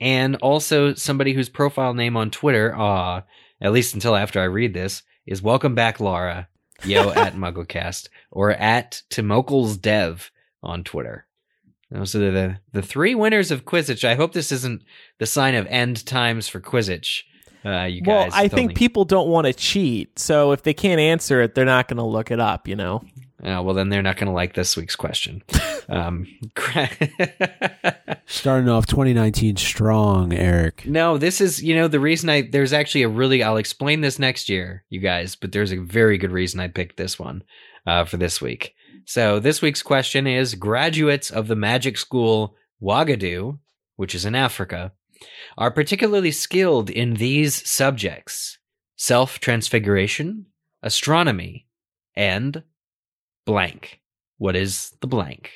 and 0.00 0.36
also 0.36 0.94
somebody 0.94 1.32
whose 1.32 1.48
profile 1.48 1.94
name 1.94 2.16
on 2.16 2.30
Twitter, 2.30 2.74
uh, 2.76 3.22
at 3.60 3.72
least 3.72 3.94
until 3.94 4.16
after 4.16 4.40
I 4.40 4.44
read 4.44 4.74
this, 4.74 5.02
is 5.26 5.42
Welcome 5.42 5.74
Back 5.74 6.00
Laura, 6.00 6.48
yo 6.84 7.10
at 7.16 7.34
MuggleCast, 7.34 8.08
or 8.30 8.52
at 8.52 9.02
Timokles 9.10 9.80
Dev 9.80 10.30
on 10.62 10.84
Twitter. 10.84 11.26
Those 11.90 12.14
are 12.14 12.30
the 12.30 12.58
the 12.72 12.82
three 12.82 13.14
winners 13.14 13.50
of 13.50 13.64
Quizzitch. 13.64 14.04
I 14.04 14.14
hope 14.14 14.32
this 14.32 14.52
isn't 14.52 14.82
the 15.18 15.26
sign 15.26 15.54
of 15.54 15.66
end 15.68 16.04
times 16.04 16.46
for 16.46 16.60
Quizzitch. 16.60 17.22
Uh, 17.64 17.84
you 17.84 18.02
Well, 18.04 18.28
I 18.32 18.48
think 18.48 18.70
only- 18.70 18.74
people 18.74 19.04
don't 19.04 19.28
want 19.28 19.46
to 19.46 19.52
cheat, 19.52 20.18
so 20.18 20.52
if 20.52 20.62
they 20.62 20.74
can't 20.74 21.00
answer 21.00 21.40
it, 21.42 21.54
they're 21.54 21.64
not 21.64 21.88
going 21.88 21.98
to 21.98 22.04
look 22.04 22.30
it 22.30 22.40
up. 22.40 22.68
You 22.68 22.76
know. 22.76 23.02
Oh, 23.44 23.62
well, 23.62 23.74
then 23.74 23.88
they're 23.88 24.02
not 24.02 24.16
going 24.16 24.26
to 24.26 24.32
like 24.32 24.54
this 24.54 24.76
week's 24.76 24.96
question. 24.96 25.44
um, 25.88 26.26
Starting 28.26 28.68
off 28.68 28.86
2019 28.86 29.56
strong, 29.56 30.32
Eric. 30.32 30.84
no, 30.86 31.18
this 31.18 31.40
is 31.40 31.62
you 31.62 31.74
know 31.74 31.88
the 31.88 32.00
reason 32.00 32.28
I 32.28 32.42
there's 32.42 32.72
actually 32.72 33.02
a 33.02 33.08
really 33.08 33.42
I'll 33.42 33.56
explain 33.56 34.00
this 34.00 34.18
next 34.18 34.48
year, 34.48 34.84
you 34.90 35.00
guys, 35.00 35.34
but 35.36 35.52
there's 35.52 35.72
a 35.72 35.78
very 35.80 36.18
good 36.18 36.32
reason 36.32 36.60
I 36.60 36.68
picked 36.68 36.96
this 36.96 37.18
one 37.18 37.42
uh, 37.86 38.04
for 38.04 38.16
this 38.16 38.40
week. 38.40 38.74
So 39.04 39.40
this 39.40 39.62
week's 39.62 39.82
question 39.82 40.26
is: 40.26 40.54
graduates 40.54 41.30
of 41.30 41.48
the 41.48 41.56
magic 41.56 41.96
school 41.96 42.54
Uagadou, 42.82 43.58
which 43.96 44.14
is 44.14 44.24
in 44.26 44.34
Africa, 44.34 44.92
are 45.56 45.70
particularly 45.70 46.30
skilled 46.30 46.90
in 46.90 47.14
these 47.14 47.68
subjects: 47.68 48.58
self 48.96 49.38
transfiguration, 49.40 50.46
astronomy, 50.82 51.66
and 52.14 52.62
blank. 53.44 54.00
What 54.36 54.56
is 54.56 54.92
the 55.00 55.06
blank? 55.06 55.50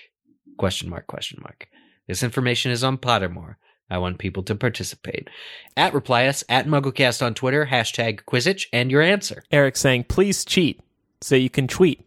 Question 0.56 0.88
mark, 0.90 1.06
question 1.06 1.40
mark. 1.42 1.68
This 2.08 2.22
information 2.22 2.72
is 2.72 2.82
on 2.82 2.98
Pottermore. 2.98 3.56
I 3.88 3.98
want 3.98 4.18
people 4.18 4.42
to 4.44 4.54
participate. 4.54 5.28
At 5.76 5.92
reply 5.92 6.26
us 6.26 6.42
at 6.48 6.66
MuggleCast 6.66 7.24
on 7.24 7.34
Twitter, 7.34 7.66
hashtag 7.66 8.22
Quizzitch, 8.24 8.66
and 8.72 8.90
your 8.90 9.02
answer. 9.02 9.44
Eric 9.52 9.76
saying, 9.76 10.04
"Please 10.04 10.44
cheat 10.44 10.80
so 11.20 11.36
you 11.36 11.50
can 11.50 11.68
tweet." 11.68 12.04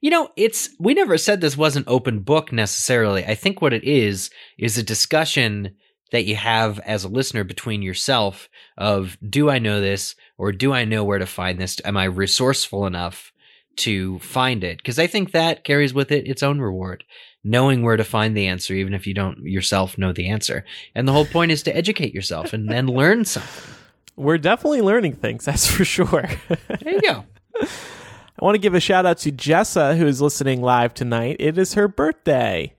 You 0.00 0.10
know, 0.10 0.30
it's 0.36 0.70
we 0.78 0.92
never 0.92 1.16
said 1.16 1.40
this 1.40 1.56
was 1.56 1.76
an 1.76 1.84
open 1.86 2.20
book 2.20 2.52
necessarily. 2.52 3.24
I 3.24 3.34
think 3.34 3.62
what 3.62 3.72
it 3.72 3.84
is 3.84 4.30
is 4.58 4.76
a 4.76 4.82
discussion 4.82 5.74
that 6.12 6.24
you 6.24 6.36
have 6.36 6.78
as 6.80 7.04
a 7.04 7.08
listener 7.08 7.42
between 7.42 7.82
yourself 7.82 8.48
of 8.78 9.18
do 9.28 9.50
I 9.50 9.58
know 9.58 9.80
this 9.80 10.14
or 10.38 10.52
do 10.52 10.72
I 10.72 10.84
know 10.84 11.02
where 11.02 11.18
to 11.18 11.26
find 11.26 11.58
this? 11.58 11.78
Am 11.84 11.96
I 11.96 12.04
resourceful 12.04 12.86
enough 12.86 13.32
to 13.76 14.18
find 14.20 14.62
it? 14.62 14.76
Because 14.76 14.98
I 14.98 15.06
think 15.06 15.32
that 15.32 15.64
carries 15.64 15.92
with 15.92 16.12
it 16.12 16.28
its 16.28 16.42
own 16.42 16.60
reward. 16.60 17.04
Knowing 17.42 17.82
where 17.82 17.96
to 17.96 18.04
find 18.04 18.36
the 18.36 18.46
answer, 18.46 18.72
even 18.74 18.94
if 18.94 19.04
you 19.04 19.14
don't 19.14 19.38
yourself 19.38 19.98
know 19.98 20.12
the 20.12 20.28
answer. 20.28 20.64
And 20.94 21.08
the 21.08 21.12
whole 21.12 21.26
point 21.26 21.50
is 21.50 21.64
to 21.64 21.76
educate 21.76 22.14
yourself 22.14 22.52
and 22.52 22.70
then 22.70 22.86
learn 22.86 23.24
something. 23.24 23.74
We're 24.14 24.38
definitely 24.38 24.82
learning 24.82 25.16
things, 25.16 25.44
that's 25.46 25.66
for 25.66 25.84
sure. 25.84 26.28
There 26.48 26.92
you 26.92 27.00
go. 27.00 27.24
I 27.60 28.44
want 28.44 28.54
to 28.54 28.60
give 28.60 28.74
a 28.74 28.80
shout 28.80 29.06
out 29.06 29.18
to 29.18 29.32
Jessa, 29.32 29.96
who 29.96 30.06
is 30.06 30.20
listening 30.20 30.62
live 30.62 30.94
tonight. 30.94 31.36
It 31.40 31.58
is 31.58 31.74
her 31.74 31.88
birthday. 31.88 32.74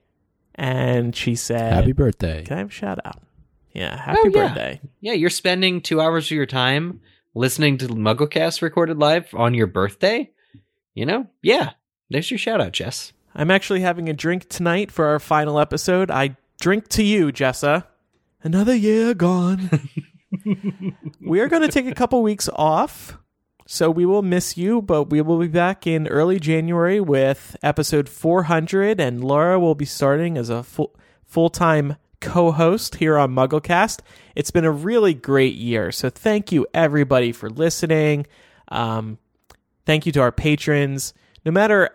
And 0.54 1.14
she 1.14 1.34
said, 1.34 1.72
Happy 1.72 1.92
birthday. 1.92 2.44
Can 2.44 2.56
I 2.56 2.58
have 2.60 2.68
a 2.68 2.72
shout 2.72 2.98
out? 3.04 3.22
Yeah, 3.72 3.94
oh, 3.94 3.96
happy 3.98 4.18
Oh, 4.24 4.30
yeah. 4.34 4.48
birthday. 4.48 4.80
Yeah, 5.00 5.12
you're 5.14 5.30
spending 5.30 5.80
two 5.80 6.00
hours 6.00 6.26
of 6.26 6.30
your 6.32 6.46
time 6.46 7.00
listening 7.34 7.78
to 7.78 7.88
MuggleCast 7.88 8.62
recorded 8.62 8.98
live 8.98 9.28
on 9.34 9.54
your 9.54 9.66
birthday. 9.66 10.30
You 10.94 11.06
know, 11.06 11.26
yeah. 11.42 11.70
There's 12.10 12.30
your 12.30 12.38
shout 12.38 12.60
out, 12.60 12.72
Jess. 12.72 13.12
I'm 13.34 13.50
actually 13.50 13.80
having 13.80 14.08
a 14.08 14.12
drink 14.12 14.48
tonight 14.48 14.92
for 14.92 15.06
our 15.06 15.18
final 15.18 15.58
episode. 15.58 16.10
I 16.10 16.36
drink 16.60 16.86
to 16.90 17.02
you, 17.02 17.32
Jessa. 17.32 17.84
Another 18.44 18.76
year 18.76 19.12
gone. 19.14 19.70
we 21.20 21.40
are 21.40 21.48
going 21.48 21.62
to 21.62 21.68
take 21.68 21.86
a 21.86 21.94
couple 21.94 22.22
weeks 22.22 22.48
off, 22.54 23.18
so 23.66 23.90
we 23.90 24.04
will 24.04 24.22
miss 24.22 24.56
you, 24.56 24.82
but 24.82 25.04
we 25.04 25.20
will 25.22 25.38
be 25.38 25.48
back 25.48 25.86
in 25.86 26.06
early 26.08 26.38
January 26.38 27.00
with 27.00 27.56
episode 27.62 28.08
400, 28.08 29.00
and 29.00 29.24
Laura 29.24 29.58
will 29.58 29.74
be 29.74 29.86
starting 29.86 30.36
as 30.36 30.50
a 30.50 30.62
full 30.62 30.94
full 31.24 31.48
time 31.48 31.96
co 32.20 32.52
host 32.52 32.96
here 32.96 33.16
on 33.16 33.34
MuggleCast. 33.34 34.00
It's 34.34 34.50
been 34.50 34.66
a 34.66 34.70
really 34.70 35.14
great 35.14 35.54
year, 35.54 35.92
so 35.92 36.10
thank 36.10 36.52
you 36.52 36.66
everybody 36.74 37.32
for 37.32 37.48
listening. 37.48 38.26
Um, 38.68 39.18
thank 39.86 40.04
you 40.04 40.12
to 40.12 40.20
our 40.20 40.32
patrons. 40.32 41.14
No 41.46 41.52
matter 41.52 41.88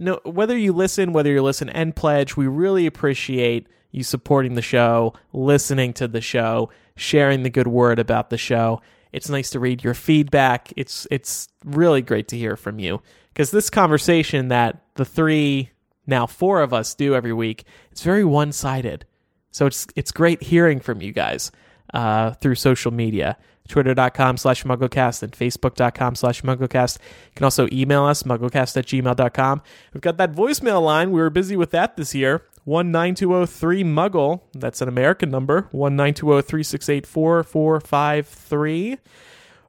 no 0.00 0.18
whether 0.24 0.56
you 0.56 0.72
listen, 0.72 1.12
whether 1.12 1.30
you 1.30 1.42
listen 1.42 1.68
and 1.68 1.94
pledge, 1.94 2.36
we 2.36 2.48
really 2.48 2.86
appreciate 2.86 3.68
you 3.92 4.02
supporting 4.02 4.54
the 4.54 4.62
show, 4.62 5.12
listening 5.32 5.92
to 5.92 6.08
the 6.08 6.20
show, 6.20 6.70
sharing 6.96 7.44
the 7.44 7.50
good 7.50 7.68
word 7.68 8.00
about 8.00 8.30
the 8.30 8.38
show. 8.38 8.80
It's 9.12 9.28
nice 9.28 9.50
to 9.50 9.60
read 9.60 9.84
your 9.84 9.94
feedback. 9.94 10.72
It's 10.76 11.06
it's 11.10 11.48
really 11.64 12.02
great 12.02 12.28
to 12.28 12.38
hear 12.38 12.56
from 12.56 12.78
you 12.78 13.02
because 13.28 13.50
this 13.50 13.70
conversation 13.70 14.48
that 14.48 14.82
the 14.94 15.04
three 15.04 15.70
now 16.06 16.26
four 16.26 16.62
of 16.62 16.72
us 16.72 16.94
do 16.94 17.14
every 17.14 17.32
week, 17.32 17.64
it's 17.90 18.02
very 18.02 18.24
one-sided. 18.24 19.04
So 19.50 19.66
it's 19.66 19.86
it's 19.94 20.12
great 20.12 20.42
hearing 20.42 20.80
from 20.80 21.02
you 21.02 21.12
guys 21.12 21.52
uh, 21.92 22.32
through 22.32 22.56
social 22.56 22.92
media. 22.92 23.36
Twitter.com 23.68 24.36
slash 24.38 24.64
mugglecast 24.64 25.22
and 25.22 25.32
Facebook.com 25.32 26.16
slash 26.16 26.42
mugglecast. 26.42 26.98
You 26.98 27.34
can 27.36 27.44
also 27.44 27.68
email 27.72 28.04
us, 28.04 28.24
mugglecast 28.24 28.76
at 28.76 28.86
gmail.com. 28.86 29.62
We've 29.94 30.00
got 30.00 30.16
that 30.16 30.32
voicemail 30.32 30.82
line. 30.82 31.12
We 31.12 31.20
were 31.20 31.30
busy 31.30 31.56
with 31.56 31.70
that 31.70 31.96
this 31.96 32.12
year. 32.12 32.42
19203 32.64 33.82
Muggle. 33.84 34.42
That's 34.52 34.80
an 34.80 34.88
American 34.88 35.30
number. 35.30 35.68
19203 35.72 36.42
368 36.42 37.06
4453. 37.06 38.98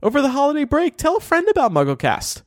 Over 0.03 0.21
the 0.21 0.29
holiday 0.29 0.63
break, 0.65 0.97
tell 0.97 1.17
a 1.17 1.21
friend 1.21 1.47
about 1.49 1.71
MuggleCast. 1.71 2.43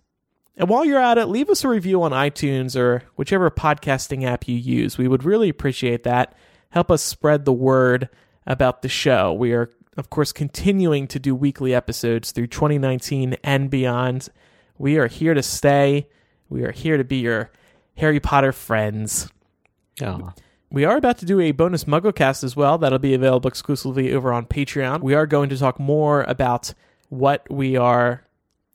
And 0.57 0.69
while 0.69 0.85
you're 0.85 1.01
at 1.01 1.19
it, 1.19 1.27
leave 1.27 1.51
us 1.51 1.65
a 1.65 1.69
review 1.69 2.03
on 2.03 2.13
iTunes 2.13 2.77
or 2.77 3.03
whichever 3.17 3.51
podcasting 3.51 4.25
app 4.25 4.47
you 4.49 4.57
use. 4.57 4.97
We 4.97 5.09
would 5.09 5.25
really 5.25 5.49
appreciate 5.49 6.05
that. 6.05 6.37
Help 6.71 6.91
us 6.91 7.03
spread 7.03 7.45
the 7.45 7.53
word 7.53 8.09
about 8.47 8.83
the 8.83 8.89
show. 8.89 9.33
We 9.33 9.53
are, 9.53 9.71
of 9.97 10.11
course, 10.11 10.33
continuing 10.33 11.09
to 11.09 11.19
do 11.19 11.35
weekly 11.35 11.75
episodes 11.75 12.33
through 12.33 12.47
2019 12.49 13.37
and 13.43 13.69
beyond. 13.69 14.29
We 14.79 14.97
are 14.99 15.09
here 15.09 15.35
to 15.35 15.43
stay. 15.43 16.09
We 16.49 16.63
are 16.63 16.73
here 16.73 16.97
to 16.97 17.05
be 17.05 17.17
your 17.17 17.51
Harry 17.97 18.21
Potter 18.21 18.53
friends. 18.53 19.29
Oh, 20.03 20.33
We 20.71 20.85
are 20.85 20.97
about 20.97 21.19
to 21.19 21.27
do 21.27 21.41
a 21.41 21.53
bonus 21.53 21.85
MuggleCast 21.85 22.45
as 22.45 22.57
well. 22.57 22.79
That'll 22.79 22.99
be 22.99 23.15
available 23.15 23.49
exclusively 23.49 24.13
over 24.13 24.33
on 24.33 24.47
Patreon. 24.47 25.01
We 25.03 25.15
are 25.15 25.27
going 25.27 25.49
to 25.51 25.57
talk 25.59 25.79
more 25.79 26.23
about 26.23 26.75
what 27.09 27.47
we 27.51 27.77
are 27.77 28.25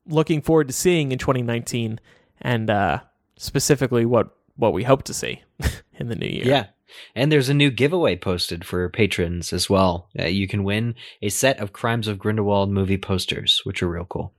looking 0.07 0.41
forward 0.41 0.67
to 0.67 0.73
seeing 0.73 1.11
in 1.11 1.17
2019 1.19 1.99
and 2.41 2.69
uh, 2.69 2.99
specifically 3.37 4.05
what, 4.05 4.35
what 4.55 4.73
we 4.73 4.83
hope 4.83 5.03
to 5.03 5.13
see 5.13 5.43
in 5.93 6.07
the 6.07 6.15
new 6.15 6.27
year. 6.27 6.45
yeah. 6.45 6.65
And 7.15 7.31
there's 7.31 7.47
a 7.49 7.53
new 7.53 7.71
giveaway 7.71 8.17
posted 8.17 8.65
for 8.65 8.89
patrons 8.89 9.53
as 9.53 9.69
well. 9.69 10.09
Uh, 10.19 10.25
you 10.25 10.45
can 10.47 10.65
win 10.65 10.95
a 11.21 11.29
set 11.29 11.59
of 11.59 11.71
Crimes 11.71 12.07
of 12.07 12.19
Grindelwald 12.19 12.69
movie 12.69 12.97
posters, 12.97 13.61
which 13.63 13.81
are 13.81 13.87
real 13.87 14.05
cool. 14.05 14.33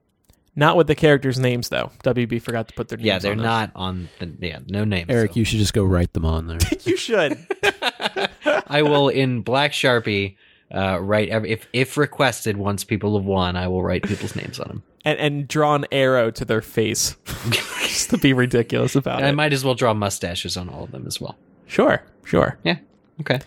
Not 0.55 0.77
with 0.77 0.87
the 0.87 0.95
characters' 0.95 1.39
names, 1.39 1.70
though. 1.70 1.91
WB 2.05 2.43
forgot 2.43 2.69
to 2.69 2.74
put 2.74 2.89
their 2.89 2.99
names 2.99 3.07
Yeah, 3.07 3.19
they're 3.19 3.33
on 3.33 3.39
not 3.39 3.70
on 3.74 4.09
the 4.19 4.35
yeah, 4.41 4.59
no 4.66 4.85
names. 4.85 5.09
Eric, 5.09 5.33
so. 5.33 5.39
you 5.39 5.45
should 5.45 5.59
just 5.59 5.73
go 5.73 5.83
write 5.85 6.12
them 6.12 6.24
on 6.27 6.47
there. 6.47 6.59
You 6.85 6.97
should. 6.97 7.39
I 8.66 8.83
will 8.83 9.09
in 9.09 9.43
black 9.43 9.73
sharpie 9.73 10.37
uh, 10.74 10.99
write 11.01 11.29
every, 11.29 11.53
if 11.53 11.66
if 11.73 11.97
requested. 11.97 12.57
Once 12.57 12.85
people 12.85 13.16
have 13.16 13.24
won, 13.24 13.57
I 13.57 13.69
will 13.69 13.83
write 13.83 14.03
people's 14.03 14.35
names 14.37 14.59
on 14.59 14.69
them. 14.69 14.83
and, 15.05 15.19
and 15.19 15.49
draw 15.49 15.74
an 15.74 15.87
arrow 15.93 16.31
to 16.33 16.45
their 16.45 16.61
face 16.61 17.16
just 17.51 18.11
to 18.11 18.19
be 18.19 18.33
ridiculous 18.33 18.95
about 18.97 19.19
And 19.19 19.27
I 19.27 19.31
might 19.33 19.53
as 19.53 19.65
well 19.65 19.74
draw 19.74 19.95
mustaches 19.95 20.57
on 20.57 20.69
all 20.69 20.85
of 20.85 20.91
them 20.91 21.07
as 21.07 21.20
well. 21.20 21.37
Sure, 21.66 22.03
sure. 22.24 22.59
Yeah. 22.65 22.79
Okay. 23.20 23.41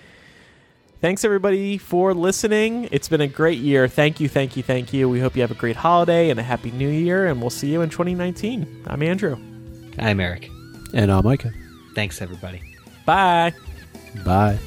Thanks 1.05 1.23
everybody 1.23 1.77
for 1.77 2.15
listening. 2.15 2.89
It's 2.91 3.07
been 3.07 3.21
a 3.21 3.27
great 3.27 3.59
year. 3.59 3.87
Thank 3.87 4.19
you, 4.19 4.27
thank 4.27 4.57
you, 4.57 4.63
thank 4.63 4.91
you. 4.91 5.07
We 5.07 5.19
hope 5.19 5.35
you 5.35 5.43
have 5.43 5.51
a 5.51 5.53
great 5.53 5.75
holiday 5.75 6.31
and 6.31 6.39
a 6.39 6.43
happy 6.43 6.71
new 6.71 6.89
year, 6.89 7.27
and 7.27 7.39
we'll 7.39 7.51
see 7.51 7.71
you 7.71 7.81
in 7.81 7.91
2019. 7.91 8.85
I'm 8.87 9.03
Andrew. 9.03 9.37
I'm 9.99 10.19
Eric. 10.19 10.49
and 10.95 11.11
I'm 11.11 11.23
Micah. 11.23 11.53
Thanks 11.93 12.23
everybody. 12.23 12.59
Bye. 13.05 13.53
Bye. 14.25 14.57